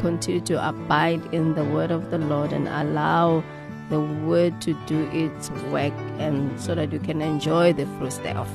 continue 0.00 0.40
to 0.48 0.56
abide 0.66 1.22
in 1.34 1.52
the 1.54 1.64
word 1.64 1.90
of 1.90 2.08
the 2.10 2.16
Lord, 2.16 2.54
and 2.54 2.68
allow 2.68 3.44
the 3.90 4.00
word 4.00 4.60
to 4.62 4.74
do 4.86 5.08
its 5.12 5.50
work, 5.72 5.92
and 6.18 6.58
so 6.60 6.74
that 6.74 6.92
you 6.92 6.98
can 6.98 7.22
enjoy 7.22 7.72
the 7.72 7.86
fruits 7.98 8.18
thereof. 8.18 8.48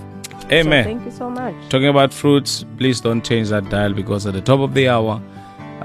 Amen. 0.52 0.84
So 0.84 0.90
thank 0.90 1.06
you 1.06 1.12
so 1.12 1.30
much. 1.30 1.56
Talking 1.70 1.88
about 1.88 2.14
fruits, 2.14 2.66
please 2.78 3.00
don't 3.00 3.24
change 3.24 3.50
that 3.50 3.70
dial 3.70 3.94
because 3.94 4.26
at 4.26 4.34
the 4.34 4.42
top 4.42 4.60
of 4.60 4.74
the 4.74 4.90
hour, 4.90 5.22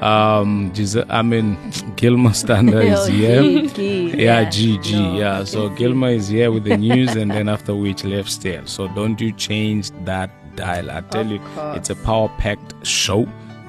um, 0.01 0.73
Gise- 0.75 1.07
I 1.09 1.23
mean, 1.23 1.57
Gilmer 1.97 2.33
Stander 2.35 2.81
is 2.81 2.99
Oh, 3.09 3.11
here. 3.11 3.43
Yeah, 3.43 4.41
yeah. 4.41 4.45
GG. 4.47 4.93
No, 4.93 5.19
yeah, 5.19 5.45
so. 5.45 5.69
Gilmer 5.71 6.09
is 6.11 6.29
here 6.29 6.51
with 6.51 6.65
the 6.65 6.77
news, 6.77 7.15
and 7.17 7.31
then 7.31 7.49
after 7.49 7.75
which 7.75 8.05
left 8.05 8.31
still. 8.31 8.67
So 8.67 8.89
don't 8.89 9.21
you 9.21 9.33
change 9.33 9.91
that 10.05 10.31
dial. 10.57 10.91
I 10.91 11.01
tell 11.03 11.23
Of 11.23 11.31
you, 11.31 11.39
course. 11.55 11.77
it's 11.79 11.91
a 11.91 11.97
power 11.97 12.29
packed 12.39 12.75
show. 12.87 13.27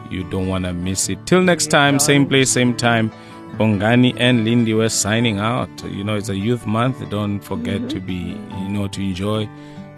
You 0.10 0.24
don't 0.24 0.48
want 0.48 0.66
to 0.66 0.74
miss 0.74 1.10
it. 1.10 1.26
Till 1.26 1.42
next 1.42 1.68
time, 1.68 2.00
same 2.00 2.26
place, 2.26 2.50
same 2.50 2.76
time. 2.76 3.12
Bongani 3.58 4.16
and 4.20 4.45
Lindiwe 4.45 4.89
signing 4.91 5.39
out. 5.39 5.70
You 5.84 6.04
know, 6.04 6.16
it's 6.16 6.30
a 6.30 6.38
youth 6.38 6.66
month. 6.66 7.08
Don't 7.10 7.39
forget 7.39 7.78
Mm-hmm. 7.82 7.88
to 7.89 8.00
be, 8.00 8.38
you 8.62 8.70
know, 8.70 8.88
to 8.88 9.02
enjoy 9.02 9.50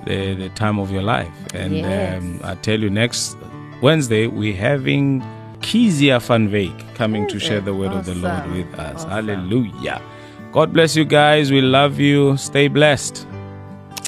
the, 0.05 0.33
the 0.35 0.49
time 0.49 0.79
of 0.79 0.91
your 0.91 1.01
life. 1.03 1.31
And 1.53 1.73
Yes. 1.75 2.21
um, 2.21 2.39
I 2.43 2.55
tell 2.55 2.79
you, 2.79 2.89
next 2.89 3.37
Wednesday, 3.81 4.27
we're 4.27 4.55
having 4.55 5.21
Kezia 5.61 6.19
Van 6.21 6.49
Veek 6.49 6.95
coming 6.95 7.27
to 7.27 7.39
share 7.39 7.59
the 7.61 7.73
word 7.73 7.91
of 7.91 8.05
the 8.05 8.15
Lord 8.15 8.49
with 8.51 8.73
us. 8.79 8.95
Awesome. 9.03 9.09
Hallelujah. 9.09 10.01
God 10.53 10.71
bless 10.73 10.95
you 10.95 11.03
guys. 11.05 11.51
We 11.51 11.61
love 11.61 11.99
you. 11.99 12.37
Stay 12.37 12.69
blessed. 12.69 13.27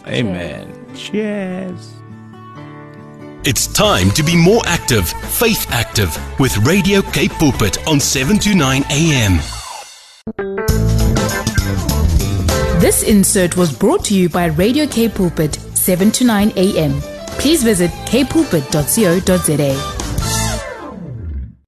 Amen. 0.08 0.66
Cheers. 0.96 2.01
It's 3.44 3.66
time 3.66 4.12
to 4.12 4.22
be 4.22 4.36
more 4.36 4.62
active, 4.68 5.10
faith 5.10 5.66
active, 5.72 6.16
with 6.40 6.56
Radio 6.60 7.02
Cape 7.02 7.32
Pulpit 7.32 7.88
on 7.88 8.00
7 8.00 8.38
to 8.38 8.54
9 8.54 8.84
a.m. 8.92 9.38
This 12.80 13.02
insert 13.02 13.58
was 13.58 13.76
brought 13.76 14.06
to 14.06 14.14
you 14.14 14.30
by 14.30 14.46
Radio 14.46 14.86
Cape 14.86 15.16
Pulpit, 15.16 15.56
7 15.74 16.12
to 16.12 16.24
9 16.24 16.54
a.m. 16.56 17.02
Please 17.40 17.64
visit 17.64 17.90
capepulpit.co.za. 18.06 20.01